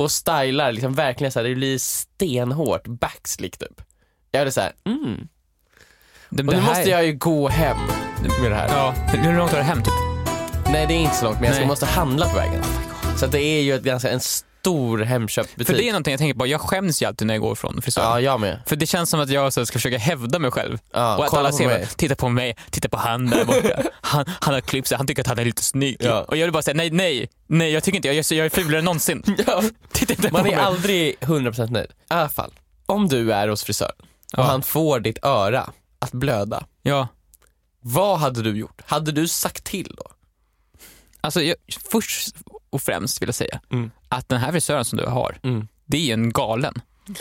Och 0.00 0.10
stylar 0.10 0.72
liksom 0.72 0.94
verkligen 0.94 1.32
så 1.32 1.38
här, 1.38 1.48
det 1.48 1.54
blir 1.54 1.78
stenhårt, 1.78 2.86
backslick 2.86 3.58
typ. 3.58 3.82
Jag 4.30 4.44
blev 4.44 4.50
såhär, 4.52 4.72
mm. 4.86 5.28
Det, 6.30 6.42
Och 6.42 6.46
nu 6.54 6.60
här- 6.60 6.68
måste 6.68 6.90
jag 6.90 7.06
ju 7.06 7.12
gå 7.12 7.48
hem 7.48 7.76
med 8.42 8.50
det 8.50 8.56
här. 8.56 8.68
Ja. 8.68 8.90
Hur 8.90 9.36
långt 9.38 9.50
har 9.50 9.58
du 9.58 9.64
hem 9.64 9.82
typ? 9.82 9.92
Nej 10.72 10.86
det 10.86 10.94
är 10.94 10.98
inte 10.98 11.14
så 11.16 11.24
långt 11.24 11.36
men 11.40 11.46
jag 11.46 11.56
ska 11.56 11.66
måste 11.66 11.86
handla 11.86 12.28
på 12.28 12.36
vägen. 12.36 12.62
Så 13.16 13.24
att 13.26 13.32
det 13.32 13.42
är 13.42 13.62
ju 13.62 13.74
ett 13.74 13.82
ganska, 13.82 14.10
en 14.10 14.20
stor 14.60 14.98
Hemköpbutik. 14.98 15.66
För 15.66 15.74
det 15.74 15.84
är 15.84 15.92
någonting 15.92 16.10
jag 16.12 16.18
tänker 16.18 16.38
på, 16.38 16.46
jag 16.46 16.60
skäms 16.60 17.02
ju 17.02 17.06
alltid 17.06 17.26
när 17.26 17.34
jag 17.34 17.40
går 17.40 17.54
från 17.54 17.82
frisören. 17.82 18.08
Ja, 18.08 18.20
jag 18.20 18.40
med. 18.40 18.62
För 18.66 18.76
det 18.76 18.86
känns 18.86 19.10
som 19.10 19.20
att 19.20 19.30
jag 19.30 19.52
så 19.52 19.66
ska 19.66 19.72
försöka 19.78 19.98
hävda 19.98 20.38
mig 20.38 20.50
själv. 20.50 20.78
Ja, 20.92 21.16
och 21.16 21.24
att 21.24 21.34
alla 21.34 21.52
ser 21.52 21.66
mig. 21.66 21.86
titta 21.96 22.14
på 22.16 22.28
mig, 22.28 22.56
titta 22.70 22.88
på 22.88 22.96
han 22.96 23.26
där 23.26 23.44
borta. 23.44 23.82
Han, 24.02 24.24
han 24.40 24.54
har 24.54 24.60
klippt 24.60 24.88
sig, 24.88 24.96
han 24.96 25.06
tycker 25.06 25.22
att 25.22 25.26
han 25.26 25.38
är 25.38 25.44
lite 25.44 25.62
snygg. 25.64 25.96
Ja. 26.00 26.24
Och 26.28 26.36
jag 26.36 26.46
vill 26.46 26.52
bara 26.52 26.62
säga 26.62 26.74
nej, 26.74 26.90
nej, 26.90 27.28
nej 27.46 27.70
jag 27.72 27.84
tycker 27.84 27.96
inte, 27.96 28.08
jag, 28.08 28.16
jag, 28.16 28.24
jag 28.30 28.46
är 28.46 28.50
fulare 28.50 28.78
än 28.78 28.84
någonsin. 28.84 29.22
Ja. 29.46 29.62
Titta 29.92 30.12
inte 30.12 30.30
Man 30.32 30.42
på 30.42 30.48
är 30.48 30.56
mig. 30.56 30.60
aldrig 30.64 31.16
100% 31.20 31.70
nöjd. 31.70 31.90
I 31.90 31.94
alla 32.08 32.28
fall, 32.28 32.50
om 32.86 33.08
du 33.08 33.32
är 33.32 33.48
hos 33.48 33.64
frisören 33.64 33.92
och 34.32 34.38
Ja. 34.38 34.42
han 34.42 34.62
får 34.62 35.00
ditt 35.00 35.24
öra 35.24 35.70
att 35.98 36.12
blöda, 36.12 36.64
Ja. 36.82 37.08
vad 37.80 38.18
hade 38.18 38.42
du 38.42 38.56
gjort? 38.58 38.80
Hade 38.86 39.12
du 39.12 39.28
sagt 39.28 39.64
till 39.64 39.94
då? 39.96 40.06
Alltså 41.20 41.42
jag, 41.42 41.56
först 41.92 42.34
och 42.70 42.82
främst 42.82 43.22
vill 43.22 43.28
jag 43.28 43.34
säga 43.34 43.60
Mm. 43.72 43.90
att 44.08 44.28
den 44.28 44.40
här 44.40 44.52
frisören 44.52 44.84
som 44.84 44.98
du 44.98 45.04
har, 45.06 45.38
Mm. 45.42 45.68
det 45.86 45.96
är 45.96 46.00
ju 46.00 46.12
en 46.12 46.32
galen 46.32 46.74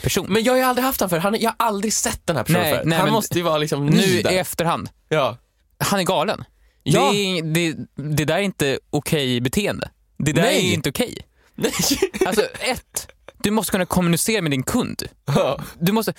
person. 0.03 0.25
Men 0.29 0.43
jag 0.43 0.53
har 0.53 0.57
ju 0.57 0.63
aldrig 0.63 0.85
haft 0.85 0.99
han 1.01 1.09
för 1.09 1.17
han, 1.17 1.35
jag 1.39 1.49
har 1.49 1.67
aldrig 1.67 1.93
sett 1.93 2.21
den 2.27 2.35
här 2.35 2.43
personen 2.43 2.61
Nej, 2.63 2.73
förut. 2.73 2.85
nej, 2.87 2.99
Han 2.99 3.11
måste 3.11 3.37
ju 3.37 3.43
vara 3.43 3.57
liksom 3.57 3.85
nu 3.85 4.01
i 4.03 4.21
efterhand, 4.37 4.89
Ja. 5.09 5.37
han 5.77 5.99
är 5.99 6.03
galen. 6.03 6.43
Ja. 6.83 7.11
Det, 7.11 7.17
är, 7.17 7.41
det, 7.43 7.75
det 7.95 8.25
där 8.25 8.35
är 8.35 8.41
inte 8.41 8.79
okej 8.89 9.41
beteende. 9.41 9.89
Det 10.17 10.31
där 10.33 10.41
Nej. 10.41 10.69
är 10.69 10.73
inte 10.73 10.89
okej. 10.89 11.17
Nej. 11.55 11.71
Alltså 12.25 12.41
ett, 12.59 13.11
du 13.43 13.51
måste 13.51 13.71
kunna 13.71 13.85
kommunicera 13.85 14.41
med 14.41 14.51
din 14.51 14.63
kund. 14.63 15.03
ja. 15.25 15.59
Du 15.79 15.91
måste 15.91 16.13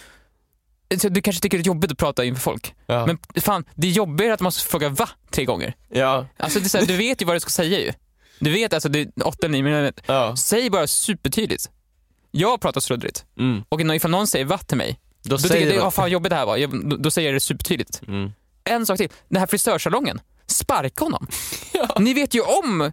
du 1.10 1.22
kanske 1.22 1.42
tycker 1.42 1.58
det 1.58 1.62
är 1.62 1.66
jobbigt 1.66 1.92
att 1.92 1.98
prata 1.98 2.24
inför 2.24 2.40
folk, 2.42 2.74
Ja. 2.86 3.06
men 3.06 3.18
fan, 3.42 3.64
det 3.74 3.86
är 3.86 3.90
jobbigare 3.90 4.34
att 4.34 4.40
man 4.40 4.44
måste 4.46 4.70
fråga 4.70 4.88
va 4.88 5.08
tre 5.30 5.44
gånger. 5.44 5.74
ja. 5.88 6.26
Alltså, 6.38 6.60
det 6.60 6.74
är 6.74 6.78
här, 6.78 6.86
du 6.86 6.96
vet 6.96 7.22
ju 7.22 7.26
vad 7.26 7.36
du 7.36 7.40
ska 7.40 7.50
säga 7.50 7.80
ju. 7.80 7.92
Du 8.40 8.50
vet 8.50 8.72
alltså, 8.74 8.88
det 8.88 9.00
är 9.00 9.08
åtta 9.26 9.46
eller 9.46 9.52
nio 9.52 9.62
minuter. 9.62 10.04
ja. 10.06 10.36
Säg 10.36 10.70
bara 10.70 10.86
supertydligt. 10.86 11.70
Jag 12.30 12.60
pratar 12.60 12.80
sluddrigt 12.80 13.24
Mm. 13.38 13.64
och 13.68 13.80
ifall 13.80 14.10
någon 14.10 14.26
säger 14.26 14.44
va 14.44 14.58
till 14.58 14.76
mig, 14.76 15.00
Då, 15.22 15.30
då 15.30 15.36
tycker 15.38 15.48
säger 15.54 15.74
jag, 15.74 15.82
vad 15.82 15.94
fan 15.94 16.10
jobbigt 16.10 16.30
det 16.30 16.36
här 16.36 16.46
var, 16.46 16.56
jag, 16.56 16.90
då, 16.90 16.96
då 16.96 17.10
säger 17.10 17.28
jag 17.28 17.36
det 17.36 17.40
supertydligt. 17.40 18.02
Mm. 18.08 18.30
En 18.64 18.86
sak 18.86 18.96
till, 18.98 19.08
den 19.28 19.40
här 19.40 19.46
frisörsalongen, 19.46 20.20
sparka 20.46 21.04
honom. 21.04 21.26
Ja. 21.72 21.96
Ni 21.98 22.14
vet 22.14 22.34
ju 22.34 22.40
om 22.40 22.92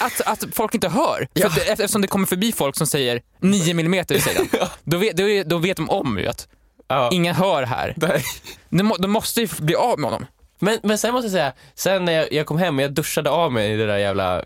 att, 0.00 0.20
att 0.20 0.44
folk 0.52 0.74
inte 0.74 0.88
hör. 0.88 1.16
För 1.18 1.40
Ja. 1.40 1.46
att, 1.46 1.54
det- 1.54 1.68
eftersom 1.68 2.02
det 2.02 2.08
kommer 2.08 2.26
förbi 2.26 2.52
folk 2.52 2.76
som 2.76 2.86
säger 2.86 3.22
9 3.40 3.74
millimeter 3.74 4.14
i 4.14 4.20
sidan. 4.20 4.48
Då, 4.84 4.98
vet, 4.98 5.16
då, 5.16 5.24
då 5.46 5.58
vet 5.58 5.76
de 5.76 5.90
om 5.90 6.18
ju 6.18 6.26
att 6.26 6.48
Ja. 6.88 7.10
ingen 7.12 7.34
hör 7.34 7.62
här. 7.62 7.94
Nej. 7.96 8.24
De, 8.70 8.92
de 8.98 9.10
måste 9.10 9.40
ju 9.40 9.48
bli 9.58 9.74
av 9.74 9.98
med 9.98 10.10
honom. 10.10 10.26
Men, 10.58 10.78
men 10.82 10.98
sen 10.98 11.12
måste 11.12 11.26
jag 11.26 11.32
säga, 11.32 11.52
sen 11.74 12.04
när 12.04 12.12
jag, 12.12 12.32
jag 12.32 12.46
kom 12.46 12.58
hem 12.58 12.76
och 12.78 12.82
jag 12.84 12.92
duschade 12.92 13.30
av 13.30 13.52
mig 13.52 13.72
i 13.72 13.76
det 13.76 13.86
där 13.86 13.96
jävla 13.98 14.44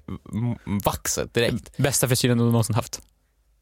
vaxet 0.85 1.35
direkt. 1.35 1.77
Bästa 1.77 2.09
frisyren 2.09 2.39
du 2.39 2.45
någonsin 2.45 2.75
haft. 2.75 3.01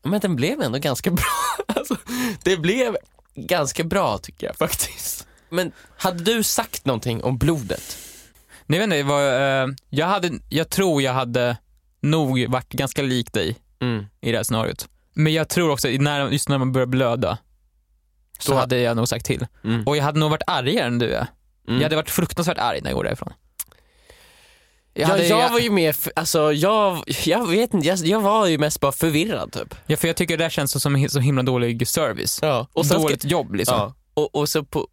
Men 0.03 0.21
den 0.21 0.37
blev 0.37 0.61
ändå 0.63 0.79
ganska 0.79 1.11
bra. 1.11 1.25
Alltså, 1.67 1.97
det 2.43 2.57
blev 2.57 2.97
ganska 3.35 3.85
bra 3.85 4.19
tycker 4.19 4.47
jag 4.47 4.57
faktiskt. 4.57 5.27
Men 5.49 5.73
hade 5.99 6.25
du 6.25 6.43
sagt 6.43 6.85
någonting 6.85 7.23
om 7.25 7.39
blodet? 7.39 7.99
Nej, 8.67 8.79
vet 8.79 8.85
inte, 8.87 9.03
vad, 9.03 9.27
eh, 9.63 9.69
jag, 9.91 10.07
hade, 10.07 10.31
jag 10.49 10.71
tror 10.71 11.03
jag 11.03 11.13
hade 11.13 11.57
nog 12.01 12.47
varit 12.49 12.69
ganska 12.73 13.03
lik 13.03 13.33
dig 13.33 13.57
Mm. 13.81 14.07
i 14.21 14.31
det 14.31 14.37
här 14.37 14.45
scenariot. 14.45 14.89
Men 15.15 15.33
jag 15.33 15.49
tror 15.49 15.71
också, 15.71 15.89
när, 15.89 16.29
just 16.31 16.49
när 16.49 16.59
man 16.59 16.73
börjar 16.73 16.87
blöda, 16.87 17.39
så 18.39 18.53
Då- 18.53 18.59
hade 18.59 18.79
jag 18.79 18.97
nog 18.97 19.09
sagt 19.09 19.27
till. 19.27 19.47
Mm. 19.65 19.87
Och 19.87 19.97
jag 19.97 20.05
hade 20.05 20.19
nog 20.19 20.31
varit 20.31 20.43
argare 20.47 20.87
än 20.87 20.99
du 20.99 21.13
är. 21.13 21.27
Mm. 21.69 21.81
Jag 21.81 21.85
hade 21.85 21.97
varit 21.97 22.11
fruktansvärt 22.11 22.59
arg 22.59 22.81
när 22.81 22.91
jag 22.91 22.97
går 22.97 23.05
därifrån. 23.05 23.33
Jag, 24.95 25.03
Ja, 25.03 25.07
hade, 25.13 25.27
jag 25.27 25.51
var 25.51 25.59
ju 25.59 25.71
mer, 25.71 25.97
alltså 26.17 26.53
jag, 26.53 27.03
jag 27.25 27.49
vet 27.49 27.75
inte, 27.75 27.87
jag, 27.87 27.99
jag 27.99 28.21
var 28.21 28.47
ju 28.47 28.59
mest 28.59 28.81
bara 28.81 28.93
förvirrad 28.93 29.53
typ. 29.53 29.75
ja, 29.87 29.97
för 29.97 30.09
jag 30.09 30.17
tycker 30.17 30.37
det 30.37 30.45
där 30.45 30.51
känns 30.51 30.83
som 30.83 31.09
så 31.09 31.19
himla 31.21 31.43
dålig 31.43 31.89
service. 31.89 32.39
Ja. 32.43 32.67
Och 32.73 32.87
Dåligt 32.87 33.25
jobb 33.25 33.55
liksom. 33.55 33.77
ja. 33.79 33.95
och, 34.15 34.35
och 34.35 34.49
så 34.49 34.65
på, 34.65 34.89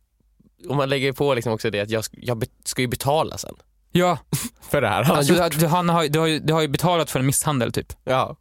om 0.69 0.77
man 0.77 0.89
lägger 0.89 1.13
på 1.13 1.33
liksom 1.33 1.53
också 1.53 1.69
det 1.69 1.79
att 1.79 1.89
jag, 1.89 2.03
jag 2.11 2.43
ska 2.65 2.81
ju 2.81 2.87
betala 2.87 3.37
sen. 3.37 3.55
Ja, 3.91 4.17
För 4.69 4.81
det 4.81 4.87
här 4.87 5.03
han 5.03 5.17
alltså, 5.17 5.33
har 5.33 5.43
gjort. 5.43 5.53
du, 5.53 5.59
du, 5.59 5.67
han 5.67 5.89
har, 5.89 6.07
du, 6.07 6.19
har 6.19 6.27
ju, 6.27 6.39
du 6.39 6.53
har 6.53 6.61
ju 6.61 6.67
betalat 6.67 7.11
för 7.11 7.19
en 7.19 7.25
misshandel 7.25 7.71
typ. 7.71 7.93
Ja. 8.03 8.35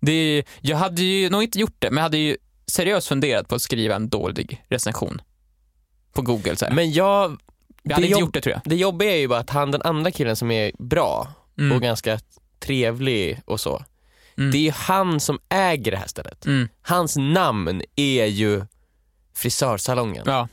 Det 0.00 0.12
är, 0.12 0.44
jag 0.60 0.76
hade 0.76 1.02
ju 1.02 1.30
nog 1.30 1.42
inte 1.42 1.58
gjort 1.58 1.76
det, 1.78 1.90
men 1.90 1.96
jag 1.96 2.02
hade 2.02 2.18
ju 2.18 2.36
seriöst 2.66 3.08
funderat 3.08 3.48
på 3.48 3.54
att 3.54 3.62
skriva 3.62 3.94
en 3.94 4.08
dålig 4.08 4.64
recension 4.68 5.20
på 6.18 6.32
Google. 6.32 6.56
Så 6.56 6.64
här. 6.64 6.72
Men 6.72 6.92
jag, 6.92 7.40
jag 7.82 7.94
hade 7.94 8.06
inte 8.06 8.20
gjort 8.20 8.34
det 8.34 8.40
tror 8.40 8.52
jag. 8.52 8.60
det 8.64 8.76
jobbiga 8.76 9.12
är 9.12 9.16
ju 9.16 9.28
bara 9.28 9.38
att 9.40 9.50
han 9.50 9.70
den 9.70 9.82
andra 9.82 10.10
killen 10.10 10.36
som 10.36 10.50
är 10.50 10.72
bra 10.78 11.28
Mm. 11.58 11.76
och 11.76 11.82
ganska 11.82 12.18
trevlig 12.60 13.40
och 13.44 13.60
så. 13.60 13.84
Mm. 14.38 14.50
Det 14.50 14.58
är 14.58 14.62
ju 14.62 14.70
han 14.70 15.20
som 15.20 15.38
äger 15.48 15.90
det 15.90 15.96
här 15.96 16.06
stället. 16.06 16.46
Mm. 16.46 16.68
Hans 16.82 17.16
namn 17.16 17.82
är 17.96 18.24
ju 18.26 18.62
frisörsalongen. 19.36 20.22
Ja. 20.26 20.32
Ja. 20.32 20.48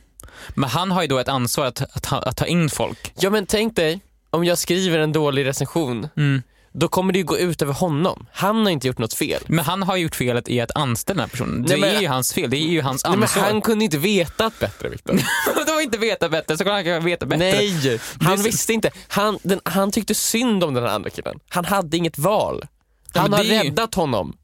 Men 0.54 0.70
han 0.70 0.90
har 0.90 1.02
ju 1.02 1.08
då 1.08 1.18
ett 1.18 1.28
ansvar 1.28 1.66
att, 1.66 1.82
att, 1.82 2.12
att 2.12 2.36
ta 2.36 2.46
in 2.46 2.70
folk. 2.70 3.12
men 3.30 3.46
tänk 3.46 3.76
dig, 3.76 4.00
om 4.30 4.44
jag 4.44 4.58
skriver 4.58 4.98
en 4.98 5.12
dålig 5.12 5.46
recension, 5.46 6.08
Mm. 6.16 6.42
Då 6.78 6.88
kommer 6.88 7.12
det 7.12 7.22
gå 7.22 7.38
ut 7.38 7.62
över 7.62 7.72
honom. 7.72 8.26
Han 8.32 8.62
har 8.64 8.70
inte 8.70 8.86
gjort 8.86 8.98
något 8.98 9.14
fel. 9.14 9.42
Men 9.46 9.64
han 9.64 9.82
har 9.82 9.96
gjort 9.96 10.14
felet 10.16 10.48
i 10.48 10.60
att 10.60 10.70
anställa 10.74 11.14
den 11.16 11.20
här 11.20 11.28
personen. 11.28 11.62
Det 11.62 11.68
Nej, 11.68 11.80
men- 11.80 11.96
är 11.96 12.00
ju 12.00 12.08
hans 12.08 12.32
fel, 12.32 12.50
det 12.50 12.56
är 12.56 12.68
ju 12.68 12.82
hans 12.82 13.04
Nej, 13.04 13.12
men 13.12 13.22
ansvar. 13.22 13.42
han 13.42 13.60
kunde 13.60 13.84
inte 13.84 13.98
vetat 13.98 14.58
bättre 14.58 14.88
Viktor. 14.88 15.20
de 15.76 15.82
inte 15.82 15.98
vetat 15.98 16.30
bättre, 16.30 16.56
så 16.58 16.64
kan 16.64 16.72
han 16.72 16.84
kan 16.84 17.04
veta 17.04 17.26
bättre. 17.26 17.38
Nej, 17.50 17.98
han 18.20 18.42
visste 18.42 18.72
inte. 18.72 18.90
Han, 19.08 19.38
den, 19.42 19.60
han 19.64 19.90
tyckte 19.92 20.14
synd 20.14 20.64
om 20.64 20.74
den 20.74 20.82
här 20.84 20.90
andra 20.90 21.10
killen. 21.10 21.38
Han 21.48 21.64
hade 21.64 21.96
inget 21.96 22.18
val. 22.18 22.66
Ja, 23.12 23.20
Han 23.20 23.30
men 23.30 23.38
har 23.38 23.44
det 23.44 23.54
ju- 23.54 23.62
räddat 23.62 23.94
honom. 23.94 24.36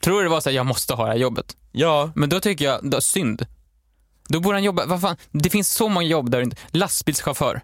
Tror 0.00 0.16
du 0.18 0.22
det 0.22 0.30
var 0.30 0.40
så 0.40 0.48
att 0.48 0.54
jag 0.54 0.66
måste 0.66 0.94
ha 0.94 1.04
det 1.04 1.10
här 1.10 1.18
jobbet? 1.18 1.56
Ja. 1.72 2.10
Men 2.14 2.28
då 2.28 2.40
tycker 2.40 2.64
jag, 2.64 2.90
då, 2.90 3.00
synd. 3.00 3.46
Då 4.28 4.40
borde 4.40 4.56
han 4.56 4.64
jobba, 4.64 4.86
vad 4.86 5.00
fan, 5.00 5.16
det 5.30 5.50
finns 5.50 5.70
så 5.72 5.88
många 5.88 6.06
jobb 6.06 6.30
där 6.30 6.40
inte, 6.40 6.56
lastbilschaufför. 6.70 7.60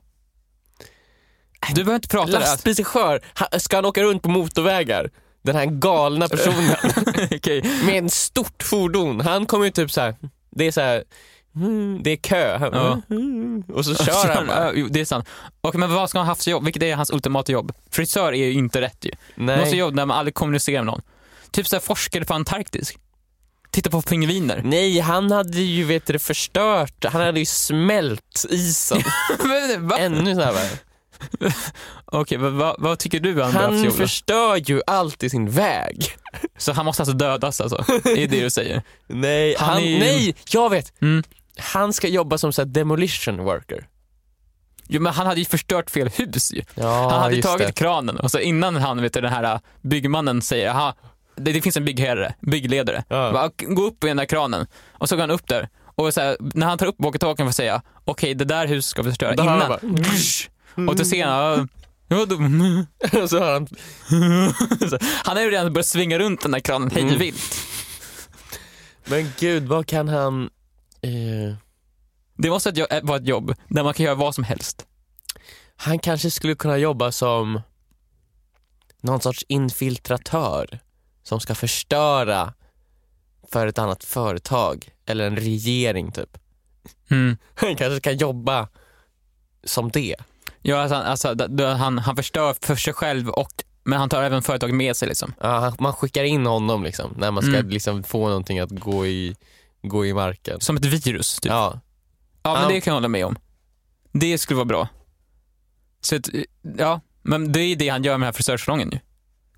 Du 1.68 1.74
behöver 1.74 1.94
inte 1.94 2.08
prata. 2.08 2.38
Lastbilschaufför, 2.38 3.20
ska 3.58 3.76
han 3.76 3.84
åka 3.84 4.02
runt 4.02 4.22
på 4.22 4.28
motorvägar? 4.28 5.10
Den 5.42 5.56
här 5.56 5.66
galna 5.66 6.28
personen 6.28 6.76
Okej. 7.32 7.62
med 7.84 7.98
en 7.98 8.10
stort 8.10 8.62
fordon. 8.62 9.20
Han 9.20 9.46
kommer 9.46 9.64
ju 9.64 9.70
typ 9.70 9.90
så 9.90 10.00
här. 10.00 10.14
det 10.50 10.66
är 10.66 10.72
så 10.72 10.80
här. 10.80 11.04
mm, 11.56 12.00
det 12.02 12.10
är 12.10 12.16
kö. 12.16 12.58
Ja. 12.72 13.00
mm, 13.10 13.62
Och 13.68 13.84
så 13.84 13.94
kör 13.94 14.34
han 14.34 14.46
bara. 14.46 14.72
Det 14.72 15.00
är 15.00 15.04
sant. 15.04 15.28
Okej, 15.60 15.78
men 15.80 15.94
vad 15.94 16.10
ska 16.10 16.18
han 16.18 16.26
haft 16.28 16.44
för 16.44 16.50
jobb? 16.50 16.64
Vilket 16.64 16.82
är 16.82 16.96
hans 16.96 17.10
ultimata 17.10 17.52
jobb? 17.52 17.72
Frisör 17.90 18.32
är 18.32 18.46
ju 18.46 18.52
inte 18.52 18.80
rätt 18.80 19.04
ju. 19.04 19.10
Man 19.34 19.46
måste 19.46 19.70
Nej. 19.70 19.78
jobba 19.78 19.96
där 19.96 20.06
man 20.06 20.18
aldrig 20.18 20.34
kommunicerar 20.34 20.82
med 20.82 20.86
någon. 20.86 21.02
Typ 21.50 21.66
såhär 21.68 21.80
forskare 21.80 22.24
på 22.24 22.34
Antarktis. 22.34 22.92
Titta 23.70 23.90
på 23.90 24.02
pingviner. 24.02 24.60
Nej, 24.64 24.98
han 25.00 25.30
hade 25.30 25.60
ju 25.60 25.84
vet 25.84 26.06
du, 26.06 26.18
förstört. 26.18 27.04
Han 27.04 27.20
hade 27.22 27.38
ju 27.40 27.46
smält 27.46 28.46
isen. 28.50 29.02
Men? 29.82 29.92
Ännu 29.92 30.34
snabbare. 30.34 30.68
Okej, 32.04 32.38
vad, 32.38 32.52
vad, 32.52 32.76
vad 32.78 32.98
tycker 32.98 33.20
du 33.20 33.34
för 33.34 33.42
Han 33.42 33.82
då? 33.84 33.90
förstör 33.90 34.56
ju 34.56 34.82
allt 34.86 35.22
i 35.22 35.30
sin 35.30 35.50
väg. 35.50 36.06
Så 36.58 36.72
han 36.72 36.84
måste 36.84 37.02
alltså 37.02 37.16
dödas 37.16 37.60
alltså? 37.60 37.84
Det 38.04 38.22
är 38.24 38.28
det 38.28 38.40
du 38.40 38.50
säger? 38.50 38.82
Nej, 39.06 39.54
Han 39.58 39.68
han, 39.68 39.82
ju- 39.84 39.98
nej, 39.98 40.34
jag 40.50 40.70
vet! 40.70 40.92
Mm. 41.02 41.22
Han 41.58 41.92
ska 41.92 42.08
jobba 42.08 42.38
som 42.38 42.52
så 42.52 42.62
här 42.62 42.66
demolition 42.66 43.44
worker. 43.44 43.86
Jo 44.88 45.00
men 45.00 45.12
han 45.12 45.26
hade 45.26 45.40
ju 45.40 45.44
förstört 45.46 45.90
fel 45.90 46.08
hus 46.08 46.52
ju. 46.52 46.62
Ja, 46.74 47.10
Han 47.10 47.20
hade 47.22 47.42
tagit 47.42 47.66
det. 47.66 47.72
kranen 47.72 48.16
och 48.18 48.30
så 48.30 48.38
innan 48.38 48.76
han, 48.76 49.02
vet 49.02 49.12
du, 49.12 49.20
den 49.20 49.32
här 49.32 49.60
byggmannen 49.82 50.42
säger, 50.42 50.70
aha, 50.70 50.94
det, 51.36 51.52
det 51.52 51.60
finns 51.62 51.76
en 51.76 51.84
byggherre, 51.84 52.34
byggledare, 52.40 53.04
Ja. 53.08 53.32
Bara, 53.32 53.50
gå 53.74 53.82
upp 53.82 54.04
i 54.04 54.06
den 54.06 54.16
där 54.16 54.24
kranen. 54.24 54.66
Och 54.92 55.08
så 55.08 55.16
går 55.16 55.20
han 55.20 55.30
upp 55.30 55.48
där 55.48 55.68
och 55.94 56.14
så 56.14 56.20
här, 56.20 56.36
när 56.40 56.66
han 56.66 56.78
tar 56.78 56.86
upp 56.86 56.98
walkie-talkien 56.98 57.36
för 57.36 57.48
att 57.48 57.56
säga, 57.56 57.82
okej 58.04 58.34
det 58.34 58.44
där 58.44 58.66
huset 58.66 58.90
ska 58.90 59.02
vi 59.02 59.10
förstöra 59.10 59.32
innan. 59.34 59.58
bara, 59.68 59.78
Och 60.74 60.96
han, 60.98 61.18
ja, 61.18 61.66
ja, 62.08 62.26
då, 62.26 62.34
Och 63.22 63.30
så 63.30 63.38
har 63.38 63.52
han, 63.52 63.68
han 65.24 65.36
har 65.36 65.44
ju 65.44 65.50
redan 65.50 65.72
börjat 65.72 65.86
svinga 65.86 66.18
runt 66.18 66.40
den 66.42 66.50
där 66.50 66.60
kranen 66.60 66.90
hej 66.90 67.02
Mm. 67.02 67.18
vilt. 67.18 67.54
men 69.04 69.32
gud 69.38 69.66
vad 69.66 69.86
kan 69.86 70.08
han... 70.08 70.50
Eh, 71.02 71.54
Det 72.36 72.50
måste 72.50 72.68
ett 72.68 72.76
jo- 72.76 72.86
vara 73.02 73.16
ett 73.18 73.26
jobb 73.28 73.54
där 73.68 73.82
man 73.84 73.94
kan 73.94 74.06
göra 74.06 74.14
vad 74.14 74.34
som 74.34 74.44
helst. 74.44 74.86
han 75.76 75.98
kanske 75.98 76.30
skulle 76.30 76.54
kunna 76.54 76.78
jobba 76.78 77.12
som 77.12 77.60
någon 79.00 79.20
sorts 79.20 79.44
infiltratör 79.48 80.78
som 81.22 81.40
ska 81.40 81.54
förstöra 81.54 82.54
för 83.52 83.66
ett 83.66 83.78
annat 83.78 84.04
företag 84.04 84.88
eller 85.06 85.26
en 85.26 85.36
regering 85.36 86.12
typ. 86.12 86.38
Mm. 87.10 87.36
Han 87.54 87.76
kanske 87.76 88.00
kan 88.00 88.16
jobba 88.16 88.68
som 89.64 89.90
det. 89.90 90.16
Ja, 90.62 90.76
alltså, 90.80 90.96
alltså, 90.96 91.64
han, 91.66 91.98
han 91.98 92.16
förstör 92.16 92.54
för 92.62 92.76
sig 92.76 92.92
själv 92.94 93.28
och 93.28 93.48
men 93.84 93.98
han 93.98 94.08
tar 94.08 94.22
även 94.22 94.42
företaget 94.42 94.74
med 94.76 94.96
sig 94.96 95.08
liksom. 95.08 95.34
Ja, 95.40 95.74
man 95.78 95.92
skickar 95.92 96.24
in 96.24 96.46
honom 96.46 96.84
liksom, 96.84 97.14
när 97.18 97.30
man 97.30 97.42
ska 97.42 97.54
Mm. 97.56 97.68
liksom 97.68 98.02
få 98.02 98.28
någonting 98.28 98.58
att 98.58 98.70
gå 98.70 99.06
i, 99.06 99.36
gå 99.82 100.06
i 100.06 100.14
marken. 100.14 100.60
Som 100.60 100.76
ett 100.76 100.84
virus 100.84 101.40
typ. 101.40 101.52
Ja. 101.52 101.80
Ja, 102.42 102.52
men 102.54 102.62
Ja. 102.62 102.68
det 102.68 102.80
kan 102.80 102.90
jag 102.90 102.96
hålla 102.96 103.08
med 103.08 103.26
om. 103.26 103.36
Det 104.12 104.38
skulle 104.38 104.56
vara 104.56 104.64
bra. 104.64 104.88
Så 106.00 106.16
att, 106.16 106.28
ja, 106.78 107.00
men 107.22 107.52
det 107.52 107.60
är 107.60 107.76
det 107.76 107.88
han 107.88 108.04
gör 108.04 108.12
med 108.12 108.20
den 108.20 108.24
här 108.26 108.32
frisörsalongen 108.32 108.90
ju. 108.92 108.98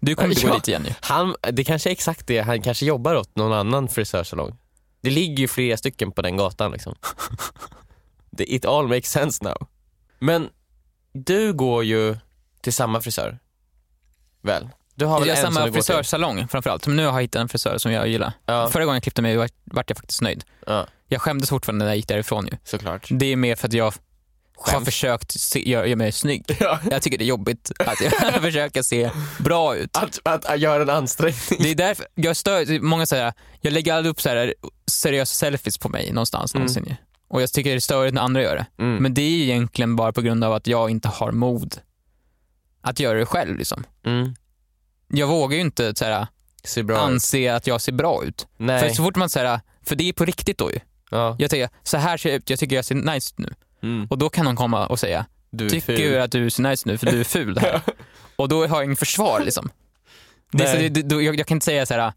Du 0.00 0.14
kommer 0.14 0.28
inte 0.30 0.42
Ja. 0.46 0.48
gå 0.48 0.54
dit 0.54 0.68
igen 0.68 0.84
ju. 0.84 0.92
Han, 1.00 1.34
det 1.52 1.64
kanske 1.64 1.88
är 1.90 1.92
exakt 1.92 2.26
det, 2.26 2.38
han 2.40 2.62
kanske 2.62 2.86
jobbar 2.86 3.14
åt 3.14 3.36
någon 3.36 3.52
annan 3.52 3.88
frisörsalong. 3.88 4.56
Det 5.00 5.10
ligger 5.10 5.36
ju 5.38 5.48
flera 5.48 5.76
stycken 5.76 6.12
på 6.12 6.22
den 6.22 6.36
gatan 6.36 6.72
liksom. 6.72 6.94
Det- 8.30 8.54
It 8.54 8.64
all 8.64 8.88
makes 8.88 9.10
sense 9.10 9.44
now. 9.44 9.66
Men 10.18 10.48
du 11.14 11.53
går 11.53 11.85
ju 11.85 12.16
till 12.61 12.72
samma 12.72 13.00
frisör, 13.00 13.38
väl? 14.42 14.68
Du 14.94 15.05
har 15.07 15.20
väl 15.20 15.29
Jag 15.29 15.37
har 15.37 15.42
samma 15.42 15.72
frisörsalong 15.72 16.48
framförallt, 16.48 16.87
men 16.87 16.96
nu 16.96 17.07
har 17.07 17.12
jag 17.12 17.22
hittat 17.22 17.40
en 17.40 17.48
frisör 17.48 17.79
som 17.79 17.92
jag 17.92 18.09
gillar. 18.09 18.33
Ja, 18.46 18.68
Förra 18.70 18.85
gången 18.85 18.96
jag 18.96 19.03
klippte 19.03 19.22
mig 19.22 19.37
vart, 19.37 19.90
jag 19.90 19.96
faktiskt 19.96 20.20
nöjd. 20.22 20.44
ja, 20.66 20.87
Jag 21.09 21.20
skämdes 21.22 21.48
fortfarande 21.50 21.85
när 21.85 21.90
jag 21.92 21.96
gick 21.96 22.09
därifrån 22.09 22.46
ju. 22.46 22.57
såklart. 22.64 23.09
Det 23.11 23.27
är 23.27 23.37
mer 23.37 23.57
för 23.57 23.68
att 23.68 23.72
jag 23.74 23.85
har 23.85 23.92
Skäms. 24.72 24.85
försökt 24.85 25.40
se, 25.40 25.70
göra, 25.70 25.87
göra 25.87 25.96
mig 25.96 26.12
snygg. 26.12 26.44
Ja. 26.61 26.79
Jag 26.90 27.03
tycker 27.03 27.18
det 27.18 27.24
är 27.24 27.27
jobbigt 27.27 27.72
att 27.79 28.00
jag 28.00 28.12
försöker 28.42 28.83
se 28.83 29.11
bra 29.38 29.77
ut. 29.77 29.96
Att, 29.96 30.18
att, 30.24 30.44
att 30.44 30.61
göra 30.61 30.83
en 30.83 30.90
ansträngning. 30.90 31.59
Det 31.59 31.70
är 31.70 31.74
därför, 31.74 32.07
jag 32.14 32.37
stör, 32.37 32.81
många 32.81 33.07
säger, 33.07 33.33
jag 33.61 33.72
lägger 33.72 33.94
aldrig 33.94 34.11
upp 34.11 34.20
så 34.20 34.29
här 34.29 34.55
seriösa 34.87 35.35
selfies 35.35 35.79
på 35.79 35.88
mig 35.88 36.12
någonstans 36.12 36.55
Mm. 36.55 36.61
någonsin. 36.66 36.96
Och 37.28 37.42
jag 37.42 37.52
tycker 37.52 37.70
det 37.70 37.76
är 37.76 37.80
störigt 37.80 38.14
när 38.14 38.22
andra 38.22 38.42
gör 38.42 38.56
det. 38.56 38.66
Mm. 38.82 39.02
Men 39.02 39.14
det 39.14 39.22
är 39.22 39.42
egentligen 39.42 39.96
bara 39.96 40.12
på 40.12 40.20
grund 40.20 40.44
av 40.44 40.52
att 40.52 40.66
jag 40.66 40.90
inte 40.90 41.08
har 41.08 41.32
mod 41.32 41.76
att 42.80 43.00
göra 43.00 43.18
det 43.18 43.26
själv 43.26 43.58
liksom. 43.58 43.84
Mm. 44.06 44.34
Jag 45.08 45.26
vågar 45.26 45.54
ju 45.56 45.60
inte 45.60 45.94
så 45.94 46.04
här, 46.04 46.26
Ser 46.64 46.82
bra 46.82 46.96
ut. 46.96 47.02
anse 47.02 47.54
att 47.54 47.66
jag 47.66 47.80
ser 47.80 47.92
bra 47.92 48.24
ut. 48.24 48.46
För 48.56 48.64
Nej. 48.64 48.94
så 48.94 49.02
fort 49.04 49.16
man 49.16 49.30
säger, 49.30 49.60
för 49.82 49.96
det 49.96 50.08
är 50.08 50.12
på 50.12 50.24
riktigt 50.24 50.58
då 50.58 50.72
ju. 50.72 50.78
Ja. 51.10 51.37
Jag 51.38 51.50
tänker, 51.50 51.68
så 51.82 51.96
här 51.96 52.16
ser 52.16 52.28
jag 52.28 52.37
ut, 52.37 52.50
jag 52.50 52.58
tycker 52.58 52.76
jag 52.76 52.84
ser 52.84 52.94
nice 52.94 53.34
ut 53.34 53.38
nu. 53.38 53.54
Mm. 53.82 54.06
Och 54.10 54.18
då 54.18 54.28
kan 54.28 54.44
någon 54.44 54.56
komma 54.56 54.87
och 54.87 55.00
säga, 55.00 55.26
Du 55.50 55.70
tycker 55.70 55.96
ful. 55.96 56.20
att 56.20 56.32
du 56.32 56.50
ser 56.50 56.62
nice 56.62 56.88
nu 56.88 56.98
för 56.98 57.06
du 57.06 57.20
är 57.20 57.24
ful 57.24 57.58
här. 57.58 57.80
och 58.37 58.48
då 58.48 58.66
har 58.66 58.76
jag 58.76 58.84
ingen 58.84 58.96
försvar 58.96 59.40
liksom. 59.44 59.70
Det 60.52 60.66
så, 60.66 60.76
det, 60.76 60.88
det, 60.88 61.22
jag, 61.22 61.38
jag 61.38 61.46
kan 61.46 61.56
inte 61.56 61.64
säga 61.64 61.87
så 61.87 61.94
här. 61.94 62.12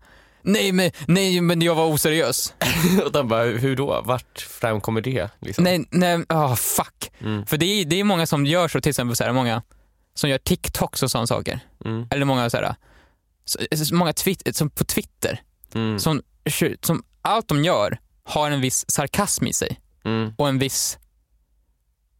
Nej 0.47 0.71
men, 0.71 0.91
nej 1.07 1.41
men 1.41 1.61
jag 1.61 1.75
var 1.75 1.85
oseriös. 1.85 2.53
Och 3.05 3.11
de 3.11 3.27
bara, 3.27 3.43
hur 3.43 3.75
då? 3.75 4.01
Vart 4.05 4.39
framkommer 4.39 5.01
det? 5.01 5.29
Liksom? 5.39 5.63
Nej, 5.63 5.85
nej, 5.91 6.25
ah 6.29 6.55
fuck. 6.55 7.11
Mm. 7.19 7.45
För 7.45 7.57
det 7.57 7.65
är, 7.65 7.85
det 7.85 7.99
är 7.99 8.03
många 8.03 8.27
som 8.27 8.45
gör 8.45 8.67
så, 8.67 8.81
till 8.81 8.89
exempel 8.89 9.15
så 9.15 9.23
här, 9.23 9.33
många 9.33 9.63
som 10.13 10.29
gör 10.29 10.37
TikToks 10.37 11.03
och 11.03 11.11
sådana 11.11 11.27
saker. 11.27 11.59
Mm. 11.85 12.07
Eller 12.11 12.25
många 12.25 12.49
så 12.49 12.57
här, 12.57 12.75
så, 13.45 13.95
många 13.95 14.13
twit, 14.13 14.55
som 14.57 14.69
på 14.69 14.83
Twitter, 14.83 15.41
Mm. 15.73 15.99
som, 15.99 16.21
som 16.81 17.03
allt 17.21 17.47
de 17.47 17.63
gör 17.63 17.97
har 18.23 18.51
en 18.51 18.61
viss 18.61 18.85
sarkasm 18.87 19.47
i 19.47 19.53
sig 19.53 19.79
Mm. 20.05 20.33
och 20.37 20.47
en 20.49 20.59
viss, 20.59 20.97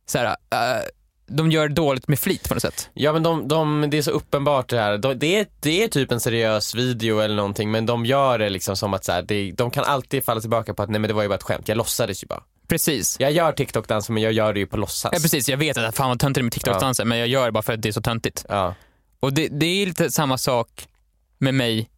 så 0.06 0.18
här, 0.18 0.26
eh, 0.26 0.84
de 1.28 1.52
gör 1.52 1.70
dåligt 1.70 2.08
med 2.08 2.20
flit 2.20 2.50
på 2.50 2.54
något 2.54 2.62
sätt. 2.62 2.90
Ja 2.94 3.14
men 3.14 3.24
de, 3.24 3.48
de, 3.48 3.88
det 3.90 3.98
är 3.98 4.02
så 4.02 4.12
uppenbart 4.12 4.70
det 4.70 4.80
här. 4.80 4.98
De, 4.98 5.20
det, 5.20 5.40
är, 5.40 5.48
det 5.60 5.84
är 5.84 5.88
typ 5.88 6.12
en 6.12 6.20
seriös 6.20 6.76
video 6.76 7.20
eller 7.20 7.36
någonting 7.36 7.72
men 7.72 7.86
de 7.86 8.06
gör 8.06 8.40
det 8.40 8.50
liksom 8.50 8.76
som 8.76 8.94
att 8.94 9.06
så 9.06 9.12
här, 9.12 9.22
det, 9.22 9.52
de 9.52 9.72
kan 9.72 9.84
alltid 9.84 10.24
falla 10.24 10.42
tillbaka 10.42 10.74
på 10.74 10.84
att 10.84 10.90
nej 10.90 11.00
men 11.00 11.08
det 11.08 11.14
var 11.14 11.22
ju 11.22 11.28
bara 11.30 11.36
ett 11.36 11.44
skämt, 11.44 11.68
jag 11.68 11.78
låtsades 11.78 12.24
ju 12.24 12.28
bara. 12.28 12.44
Precis. 12.68 13.18
Jag 13.20 13.32
gör 13.32 13.52
TikTok-danser 13.52 14.14
men 14.14 14.24
jag 14.24 14.32
gör 14.32 14.54
det 14.54 14.60
ju 14.60 14.68
på 14.68 14.78
låtsas. 14.78 15.12
Ja, 15.14 15.20
precis, 15.22 15.50
jag 15.50 15.58
vet 15.58 15.78
att 15.78 15.96
fan 15.96 16.10
vad 16.10 16.20
töntigt 16.20 16.44
med 16.44 16.54
TikTok-danser 16.54 17.06
men 17.06 17.18
jag 17.18 17.28
gör 17.28 17.46
det 17.46 17.52
bara 17.52 17.64
för 17.64 17.74
att 17.74 17.82
det 17.82 17.90
är 17.90 17.94
så 17.94 18.02
töntigt. 18.02 18.46
Ja. 18.50 18.76
Och 19.20 19.34
det, 19.34 19.48
det 19.48 19.66
är 19.66 19.86
lite 19.86 20.12
samma 20.12 20.38
sak 20.38 20.88
med 21.38 21.54
mig 21.54 21.90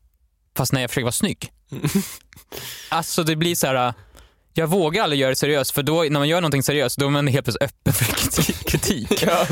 fast 0.58 0.74
när 0.74 0.82
jag 0.82 0.89
försöker 0.89 1.06
vara 1.06 1.12
snygg. 1.12 1.52
alltså 2.89 3.24
det 3.24 3.36
blir 3.36 3.56
så 3.56 3.68
här. 3.68 3.94
Jag 4.53 4.67
vågar 4.67 5.03
aldrig 5.03 5.21
göra 5.21 5.29
det 5.29 5.35
seriöst 5.35 5.71
för 5.71 5.83
då 5.83 6.03
när 6.03 6.09
man 6.19 6.27
gör 6.27 6.41
någonting 6.41 6.63
seriöst 6.63 6.97
då 6.97 7.05
är 7.05 7.09
man 7.09 7.27
helt 7.27 7.45
plötsligt 7.45 7.63
öppen 7.71 7.93
för 7.93 8.05
kritik. 8.05 8.65
kritik. 8.67 9.23
Ja. 9.27 9.45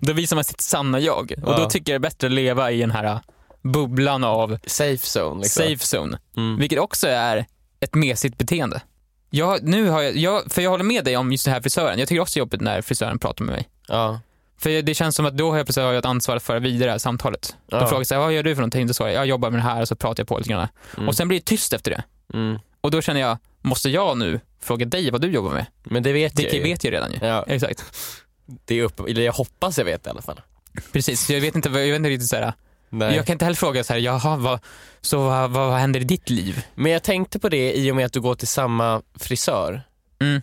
Då 0.00 0.12
visar 0.12 0.36
man 0.36 0.44
sitt 0.44 0.60
sanna 0.60 1.00
jag 1.00 1.32
och 1.42 1.52
Ja. 1.52 1.58
då 1.58 1.70
tycker 1.70 1.92
jag 1.92 2.02
det 2.02 2.06
är 2.06 2.10
bättre 2.10 2.26
att 2.26 2.32
leva 2.32 2.70
i 2.70 2.80
den 2.80 2.90
här 2.90 3.20
bubblan 3.62 4.24
av 4.24 4.58
Safe 4.66 5.20
zone 5.20 5.42
liksom. 5.42 5.62
safe 5.62 5.96
zone. 5.96 6.18
Mm. 6.36 6.58
Vilket 6.58 6.78
också 6.78 7.08
är 7.08 7.46
ett 7.80 7.94
mesigt 7.94 8.38
beteende. 8.38 8.80
Jag, 9.30 9.62
nu 9.62 9.88
har 9.88 10.02
jag, 10.02 10.16
jag, 10.16 10.52
för 10.52 10.62
jag 10.62 10.70
håller 10.70 10.84
med 10.84 11.04
dig 11.04 11.16
om 11.16 11.32
just 11.32 11.44
den 11.44 11.54
här 11.54 11.60
frisören. 11.60 11.98
Jag 11.98 12.08
tycker 12.08 12.20
också 12.20 12.34
det 12.34 12.38
är 12.38 12.40
jobbigt 12.40 12.60
när 12.60 12.82
frisören 12.82 13.18
pratar 13.18 13.44
med 13.44 13.54
mig. 13.54 13.68
Ja. 13.88 14.20
För 14.58 14.82
det 14.82 14.94
känns 14.94 15.16
som 15.16 15.26
att 15.26 15.36
då 15.36 15.50
har 15.50 15.56
jag 15.56 15.66
plötsligt 15.66 15.84
har 15.84 15.92
jag 15.92 15.98
ett 15.98 16.04
ansvar 16.04 16.36
att 16.36 16.42
föra 16.42 16.58
vidare 16.58 16.84
det 16.84 16.90
här 16.90 16.98
samtalet. 16.98 17.56
Ja. 17.66 17.78
De 17.80 17.88
frågar 17.88 18.14
här, 18.14 18.18
vad 18.20 18.32
gör 18.32 18.42
du 18.42 18.54
för 18.54 18.60
någonting? 18.62 18.86
Då 18.86 18.94
svarar 18.94 19.10
jag, 19.10 19.18
jag 19.18 19.26
jobbar 19.26 19.50
med 19.50 19.58
det 19.58 19.64
här 19.64 19.80
och 19.80 19.88
så 19.88 19.96
pratar 19.96 20.20
jag 20.20 20.28
på 20.28 20.38
lite 20.38 20.50
grann. 20.50 20.68
Mm. 20.96 21.08
Och 21.08 21.14
sen 21.14 21.28
blir 21.28 21.38
det 21.38 21.44
tyst 21.44 21.72
efter 21.72 21.90
det. 21.90 22.02
Mm. 22.38 22.58
Och 22.82 22.90
då 22.90 23.02
känner 23.02 23.20
jag, 23.20 23.38
måste 23.60 23.88
jag 23.90 24.18
nu 24.18 24.40
fråga 24.60 24.86
dig 24.86 25.10
vad 25.10 25.20
du 25.20 25.30
jobbar 25.30 25.50
med? 25.50 25.66
Men 25.82 26.02
det 26.02 26.12
vet 26.12 26.36
Det 26.36 26.42
jag 26.42 26.54
ju. 26.54 26.62
vet 26.62 26.84
jag 26.84 26.92
redan 26.92 27.12
ju. 27.12 27.18
Ja, 27.22 27.44
Exakt. 27.48 27.84
det 28.46 28.74
är 28.78 28.82
upp, 28.82 29.00
eller 29.00 29.22
jag 29.22 29.32
hoppas 29.32 29.78
jag 29.78 29.84
vet 29.84 30.06
i 30.06 30.10
alla 30.10 30.22
fall. 30.22 30.40
Precis, 30.92 31.30
jag 31.30 31.40
vet 31.40 31.54
inte, 31.56 31.68
jag 31.68 31.74
vet 31.86 31.96
inte 31.96 32.08
riktigt 32.08 32.28
så 32.28 32.36
här. 32.36 32.52
Nej. 32.88 33.16
Jag 33.16 33.26
kan 33.26 33.32
inte 33.34 33.44
heller 33.44 33.56
fråga 33.56 33.84
så 33.84 33.92
här, 33.92 34.00
jaha, 34.00 34.36
vad, 34.36 34.60
så 35.00 35.18
vad, 35.18 35.50
vad, 35.50 35.68
vad 35.68 35.78
händer 35.78 36.00
i 36.00 36.04
ditt 36.04 36.30
liv? 36.30 36.64
Men 36.74 36.92
jag 36.92 37.02
tänkte 37.02 37.38
på 37.38 37.48
det 37.48 37.72
i 37.72 37.90
och 37.92 37.96
med 37.96 38.06
att 38.06 38.12
du 38.12 38.20
går 38.20 38.34
till 38.34 38.48
samma 38.48 39.02
frisör. 39.14 39.82
Mm. 40.20 40.42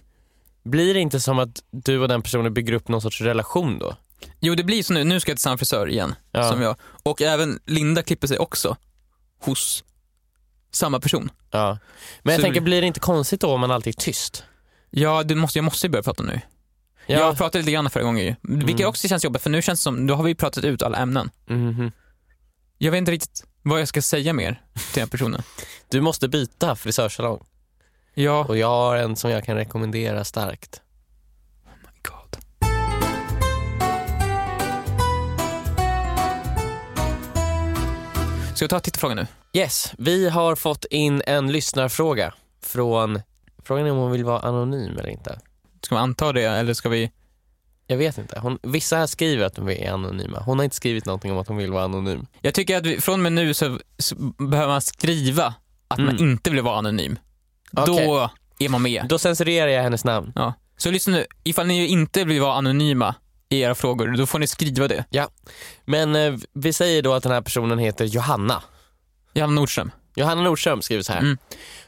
Blir 0.64 0.94
det 0.94 1.00
inte 1.00 1.20
som 1.20 1.40
att 1.40 1.64
du 1.72 2.00
och 2.00 2.08
den 2.08 2.22
personen 2.22 2.54
bygger 2.54 2.74
upp 2.74 2.88
någon 2.88 3.02
sorts 3.02 3.22
relation 3.22 3.80
då? 3.80 3.96
Jo, 4.40 4.56
det 4.56 4.64
blir 4.64 4.84
så 4.84 4.94
nu, 4.94 5.04
nu 5.04 5.20
ska 5.20 5.32
jag 5.32 5.38
till 5.38 5.44
samma 5.44 5.58
frisör 5.58 5.90
igen, 5.90 6.16
Ja. 6.32 6.52
som 6.52 6.62
jag. 6.62 6.76
Och 7.04 7.22
även 7.22 7.60
Linda 7.66 8.02
klipper 8.04 8.28
sig 8.28 8.38
också 8.38 8.78
hos 9.42 9.84
samma 10.72 11.00
person. 11.00 11.30
Ja. 11.52 11.78
Men 12.24 12.32
jag 12.34 12.40
Så- 12.40 12.44
tänker, 12.46 12.62
blir 12.62 12.82
det 12.82 12.88
inte 12.88 13.00
konstigt 13.00 13.42
då 13.42 13.54
om 13.54 13.60
man 13.62 13.72
alltid 13.72 13.96
är 13.96 14.02
tyst? 14.02 14.44
Ja, 14.90 15.24
du 15.24 15.36
måste, 15.36 15.58
jag 15.58 15.64
måste 15.66 15.88
ju 15.88 15.92
börja 15.92 16.04
prata 16.04 16.24
nu. 16.24 16.42
Ja. 17.08 17.20
Jag 17.20 17.38
pratade 17.38 17.58
lite 17.60 17.72
grann 17.72 17.90
förra 17.90 18.04
gången 18.04 18.26
ju. 18.26 18.36
Vilket 18.42 18.80
Mm. 18.80 18.90
också 18.90 19.08
känns 19.08 19.24
jobbigt 19.24 19.42
för 19.42 19.50
nu 19.50 19.62
känns 19.62 19.80
det 19.80 19.84
som, 19.84 20.08
då 20.08 20.16
har 20.16 20.24
vi 20.24 20.36
pratat 20.36 20.64
ut 20.64 20.82
alla 20.82 20.98
ämnen. 20.98 21.30
Mhm. 21.46 21.92
Jag 22.78 22.92
vet 22.92 22.98
inte 22.98 23.12
riktigt 23.12 23.44
vad 23.62 23.82
jag 23.82 23.88
ska 23.88 24.02
säga 24.02 24.34
mer 24.34 24.62
till 24.94 25.00
den 25.00 25.10
personen. 25.10 25.42
Du 25.90 26.02
måste 26.02 26.28
byta 26.28 26.76
frisörsalong. 26.76 27.44
Ja, 28.14 28.46
Och 28.48 28.58
jag 28.58 28.68
har 28.68 28.96
en 28.98 29.16
som 29.16 29.32
jag 29.32 29.46
kan 29.46 29.56
rekommendera 29.56 30.24
starkt. 30.24 30.82
God. 32.02 32.38
Ska 38.56 38.64
jag 38.64 38.70
ta 38.70 38.80
tittarfrågan 38.80 39.18
nu? 39.18 39.28
Yes, 39.54 39.94
vi 39.98 40.30
har 40.30 40.56
fått 40.56 40.86
in 40.86 41.22
en 41.28 41.52
lyssnarfråga 41.52 42.34
från, 42.64 43.22
frågan 43.64 43.86
är 43.86 43.92
om 43.92 43.98
hon 43.98 44.12
vill 44.12 44.24
vara 44.26 44.40
anonym 44.40 44.98
eller 44.98 45.10
inte. 45.10 45.40
Ska 45.82 45.96
vi 45.96 46.02
anta 46.02 46.34
det 46.34 46.44
eller 46.44 46.74
ska 46.74 46.90
vi? 46.90 47.12
Jag 47.88 47.98
vet 47.98 48.18
inte. 48.18 48.40
Hon, 48.40 48.60
vissa 48.64 48.98
här 48.98 49.06
skriver 49.08 49.46
att 49.46 49.56
de 49.56 49.70
är 49.70 49.92
anonyma. 49.92 50.40
Hon 50.40 50.58
har 50.60 50.64
inte 50.64 50.76
skrivit 50.76 51.06
någonting 51.06 51.32
om 51.32 51.38
att 51.38 51.48
hon 51.48 51.58
vill 51.58 51.72
vara 51.72 51.84
anonym. 51.84 52.26
Jag 52.42 52.54
tycker 52.54 52.78
att 52.78 52.86
vi, 52.86 53.02
från 53.02 53.14
och 53.14 53.20
med 53.20 53.32
nu 53.34 53.54
så, 53.54 53.80
så 53.98 54.16
behöver 54.38 54.68
man 54.74 54.82
skriva 54.82 55.54
att 55.88 55.98
man 56.00 56.10
Mm. 56.10 56.30
inte 56.30 56.50
vill 56.50 56.62
vara 56.62 56.78
anonym. 56.78 57.20
Okej. 57.72 58.06
Då 58.08 58.30
är 58.60 58.70
man 58.70 58.82
med. 58.82 59.06
Då 59.10 59.20
censurerar 59.20 59.68
jag 59.68 59.84
hennes 59.84 60.06
namn. 60.06 60.32
Ja. 60.36 60.54
Så 60.78 60.92
lyssna 60.92 61.14
nu, 61.14 61.26
ifall 61.44 61.68
ni 61.68 61.88
inte 61.88 62.24
vill 62.24 62.42
vara 62.42 62.54
anonyma 62.54 63.16
i 63.50 63.60
era 63.60 63.76
frågor, 63.76 64.08
då 64.18 64.26
får 64.26 64.40
ni 64.40 64.48
skriva 64.48 64.88
det. 64.88 65.06
Men 65.86 66.16
eh, 66.16 66.34
vi 66.54 66.74
säger 66.74 67.02
då 67.02 67.14
att 67.14 67.24
den 67.24 67.32
här 67.32 67.42
personen 67.42 67.80
heter 67.80 68.06
Johanna. 68.06 68.64
Johanna 69.34 69.54
Nordström. 69.54 69.92
Johanna 70.16 70.42
Nordström 70.42 70.82
skriver 70.82 71.04
så 71.04 71.14
här. 71.14 71.20
Mm. 71.20 71.38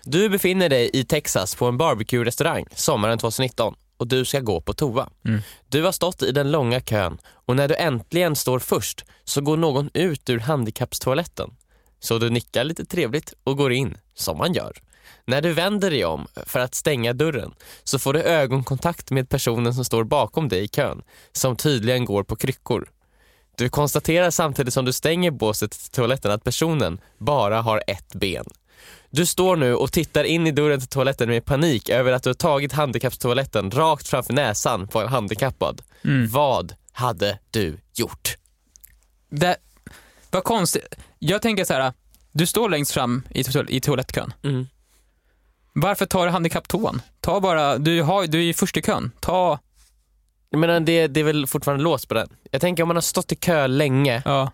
Du 0.03 0.29
befinner 0.29 0.69
dig 0.69 0.89
i 0.93 1.03
Texas 1.03 1.55
på 1.55 1.65
en 1.65 1.77
barbecue-restaurang 1.77 2.65
sommaren 2.75 3.17
2019 3.17 3.75
och 3.97 4.07
du 4.07 4.25
ska 4.25 4.39
gå 4.39 4.61
på 4.61 4.73
toa. 4.73 5.09
Mm. 5.25 5.41
Du 5.69 5.83
har 5.83 5.91
stått 5.91 6.21
i 6.21 6.31
den 6.31 6.51
långa 6.51 6.81
kön 6.81 7.17
och 7.45 7.55
när 7.55 7.67
du 7.67 7.75
äntligen 7.75 8.35
står 8.35 8.59
först 8.59 9.05
så 9.23 9.41
går 9.41 9.57
någon 9.57 9.89
ut 9.93 10.29
ur 10.29 10.39
handikappstoaletten. 10.39 11.49
Så 11.99 12.17
du 12.17 12.29
nickar 12.29 12.63
lite 12.63 12.85
trevligt 12.85 13.33
och 13.43 13.57
går 13.57 13.71
in, 13.71 13.97
som 14.13 14.37
man 14.37 14.53
gör. 14.53 14.77
När 15.25 15.41
du 15.41 15.53
vänder 15.53 15.89
dig 15.89 16.05
om 16.05 16.27
för 16.45 16.59
att 16.59 16.75
stänga 16.75 17.13
dörren 17.13 17.53
så 17.83 17.99
får 17.99 18.13
du 18.13 18.21
ögonkontakt 18.21 19.11
med 19.11 19.29
personen 19.29 19.73
som 19.73 19.85
står 19.85 20.03
bakom 20.03 20.49
dig 20.49 20.63
i 20.63 20.67
kön, 20.67 21.01
som 21.31 21.55
tydligen 21.55 22.05
går 22.05 22.23
på 22.23 22.35
kryckor. 22.35 22.89
Du 23.55 23.69
konstaterar 23.69 24.29
samtidigt 24.29 24.73
som 24.73 24.85
du 24.85 24.93
stänger 24.93 25.31
båset 25.31 25.71
till 25.71 25.91
toaletten 25.91 26.31
att 26.31 26.43
personen 26.43 27.01
bara 27.17 27.61
har 27.61 27.83
ett 27.87 28.13
ben. 28.15 28.45
Du 29.09 29.25
står 29.25 29.55
nu 29.55 29.75
och 29.75 29.91
tittar 29.91 30.23
in 30.23 30.47
i 30.47 30.51
dörren 30.51 30.79
till 30.79 30.89
toaletten 30.89 31.29
med 31.29 31.45
panik 31.45 31.89
över 31.89 32.11
att 32.11 32.23
du 32.23 32.29
har 32.29 32.33
tagit 32.33 32.73
handikappstoaletten 32.73 33.71
rakt 33.71 34.07
framför 34.07 34.33
näsan 34.33 34.87
på 34.87 35.01
en 35.01 35.07
handikappad. 35.07 35.81
Mm. 36.05 36.29
Vad 36.29 36.75
hade 36.91 37.39
du 37.51 37.77
gjort? 37.93 38.35
Det, 39.29 39.57
vad 40.31 40.43
konstigt. 40.43 40.95
Jag 41.19 41.41
tänker 41.41 41.65
så 41.65 41.73
här, 41.73 41.93
du 42.31 42.45
står 42.45 42.69
längst 42.69 42.91
fram 42.91 43.23
i, 43.29 43.43
toal- 43.43 43.69
i 43.69 43.81
toalettkön. 43.81 44.33
Mm. 44.43 44.67
Varför 45.73 46.05
tar 46.05 46.25
du 46.25 46.31
handikapptoan? 46.31 47.01
Ta 47.19 47.39
bara, 47.39 47.77
du, 47.77 48.01
har, 48.01 48.27
du 48.27 48.49
är 48.49 48.77
i 48.77 48.81
kön. 48.81 49.11
Ta, 49.19 49.59
Jag 50.53 50.59
menar, 50.59 50.79
det, 50.79 51.07
det 51.07 51.19
är 51.19 51.23
väl 51.23 51.47
fortfarande 51.47 51.83
låst 51.83 52.07
på 52.07 52.13
den. 52.13 52.29
Jag 52.51 52.61
tänker 52.61 52.83
om 52.83 52.87
man 52.87 52.95
har 52.97 53.01
stått 53.01 53.31
i 53.31 53.35
kö 53.35 53.67
länge, 53.67 54.21
ja. 54.25 54.51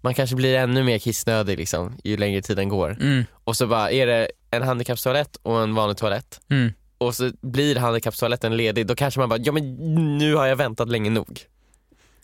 man 0.00 0.14
kanske 0.14 0.36
blir 0.36 0.56
ännu 0.56 0.82
mer 0.82 0.98
kissnödig 0.98 1.58
liksom, 1.58 1.96
ju 2.04 2.16
längre 2.16 2.42
tiden 2.42 2.68
går. 2.68 2.90
Mm, 3.00 3.24
Och 3.44 3.56
så 3.56 3.66
bara 3.66 3.90
är 3.90 4.06
det 4.06 4.30
en 4.50 4.62
handikappstoalett 4.62 5.36
och 5.42 5.62
en 5.62 5.74
vanlig 5.74 5.96
toalett. 5.96 6.40
mm. 6.50 6.72
Och 6.98 7.14
så 7.14 7.30
blir 7.40 7.76
handikappstoaletten 7.76 8.56
ledig, 8.56 8.86
då 8.86 8.94
kanske 8.94 9.20
man 9.20 9.28
bara, 9.28 9.38
ja 9.38 9.52
men 9.52 9.74
nu 10.18 10.34
har 10.34 10.46
jag 10.46 10.56
väntat 10.56 10.88
länge 10.88 11.10
nog. 11.10 11.40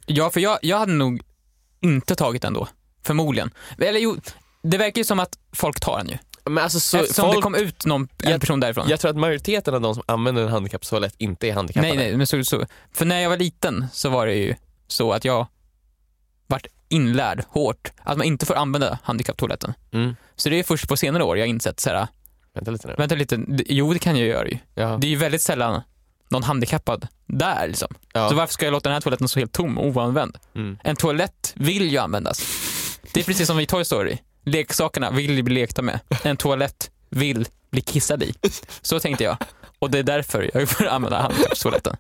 Ja, 0.07 0.31
för 0.31 0.41
jag, 0.41 0.59
jag 0.63 0.79
hade 0.79 0.93
nog 0.93 1.23
inte 1.81 2.15
tagit 2.15 2.43
den 2.43 2.55
då. 2.55 2.69
Förmodligen. 3.03 3.51
Eller 3.79 4.01
jo, 4.01 4.17
det 4.63 4.79
verkar 4.79 4.99
ju 5.01 5.05
som 5.05 5.21
att 5.21 5.39
folk 5.53 5.81
tar 5.81 5.99
den 5.99 6.09
ju. 6.09 6.19
Men 6.51 6.59
alltså, 6.65 6.81
så 6.81 6.99
Eftersom 6.99 7.25
folk, 7.25 7.37
det 7.39 7.43
kom 7.43 7.55
ut 7.55 7.85
någon, 7.87 8.09
en 8.23 8.31
Jag- 8.31 8.41
person 8.41 8.61
därifrån. 8.61 8.89
Jag 8.89 9.01
tror 9.01 9.11
att 9.11 9.17
majoriteten 9.17 9.75
av 9.75 9.81
de 9.81 9.95
som 9.95 10.03
använder 10.07 10.43
en 10.43 10.49
handikappstoalett 10.49 11.15
inte 11.19 11.49
är 11.49 11.53
handikappade. 11.53 11.89
nej, 11.95 12.07
nej, 12.09 12.17
men 12.17 12.27
så, 12.27 12.45
så. 12.45 12.67
För 12.93 13.05
när 13.05 13.21
jag 13.21 13.31
var 13.31 13.37
liten 13.37 13.87
så 13.93 14.09
var 14.09 14.27
det 14.27 14.35
ju 14.35 14.55
så 14.87 15.13
att 15.13 15.25
jag 15.25 15.47
vart 16.47 16.67
inlärd 16.89 17.45
hårt 17.49 17.93
att 18.03 18.19
man 18.19 18.27
inte 18.27 18.47
får 18.47 18.55
använda 18.55 18.99
handikapptoaletten. 19.03 19.75
Mm. 19.93 20.17
Så 20.37 20.49
det 20.49 20.59
är 20.59 20.63
först 20.63 20.89
på 20.89 20.97
senare 20.97 21.25
år 21.25 21.39
jag 21.39 21.49
insett 21.49 21.81
så 21.81 21.91
här, 21.91 22.07
Vänta 22.55 22.71
lite 22.71 22.89
nu. 22.89 22.95
vänta 22.99 23.15
lite, 23.15 23.45
jo 23.67 23.93
det 23.93 23.99
kan 23.99 24.17
jag 24.19 24.29
göra 24.29 24.49
ju. 24.49 24.59
Ja. 24.75 24.99
Det 25.01 25.07
är 25.07 25.09
ju 25.11 25.17
väldigt 25.17 25.43
sällan 25.43 25.83
någon 26.29 26.43
handikappad 26.43 27.09
där 27.27 27.69
liksom. 27.69 27.95
Ja. 28.13 28.29
Så 28.29 28.35
varför 28.35 28.53
ska 28.53 28.65
jag 28.67 28.73
låta 28.73 28.89
den 28.89 28.95
här 28.95 29.01
toaletten 29.01 29.29
stå 29.29 29.41
helt 29.41 29.53
tom 29.53 29.79
och 29.79 29.87
oanvänd? 29.87 30.39
Mm. 30.55 30.79
En 30.85 30.97
toalett 30.97 31.53
vill 31.57 31.91
ju 31.93 31.99
användas. 31.99 32.43
Det 33.13 33.21
är 33.21 33.25
precis 33.25 33.47
som 33.47 33.61
i 33.61 33.67
Toy 33.67 33.85
Story. 33.85 34.19
Leksakerna 34.47 35.11
vill 35.11 35.45
bli 35.45 35.55
lekta 35.55 35.83
med. 35.83 36.01
En 36.23 36.37
toalett 36.37 36.91
vill 37.11 37.47
bli 37.71 37.81
kissad 37.81 38.23
i. 38.23 38.35
Så 38.83 39.01
tänkte 39.01 39.25
jag. 39.25 39.37
Och 39.79 39.91
det 39.91 39.99
är 39.99 40.03
därför 40.03 40.51
jag 40.55 40.69
får 40.69 40.87
använda 40.87 41.23
handikappstoaletten. 41.23 41.97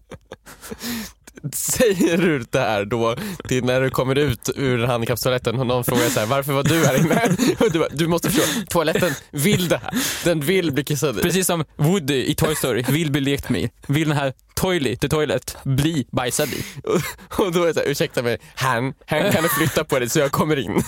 Säger 1.53 2.19
du 2.19 2.39
det 2.39 2.61
här 2.61 2.85
då 2.85 3.17
till 3.49 3.65
när 3.65 3.81
du 3.81 3.91
kommer 3.91 4.19
ut 4.19 4.51
ur 4.57 4.79
handikappstoaletten 4.79 5.61
och 5.61 5.67
någon 5.67 5.85
frågar 5.85 6.09
så 6.09 6.21
här, 6.21 6.27
varför 6.27 6.53
var 6.53 6.63
du 6.63 6.87
här 6.87 6.99
inne? 6.99 7.37
Du, 7.73 7.79
bara, 7.79 7.89
du 7.89 8.07
måste 8.07 8.31
förstå, 8.31 8.63
toaletten 8.71 9.13
vill 9.31 9.69
det 9.69 9.77
här. 9.77 9.91
Den 10.25 10.41
vill 10.41 10.73
bli 10.73 10.85
kissad 10.85 11.19
i. 11.19 11.23
Precis 11.23 11.47
som 11.47 11.65
Woody 11.77 12.25
i 12.25 12.35
Toy 12.35 12.55
Story 12.55 12.85
vill 12.89 13.11
bli 13.11 13.21
lekt 13.21 13.49
med. 13.49 13.71
Vill 13.87 14.09
den 14.09 14.17
här 14.17 14.33
Toilet, 14.55 15.01
the 15.01 15.09
toilet, 15.09 15.57
bli 15.65 16.07
bajsad 16.13 16.49
i. 16.49 16.65
Och, 16.85 17.47
och 17.47 17.53
då 17.53 17.63
är 17.63 17.67
det 17.67 17.75
så 17.75 17.81
här, 17.81 17.87
ursäkta 17.89 18.23
mig, 18.23 18.39
han, 18.55 18.95
han 19.07 19.33
kan 19.33 19.43
du 19.43 19.49
flytta 19.49 19.85
på 19.85 19.99
dig 19.99 20.09
så 20.09 20.19
jag 20.19 20.33
kommer 20.33 20.57
in. 20.57 20.83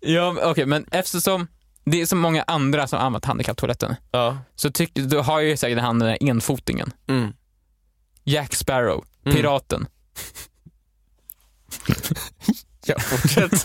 Ja, 0.00 0.36
okej, 0.42 0.66
men 0.66 0.86
eftersom 0.90 1.46
det 1.84 2.00
är 2.00 2.06
så 2.06 2.16
många 2.16 2.42
andra 2.42 2.86
som 2.86 2.98
använt 2.98 3.24
handikapptoaletten 3.24 3.94
Ja. 4.10 4.38
så 4.54 4.70
tycker, 4.70 5.02
då 5.02 5.20
har 5.22 5.40
ju 5.40 5.56
säkert 5.56 5.78
han 5.80 5.98
den 5.98 6.08
där 6.08 6.28
enfotingen. 6.30 6.92
Mm. 7.08 7.32
Jack 8.24 8.54
Sparrow, 8.54 9.04
Mm. 9.26 9.36
piraten. 9.36 9.86
Ja, 12.86 12.98
fortsätt. 12.98 13.64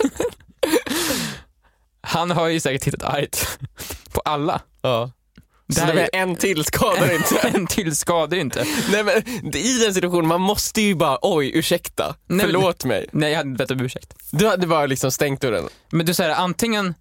Han 2.00 2.30
har 2.30 2.48
ju 2.48 2.60
säkert 2.60 2.82
tittat 2.82 3.02
argt 3.02 3.58
på 4.12 4.20
alla. 4.20 4.60
Ja. 4.82 5.10
Det 5.74 5.80
här 5.80 5.94
är- 5.94 6.08
en 6.12 6.36
till 6.36 6.64
skadar 6.64 7.14
inte. 7.14 7.48
en 7.58 7.66
till 7.66 7.96
skadar 7.96 8.36
inte. 8.36 8.64
Nej 8.92 9.04
men 9.04 9.16
i 9.56 9.78
den 9.84 9.94
situationen, 9.94 10.26
man 10.26 10.40
måste 10.40 10.80
ju 10.82 10.94
bara, 10.94 11.18
oj 11.22 11.50
ursäkta, 11.58 12.14
Nej, 12.26 12.46
förlåt 12.46 12.84
mig. 12.84 13.06
Nej, 13.12 13.30
jag 13.30 13.36
hade 13.38 13.50
bett 13.56 13.70
om 13.70 13.80
ursäkt. 13.80 14.14
Du 14.30 14.46
hade 14.48 14.66
bara 14.66 14.86
liksom 14.86 15.10
stängt 15.12 15.40
dörren. 15.40 15.68
Men 15.90 16.06
du 16.06 16.14
säger 16.14 16.30
antingen, 16.34 16.94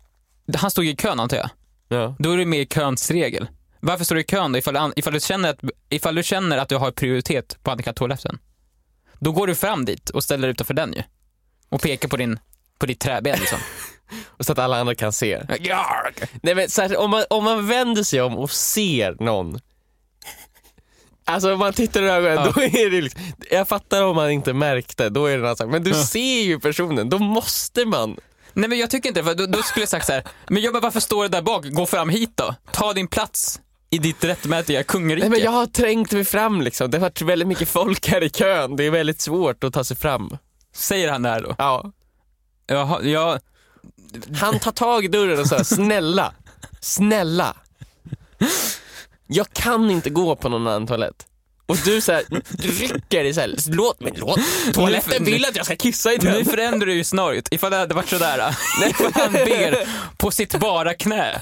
han 0.57 0.72
stod 0.72 0.86
i 0.86 0.95
kön 0.95 1.20
antar 1.20 1.38
jag, 1.38 1.49
Ja. 1.88 2.15
då 2.20 2.32
är 2.32 2.38
det 2.38 2.45
med 2.45 2.61
i 2.61 2.65
köns 2.65 3.11
regel. 3.11 3.47
Varför 3.80 4.05
står 4.05 4.15
du 4.15 4.22
i 4.22 4.26
kön 4.26 4.51
då 4.51 4.57
ifall, 4.59 4.74
du 4.74 4.91
ifall, 4.95 5.13
du 5.13 5.20
känner 5.20 5.49
att, 5.49 5.59
ifall 5.89 6.15
du 6.15 6.24
känner 6.24 6.57
att 6.57 6.70
du 6.70 6.76
har 6.76 6.91
prioritet 6.91 7.57
på 7.63 7.72
handikapptoaletten? 7.72 8.39
Då 9.20 9.32
går 9.32 9.47
du 9.47 9.55
fram 9.55 9.86
dit 9.86 10.09
och 10.09 10.24
ställer 10.24 10.41
dig 10.47 10.51
utanför 10.51 10.74
den 10.74 10.93
ju. 10.93 11.03
Och 11.70 11.82
pekar 11.82 12.09
på, 12.09 12.17
din, 12.17 12.39
på 12.80 12.86
ditt 12.86 12.99
träben 12.99 13.39
liksom. 13.39 13.59
Och 14.28 14.45
så 14.45 14.51
att 14.51 14.60
alla 14.60 14.80
andra 14.80 14.95
kan 14.95 15.14
se. 15.14 15.41
Nej 16.43 16.55
men 16.55 16.70
så 16.70 16.82
här, 16.82 16.97
om, 16.97 17.10
man, 17.12 17.24
om 17.30 17.43
man 17.43 17.68
vänder 17.68 18.03
sig 18.03 18.22
om 18.22 18.38
och 18.38 18.51
ser 18.51 19.24
någon 19.24 19.60
Alltså 21.26 21.53
om 21.53 21.60
man 21.60 21.74
tittar 21.74 22.01
i 22.03 22.10
ögonen, 22.10 22.36
Ja. 22.36 22.51
då 22.55 22.62
är 22.62 22.89
det 22.89 23.01
liksom, 23.01 23.22
jag 23.51 23.68
fattar 23.68 24.03
om 24.03 24.16
man 24.16 24.32
inte 24.32 24.53
märkte, 24.53 25.10
då 25.10 25.26
är 25.26 25.30
det 25.32 25.36
en 25.38 25.43
annan 25.43 25.57
sak. 25.57 25.70
Men 25.70 25.84
du 25.84 25.89
Ja. 25.91 26.03
ser 26.03 26.41
ju 26.41 26.60
personen, 26.60 27.10
då 27.10 27.20
måste 27.20 27.86
man. 27.86 28.18
Nej 28.53 28.70
men 28.70 28.78
jag 28.80 28.89
tycker 28.89 29.10
inte 29.10 29.20
det, 29.22 29.26
för 29.26 29.36
då, 29.36 29.45
då 29.45 29.62
skulle 29.64 29.82
jag 29.82 29.89
sagt 29.89 30.05
så 30.05 30.12
här. 30.14 30.24
men 30.47 30.62
jag 30.64 30.74
bara, 30.74 30.80
varför 30.80 30.99
står 30.99 31.24
du 31.24 31.30
där 31.30 31.41
bak? 31.41 31.66
Gå 31.66 31.86
fram 31.86 32.10
hit 32.10 32.32
då. 32.36 32.55
Ta 32.72 32.93
din 32.93 33.07
plats 33.07 33.60
i 33.89 33.97
ditt 33.97 34.24
rättmätiga 34.24 34.84
kungarike. 34.84 35.22
Nej 35.22 35.30
men 35.30 35.39
jag 35.45 35.51
har 35.51 35.66
trängt 35.66 36.12
mig 36.12 36.26
fram 36.26 36.62
liksom, 36.62 36.91
det 36.91 36.97
har 36.97 37.01
varit 37.01 37.22
väldigt 37.22 37.47
mycket 37.47 37.70
folk 37.70 38.07
här 38.07 38.24
i 38.24 38.30
kön, 38.30 38.76
det 38.76 38.84
är 38.84 38.91
väldigt 38.91 39.22
svårt 39.22 39.64
att 39.64 39.74
ta 39.74 39.84
sig 39.84 39.97
fram. 39.97 40.38
Säger 40.76 41.12
han 41.12 41.22
där 41.22 41.41
då. 41.41 41.55
Ja. 41.57 41.91
Jaha, 42.68 43.01
jag, 43.03 43.39
Han 44.36 44.60
tar 44.60 44.72
tag 44.72 45.05
i 45.05 45.07
dörren 45.07 45.39
och 45.39 45.47
säger 45.47 45.64
snälla, 45.64 46.34
snälla. 46.82 47.55
Jag 49.28 49.53
kan 49.53 49.91
inte 49.91 50.10
gå 50.10 50.36
på 50.36 50.49
någon 50.49 50.68
annan 50.68 50.88
toalett. 50.88 51.26
Och 51.66 51.78
du 51.86 52.01
så 52.01 52.12
här, 52.12 52.24
rycker 52.57 53.24
i 53.24 53.34
så 53.34 53.41
här, 53.41 53.55
låt 53.68 53.99
mig, 53.99 54.14
låt 54.16 54.39
Toaletten 54.74 55.26
vill 55.26 55.45
att 55.45 55.55
jag 55.55 55.66
ska 55.66 55.76
kissa 55.76 56.14
i 56.14 56.18
nu 56.18 56.32
den. 56.32 56.45
förändrar 56.45 56.86
du 56.86 56.93
ju 56.93 57.03
scenariot. 57.03 57.47
Ifall 57.51 57.72
det 57.72 57.78
hade 57.78 57.95
varit 57.95 58.10
sådär, 58.10 58.55
ifall 58.89 59.12
han 59.14 59.34
ber 59.34 59.88
på 60.18 60.32
sitt 60.32 60.60
bara 60.60 60.93
knä. 60.93 61.41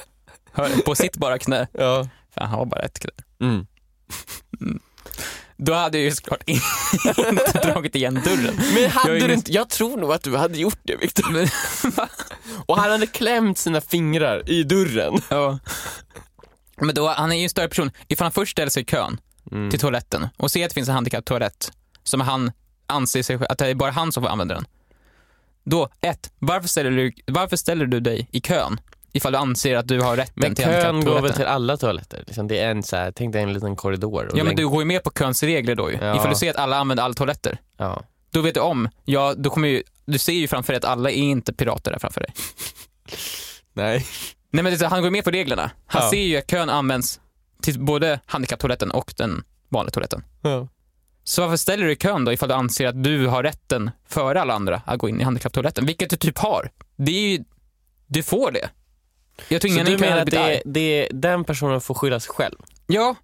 Hör, 0.52 0.70
på 0.82 0.96
sitt 0.96 1.18
bara 1.18 1.40
knä. 1.40 1.68
Ja. 1.72 2.08
För 2.34 2.42
han 2.42 2.50
har 2.50 2.66
bara 2.66 2.82
ett 2.82 3.00
knä. 3.00 3.12
Mm. 3.42 3.66
Då 5.58 5.74
hade 5.74 5.98
jag 5.98 6.06
ju 6.06 6.12
såklart 6.12 6.44
inte 6.48 7.60
dragit 7.64 7.96
igen 7.96 8.14
dörren. 8.26 8.56
Men 8.74 8.84
Jag 8.84 8.90
hade 8.90 9.10
är 9.12 9.14
du 9.14 9.26
ingen- 9.26 9.32
inte, 9.38 9.52
jag 9.54 9.70
tror 9.70 9.98
nog 9.98 10.12
att 10.14 10.24
du 10.24 10.38
hade 10.38 10.58
gjort 10.58 10.80
det 10.84 10.96
Viktor. 10.96 11.32
Men, 11.32 11.48
Och 12.66 12.78
han 12.78 12.92
hade 12.92 13.08
klämt 13.08 13.58
sina 13.58 13.82
fingrar 13.82 14.50
i 14.50 14.64
dörren. 14.64 15.22
ja. 15.30 15.60
Men 16.82 16.96
då, 16.96 17.08
han 17.08 17.32
är 17.32 17.36
ju 17.36 17.44
en 17.44 17.50
större 17.50 17.68
person. 17.70 17.92
Ifall 18.08 18.26
han 18.26 18.32
först 18.32 18.52
ställer 18.52 18.70
sig 18.70 18.84
i 18.84 18.86
kön 18.86 19.18
Mm. 19.52 19.70
till 19.72 19.80
toaletten 19.80 20.28
och 20.38 20.52
ser 20.52 20.64
att 20.66 20.70
det 20.70 20.74
finns 20.74 20.88
en 20.90 20.96
handikapptoalett 20.96 21.72
som 22.04 22.22
han 22.22 22.52
anser 22.88 23.24
sig, 23.24 23.38
att 23.50 23.58
det 23.58 23.68
är 23.68 23.76
bara 23.76 23.92
han 23.92 24.12
som 24.12 24.24
får 24.24 24.30
använda 24.30 24.56
den. 24.56 24.66
Då, 25.64 25.90
ett, 26.02 26.32
varför 26.40 26.68
ställer 26.68 26.92
du, 26.92 27.14
varför 27.28 27.56
ställer 27.58 27.86
du 27.86 28.00
dig 28.00 28.28
i 28.32 28.42
kön 28.42 28.80
ifall 29.18 29.32
du 29.32 29.38
anser 29.38 29.76
att 29.76 29.88
du 29.88 30.02
har 30.02 30.16
rätten 30.18 30.34
Men 30.36 30.56
till 30.56 30.66
kön 30.66 30.74
går 30.74 30.82
väl 30.82 30.94
handikapptoaletten? 30.94 31.36
till 31.38 31.46
alla 31.46 31.78
toaletter? 31.78 32.24
Liksom 32.28 32.48
det 32.48 32.60
är 32.60 32.72
en 32.72 32.84
så 32.84 32.96
här, 32.96 33.12
tänk 33.12 33.34
dig 33.34 33.44
en 33.44 33.54
liten 33.54 33.76
korridor. 33.76 34.32
Ja 34.36 34.44
men 34.44 34.56
du 34.56 34.68
går 34.70 34.82
ju 34.82 34.86
med 34.86 35.04
på 35.04 35.12
köns 35.20 35.44
regler 35.44 35.76
då 35.76 35.92
ju. 35.92 35.98
Ja. 36.02 36.16
Ifall 36.16 36.30
du 36.30 36.36
ser 36.36 36.50
att 36.50 36.56
alla 36.56 36.78
använder 36.78 37.04
alla 37.04 37.14
toaletter. 37.14 37.58
ja. 37.78 38.04
Då 38.32 38.42
vet 38.42 38.54
du 38.54 38.60
om, 38.60 38.90
ja 39.06 39.34
då 39.38 39.50
kommer 39.50 39.68
ju, 39.68 39.84
du 40.06 40.18
ser 40.18 40.34
ju 40.34 40.48
framför 40.48 40.74
dig 40.74 40.78
att 40.78 40.86
alla 40.86 41.10
är 41.12 41.16
inte 41.16 41.54
pirater 41.54 41.92
där 41.92 42.00
framför 42.00 42.22
dig. 42.22 42.30
Nej. 43.74 44.06
Nej 44.52 44.64
men 44.64 44.78
det, 44.78 44.88
han 44.88 45.02
går 45.02 45.10
med 45.12 45.24
på 45.24 45.32
reglerna. 45.32 45.72
Han 45.86 46.02
Ja. 46.04 46.10
ser 46.10 46.22
ju 46.22 46.38
att 46.38 46.48
kön 46.52 46.70
används 46.70 47.20
till 47.62 47.80
både 47.80 48.20
handikapptoaletten 48.26 48.92
och 48.92 49.14
den 49.18 49.44
vanliga 49.70 49.92
toaletten. 49.92 50.24
Ja. 50.42 50.68
Så 51.24 51.42
varför 51.42 51.58
ställer 51.58 51.86
du 51.86 51.92
i 51.92 51.96
kön 51.96 52.26
då 52.26 52.34
ifall 52.34 52.50
du 52.50 52.56
anser 52.56 52.88
att 52.88 53.04
du 53.04 53.28
har 53.28 53.44
rätten 53.44 53.92
före 54.10 54.42
alla 54.42 54.54
andra 54.54 54.82
att 54.86 55.00
gå 55.00 55.10
in 55.10 55.22
i 55.22 55.24
handikapptoaletten? 55.24 55.86
Vilket 55.86 56.10
du 56.10 56.16
typ 56.18 56.38
har. 56.38 56.72
Det 56.98 57.12
är 57.12 57.30
ju, 57.38 57.44
du 58.08 58.24
får 58.24 58.52
det. 58.52 58.70
Jag 59.48 59.62
tror 59.62 59.72
Så 59.72 59.84
du 59.84 59.98
menar 59.98 60.18
att 60.18 60.32
det, 60.32 60.62
det, 60.66 61.08
den 61.12 61.44
personen 61.44 61.82
får 61.82 61.96
skylla 61.96 62.20
sig 62.20 62.30
själv? 62.34 62.56
Ja, 62.88 63.16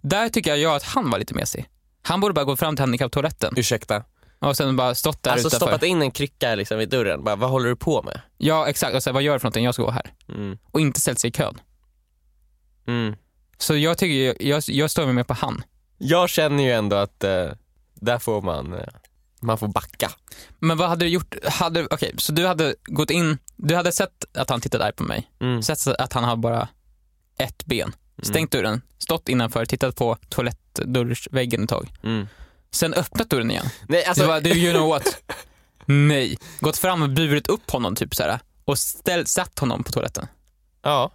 där 0.00 0.28
tycker 0.28 0.50
jag, 0.50 0.58
jag 0.58 0.74
att 0.76 0.82
han 0.82 1.10
var 1.10 1.18
lite 1.18 1.34
mesig. 1.34 1.68
Han 2.02 2.20
borde 2.20 2.34
bara 2.34 2.44
gå 2.44 2.56
fram 2.56 2.76
till 2.76 2.82
handikapptoaletten. 2.82 3.54
Ursäkta? 3.56 4.04
Och 4.38 4.56
sen 4.56 4.76
bara 4.76 4.94
stått 4.94 5.22
där 5.22 5.30
Alltså 5.30 5.48
utanför. 5.48 5.66
stoppat 5.66 5.82
in 5.82 6.02
en 6.02 6.10
krycka 6.10 6.54
liksom 6.54 6.78
vid 6.78 6.88
dörren, 6.88 7.24
bara, 7.24 7.36
vad 7.36 7.50
håller 7.50 7.68
du 7.68 7.76
på 7.76 8.02
med? 8.02 8.20
Ja 8.38 8.66
exakt, 8.68 8.94
och 8.94 9.02
så 9.02 9.10
här, 9.10 9.14
vad 9.14 9.22
gör 9.22 9.32
du 9.32 9.38
för 9.38 9.44
någonting? 9.46 9.64
Jag 9.64 9.74
ska 9.74 9.82
gå 9.82 9.90
här. 9.90 10.12
Mm. 10.28 10.58
Och 10.70 10.80
inte 10.80 11.00
ställt 11.00 11.18
sig 11.18 11.28
i 11.30 11.32
kön. 11.32 11.60
Mm. 12.86 13.16
Så 13.58 13.76
jag 13.76 13.98
tycker, 13.98 14.42
jag, 14.48 14.62
jag 14.66 14.90
står 14.90 15.06
med 15.06 15.26
på 15.26 15.34
han. 15.34 15.62
Jag 15.98 16.28
känner 16.28 16.64
ju 16.64 16.70
ändå 16.72 16.96
att 16.96 17.24
eh, 17.24 17.46
där 17.94 18.18
får 18.18 18.42
man, 18.42 18.72
eh, 18.72 18.80
man 19.46 19.58
får 19.58 19.68
backa. 19.68 20.10
Men 20.58 20.76
vad 20.76 20.88
hade 20.88 21.04
du 21.04 21.08
gjort? 21.08 21.34
Hade, 21.44 21.86
Okej, 21.90 22.14
så 22.18 22.32
du 22.32 22.46
hade 22.46 22.74
gått 22.84 23.10
in, 23.10 23.38
du 23.56 23.74
hade 23.76 23.92
sett 23.92 24.24
att 24.34 24.50
han 24.50 24.60
tittade 24.60 24.84
argt 24.84 24.96
på 24.96 25.04
mig. 25.04 25.30
Mm. 25.40 25.62
Sett 25.62 25.86
att 25.86 26.12
han 26.12 26.24
har 26.24 26.36
bara 26.36 26.68
ett 27.38 27.64
ben. 27.66 27.92
Stängt 28.22 28.50
dörren, 28.50 28.82
stått 28.98 29.28
innanför, 29.28 29.64
tittat 29.66 29.96
på 29.96 30.16
toalettdörrsväggen 30.28 31.62
ett 31.64 31.68
tag. 31.68 31.88
Mm. 32.02 32.26
Sen 32.70 32.94
öppnat 32.94 33.30
dörren 33.30 33.50
igen. 33.50 33.66
Nej, 33.88 34.04
alltså, 34.04 34.22
Så 34.22 34.28
bara, 34.28 34.40
du 34.40 34.50
you 34.50 34.72
know 34.74 34.88
what? 34.88 35.22
Nej. 35.86 36.38
Gått 36.60 36.76
fram 36.78 37.02
och 37.02 37.10
burit 37.10 37.46
upp 37.48 37.70
honom 37.70 37.94
typ 37.96 38.14
så 38.14 38.22
här 38.22 38.38
och 38.64 38.78
ställ, 38.78 39.26
satt 39.26 39.58
honom 39.58 39.84
på 39.84 39.92
toaletten. 39.92 40.26
ja. 40.82 41.10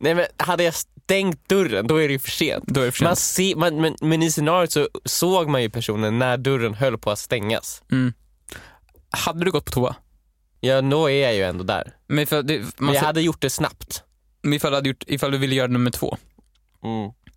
Nej 0.00 0.14
men 0.14 0.26
hade 0.36 0.64
jag 0.64 0.74
stängt 0.74 1.48
dörren, 1.48 1.86
då 1.86 1.96
är 1.96 2.08
det 2.08 2.12
ju 2.12 2.18
för 2.18 2.30
sent. 2.30 2.64
Då 2.66 2.80
är 2.80 2.86
det 2.86 2.92
för 2.92 3.04
Man 3.04 3.16
sent. 3.16 3.48
ser, 3.48 3.56
man, 3.56 3.80
men, 3.80 3.96
men 4.00 4.22
i 4.22 4.30
scenariot 4.30 4.72
så 4.72 4.88
såg 5.04 5.48
man 5.48 5.62
ju 5.62 5.70
personen 5.70 6.18
när 6.18 6.36
dörren 6.36 6.74
höll 6.74 6.98
på 6.98 7.10
att 7.10 7.18
stängas. 7.18 7.82
Mm. 7.92 8.12
Hade 9.10 9.44
du 9.44 9.50
gått 9.50 9.64
på 9.64 9.70
toa? 9.72 9.96
Ja, 10.60 10.82
då 10.82 11.10
är 11.10 11.22
jag 11.22 11.34
ju 11.34 11.42
ändå 11.42 11.64
där. 11.64 11.92
Men 12.06 12.18
ifall, 12.18 12.46
det, 12.46 12.58
Men 12.58 12.70
man, 12.78 12.94
jag 12.94 13.02
hade 13.02 13.20
gjort 13.20 13.40
det 13.40 13.50
snabbt. 13.50 14.02
men 14.42 14.52
ifall, 14.52 14.70
du 14.70 14.76
hade 14.76 14.88
gjort, 14.88 15.04
ifall 15.06 15.30
du 15.30 15.38
ville 15.38 15.54
göra 15.54 15.66
nummer 15.66 15.90
två, 15.90 16.16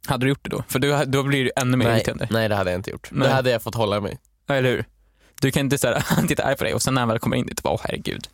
hade 0.07 0.25
du 0.25 0.29
gjort 0.29 0.43
det 0.43 0.49
då? 0.49 0.63
För 0.67 0.79
då, 0.79 1.03
då 1.07 1.23
blir 1.23 1.43
det 1.45 1.51
ännu 1.55 1.77
mer 1.77 1.85
Nej, 1.85 1.95
irriterande. 1.95 2.27
nej, 2.31 2.49
det 2.49 2.55
hade 2.55 2.71
jag 2.71 2.79
inte 2.79 2.91
gjort. 2.91 3.07
Nej. 3.11 3.27
Det 3.27 3.33
hade 3.33 3.49
jag 3.49 3.61
fått 3.61 3.75
hålla 3.75 3.99
mig. 4.01 4.17
Ja, 4.47 4.55
Eller 4.55 4.69
hur? 4.69 4.85
Du 5.41 5.51
kan 5.51 5.59
inte 5.59 5.77
säga 5.77 5.99
han 6.05 6.27
tittar 6.27 6.43
arg 6.43 6.55
på 6.57 6.63
dig 6.63 6.73
och 6.73 6.81
sen 6.81 6.93
när 6.93 7.01
han 7.01 7.09
väl 7.09 7.19
kommer 7.19 7.37
in 7.37 7.45
dit, 7.45 7.63
bara 7.63 7.73
åh 7.73 7.81
herregud. 7.83 8.27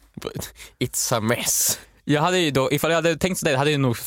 It's 0.79 1.15
a 1.17 1.19
mess. 1.19 1.79
Jag 2.09 2.21
hade 2.21 2.39
ju 2.39 2.51
då, 2.51 2.71
ifall 2.71 2.91
jag 2.91 2.95
hade 2.95 3.17
tänkt 3.17 3.39
sådär, 3.39 3.57
hade 3.57 3.71
jag 3.71 3.79
nog 3.79 3.97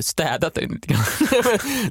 städat 0.00 0.54
det 0.54 0.60
lite 0.60 0.88
grann. 0.88 1.04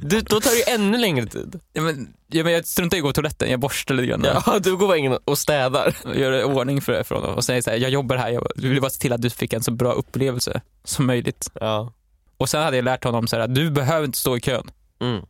du, 0.02 0.20
då 0.20 0.40
tar 0.40 0.50
det 0.50 0.56
ju 0.56 0.74
ännu 0.74 0.98
längre 0.98 1.26
tid. 1.26 1.60
Ja, 1.72 1.82
men, 1.82 2.14
ja, 2.26 2.44
men 2.44 2.52
jag 2.52 2.66
struntar 2.66 2.96
i 2.96 3.00
att 3.00 3.02
gå 3.02 3.08
på 3.08 3.12
toaletten, 3.12 3.50
jag 3.50 3.60
borstar 3.60 3.94
lite 3.94 4.06
grann. 4.06 4.24
Ja, 4.24 4.58
du 4.58 4.76
går 4.76 4.86
bara 4.86 4.96
in 4.96 5.18
och 5.24 5.38
städar. 5.38 5.96
och 6.04 6.16
gör 6.16 6.44
ordning 6.44 6.80
för 6.80 6.92
det 6.92 7.04
för 7.04 7.14
honom 7.14 7.34
och 7.34 7.44
säger 7.44 7.62
så 7.62 7.70
här, 7.70 7.76
jag 7.76 7.90
jobbar 7.90 8.16
här, 8.16 8.30
jag 8.30 8.48
vill 8.56 8.80
bara 8.80 8.90
se 8.90 9.00
till 9.00 9.12
att 9.12 9.22
du 9.22 9.30
fick 9.30 9.52
en 9.52 9.62
så 9.62 9.70
bra 9.70 9.92
upplevelse 9.92 10.60
som 10.84 11.06
möjligt. 11.06 11.50
Ja. 11.54 11.92
Och 12.36 12.48
sen 12.48 12.62
hade 12.62 12.76
jag 12.76 12.84
lärt 12.84 13.04
honom 13.04 13.26
så 13.26 13.36
här, 13.36 13.48
du 13.48 13.70
behöver 13.70 14.04
inte 14.04 14.18
stå 14.18 14.36
i 14.36 14.40
kön. 14.40 14.70
Mm. 15.00 15.22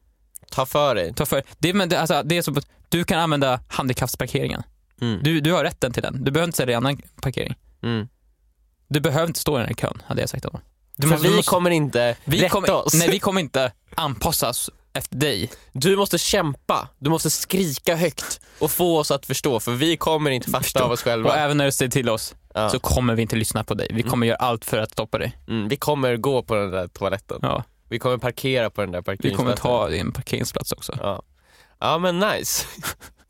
Ta 0.50 0.66
för 0.66 0.94
dig. 0.94 1.14
Ta 1.14 1.26
för, 1.26 1.42
det, 1.58 1.74
men 1.74 1.88
det, 1.88 2.00
alltså, 2.00 2.22
det 2.24 2.36
är 2.36 2.42
som 2.42 2.58
att 2.58 2.68
du 2.88 3.04
kan 3.04 3.18
använda 3.18 3.60
handikappsparkeringen. 3.68 4.62
Mm. 5.00 5.20
Du, 5.22 5.40
du 5.40 5.52
har 5.52 5.64
rätten 5.64 5.92
till 5.92 6.02
den. 6.02 6.24
Du 6.24 6.30
behöver 6.30 6.48
inte 6.48 6.72
i 6.72 6.74
annan 6.74 7.02
parkering. 7.20 7.54
Mm. 7.82 8.08
Du 8.94 9.00
behöver 9.00 9.26
inte 9.26 9.40
stå 9.40 9.56
i 9.56 9.58
den 9.58 9.66
här 9.68 9.74
kön, 9.74 10.02
hade 10.06 10.20
jag 10.20 10.28
sagt 10.30 10.42
till 10.42 10.50
honom. 10.50 10.66
Du 10.96 11.06
För 11.08 11.14
måste- 11.14 11.28
vi 11.28 11.36
måste- 11.36 11.50
kommer 11.50 11.70
inte 11.70 12.16
vi 12.24 12.38
rätta 12.38 12.48
kommer, 12.48 12.70
oss. 12.72 12.94
Nej, 12.94 13.08
vi 13.10 13.18
kommer 13.18 13.40
inte 13.40 13.72
anpassas 13.94 14.70
efter 14.92 15.16
dig. 15.16 15.50
Du 15.72 15.96
måste 15.96 16.18
kämpa, 16.18 16.88
du 16.98 17.10
måste 17.10 17.30
skrika 17.30 17.96
högt 17.96 18.40
och 18.58 18.70
få 18.70 18.98
oss 18.98 19.10
att 19.10 19.26
förstå 19.26 19.60
för 19.60 19.72
vi 19.72 19.96
kommer 19.96 20.30
inte 20.30 20.50
fatta 20.50 20.62
Förstå. 20.62 20.80
av 20.84 20.90
oss 20.92 21.00
Och 21.00 21.04
själva. 21.04 21.36
även 21.36 21.56
när 21.56 21.64
du 21.64 21.72
säger 21.72 21.90
till 21.90 22.08
oss 22.08 22.34
Ja. 22.54 22.70
så 22.70 22.78
kommer 22.78 23.14
vi 23.14 23.22
inte 23.22 23.36
lyssna 23.36 23.64
på 23.64 23.74
dig. 23.74 23.88
Vi 23.90 24.02
kommer 24.02 24.26
göra 24.26 24.36
allt 24.36 24.64
för 24.64 24.78
att 24.78 24.92
stoppa 24.92 25.18
dig. 25.18 25.36
Mm, 25.48 25.68
vi 25.68 25.76
kommer 25.76 26.16
gå 26.16 26.42
på 26.42 26.54
den 26.54 26.70
där 26.70 26.88
toaletten. 26.88 27.38
Ja. 27.42 27.64
Vi 27.88 27.98
kommer 27.98 28.18
parkera 28.18 28.70
på 28.70 28.80
den 28.80 28.90
där 28.92 28.98
Vi 29.00 29.04
parkeringsplatsen. 29.04 29.56
kommer 29.56 29.56
ta 29.56 29.88
din 29.88 30.12
parkeringsplats 30.12 30.72
också. 30.72 30.94
Ja. 31.00 31.22
ja 31.80 31.98
men 31.98 32.18
nice. 32.18 32.66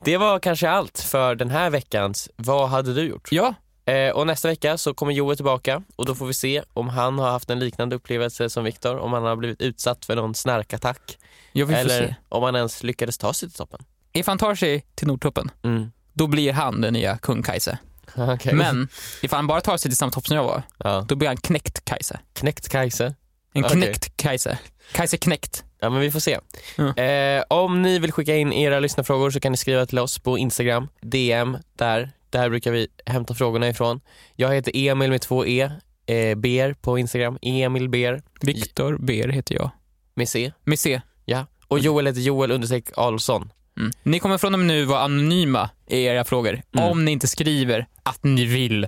Det 0.04 0.16
var 0.16 0.38
kanske 0.38 0.70
allt 0.70 0.98
för 1.00 1.34
den 1.34 1.50
här 1.50 1.70
veckans 1.70 2.28
Vad 2.36 2.68
hade 2.68 2.94
du 2.94 3.02
gjort? 3.02 3.28
Ja, 3.32 3.54
Eh, 3.86 4.10
och 4.10 4.26
nästa 4.26 4.48
vecka 4.48 4.78
så 4.78 4.94
kommer 4.94 5.12
Joel 5.12 5.36
tillbaka 5.36 5.82
och 5.96 6.06
då 6.06 6.14
får 6.14 6.26
vi 6.26 6.34
se 6.34 6.62
om 6.74 6.88
han 6.88 7.18
har 7.18 7.30
haft 7.30 7.50
en 7.50 7.58
liknande 7.58 7.96
upplevelse 7.96 8.50
som 8.50 8.64
Viktor, 8.64 8.98
om 8.98 9.12
han 9.12 9.22
har 9.24 9.36
blivit 9.36 9.60
utsatt 9.60 10.04
för 10.04 10.16
någon 10.16 10.34
snarkattack 10.34 11.18
jag 11.52 11.66
vill 11.66 11.76
få 11.76 11.80
eller 11.82 12.06
se. 12.08 12.14
om 12.28 12.42
han 12.42 12.56
ens 12.56 12.82
lyckades 12.82 13.18
ta 13.18 13.32
sig 13.34 13.48
till 13.48 13.56
toppen. 13.58 13.80
If 14.12 14.26
han 14.26 14.38
tar 14.38 14.54
sig 14.54 14.84
till 14.94 15.06
Nordtoppen, 15.08 15.50
Mm. 15.64 15.92
då 16.12 16.26
blir 16.26 16.52
han 16.52 16.80
den 16.80 16.92
nya 16.92 17.18
kung 17.18 17.42
Kajse. 17.42 17.78
Okej. 18.16 18.54
Men 18.54 18.88
ifall 19.22 19.36
han 19.36 19.46
bara 19.46 19.60
tar 19.60 19.76
sig 19.76 19.90
till 19.90 19.96
samma 19.96 20.12
topp 20.12 20.26
som 20.26 20.36
jag 20.36 20.44
var, 20.44 20.62
Ja. 20.78 21.04
då 21.08 21.14
blir 21.14 21.28
han 21.28 21.36
knäckt 21.36 21.84
Kajse. 21.84 22.20
Knäckt 22.32 22.68
Kajse. 22.68 23.14
En 23.54 23.64
Okej. 23.64 23.76
knäckt 23.82 24.16
Kajse. 24.16 24.58
Kajse 24.92 25.16
knäckt. 25.16 25.64
Ja 25.80 25.90
men 25.90 26.00
vi 26.00 26.10
får 26.10 26.20
se. 26.20 26.38
Ja. 26.76 26.96
Eh, 27.02 27.42
om 27.48 27.82
ni 27.82 27.98
vill 27.98 28.12
skicka 28.12 28.36
in 28.36 28.52
era 28.52 28.80
lyssnarfrågor 28.80 29.30
så 29.30 29.40
kan 29.40 29.52
ni 29.52 29.58
skriva 29.58 29.86
till 29.86 29.98
oss 29.98 30.18
på 30.18 30.38
Instagram, 30.38 30.88
DM, 31.00 31.58
där. 31.78 32.10
Där 32.34 32.50
brukar 32.50 32.70
vi 32.72 32.88
hämta 33.06 33.34
frågorna 33.34 33.68
ifrån. 33.68 34.00
Jag 34.36 34.54
heter 34.54 34.72
Emil 34.76 35.10
med 35.10 35.20
två 35.20 35.46
E, 35.46 35.70
eh, 36.06 36.34
Ber 36.36 36.72
på 36.74 36.98
Instagram, 36.98 37.38
Emil 37.42 37.88
Ber 37.88 38.22
Viktor 38.40 38.96
Ber 38.98 39.28
heter 39.28 39.54
jag. 39.54 39.70
med 40.14 40.28
C. 40.28 40.52
Med 40.64 40.78
C. 40.78 41.00
Ja. 41.24 41.46
Och 41.68 41.78
Joel 41.78 42.06
heter 42.06 42.20
Joel 42.20 42.50
understreck 42.50 42.84
Adolfsson. 42.96 43.50
Mm. 43.78 43.90
Ni 44.02 44.18
kommer 44.18 44.38
från 44.38 44.54
och 44.54 44.58
med 44.60 44.66
nu 44.68 44.84
vara 44.84 45.00
anonyma 45.00 45.70
i 45.86 46.04
era 46.04 46.24
frågor. 46.24 46.62
Mm. 46.72 46.90
Om 46.90 47.04
ni 47.04 47.10
inte 47.10 47.26
skriver 47.26 47.86
att 48.02 48.24
ni 48.24 48.44
vill 48.44 48.86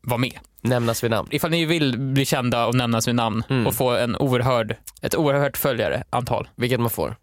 vara 0.00 0.18
med. 0.18 0.38
Nämnas 0.62 1.04
vid 1.04 1.10
namn. 1.10 1.28
Ifall 1.30 1.50
ni 1.50 1.64
vill 1.64 1.98
bli 1.98 2.24
kända 2.24 2.66
och 2.66 2.74
nämnas 2.74 3.08
vid 3.08 3.14
namn 3.14 3.42
Mm. 3.50 3.66
och 3.66 3.74
få 3.74 3.90
en 3.96 4.16
oerhörd, 4.16 4.76
ett 5.02 5.14
oerhört 5.14 5.56
följare 5.56 6.04
antal, 6.10 6.48
Vilket 6.56 6.80
man 6.80 6.90
får. 6.90 7.16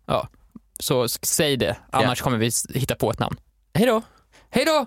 så 0.79 1.03
s- 1.03 1.19
säg 1.25 1.57
det. 1.57 1.77
Annars 1.91 2.21
kommer 2.21 2.37
vi 2.37 2.49
hitta 2.79 2.95
på 2.95 3.11
ett 3.11 3.19
namn. 3.19 3.35
Hej 3.73 3.85
då! 3.87 4.01
Hej 4.49 4.65
då! 4.65 4.85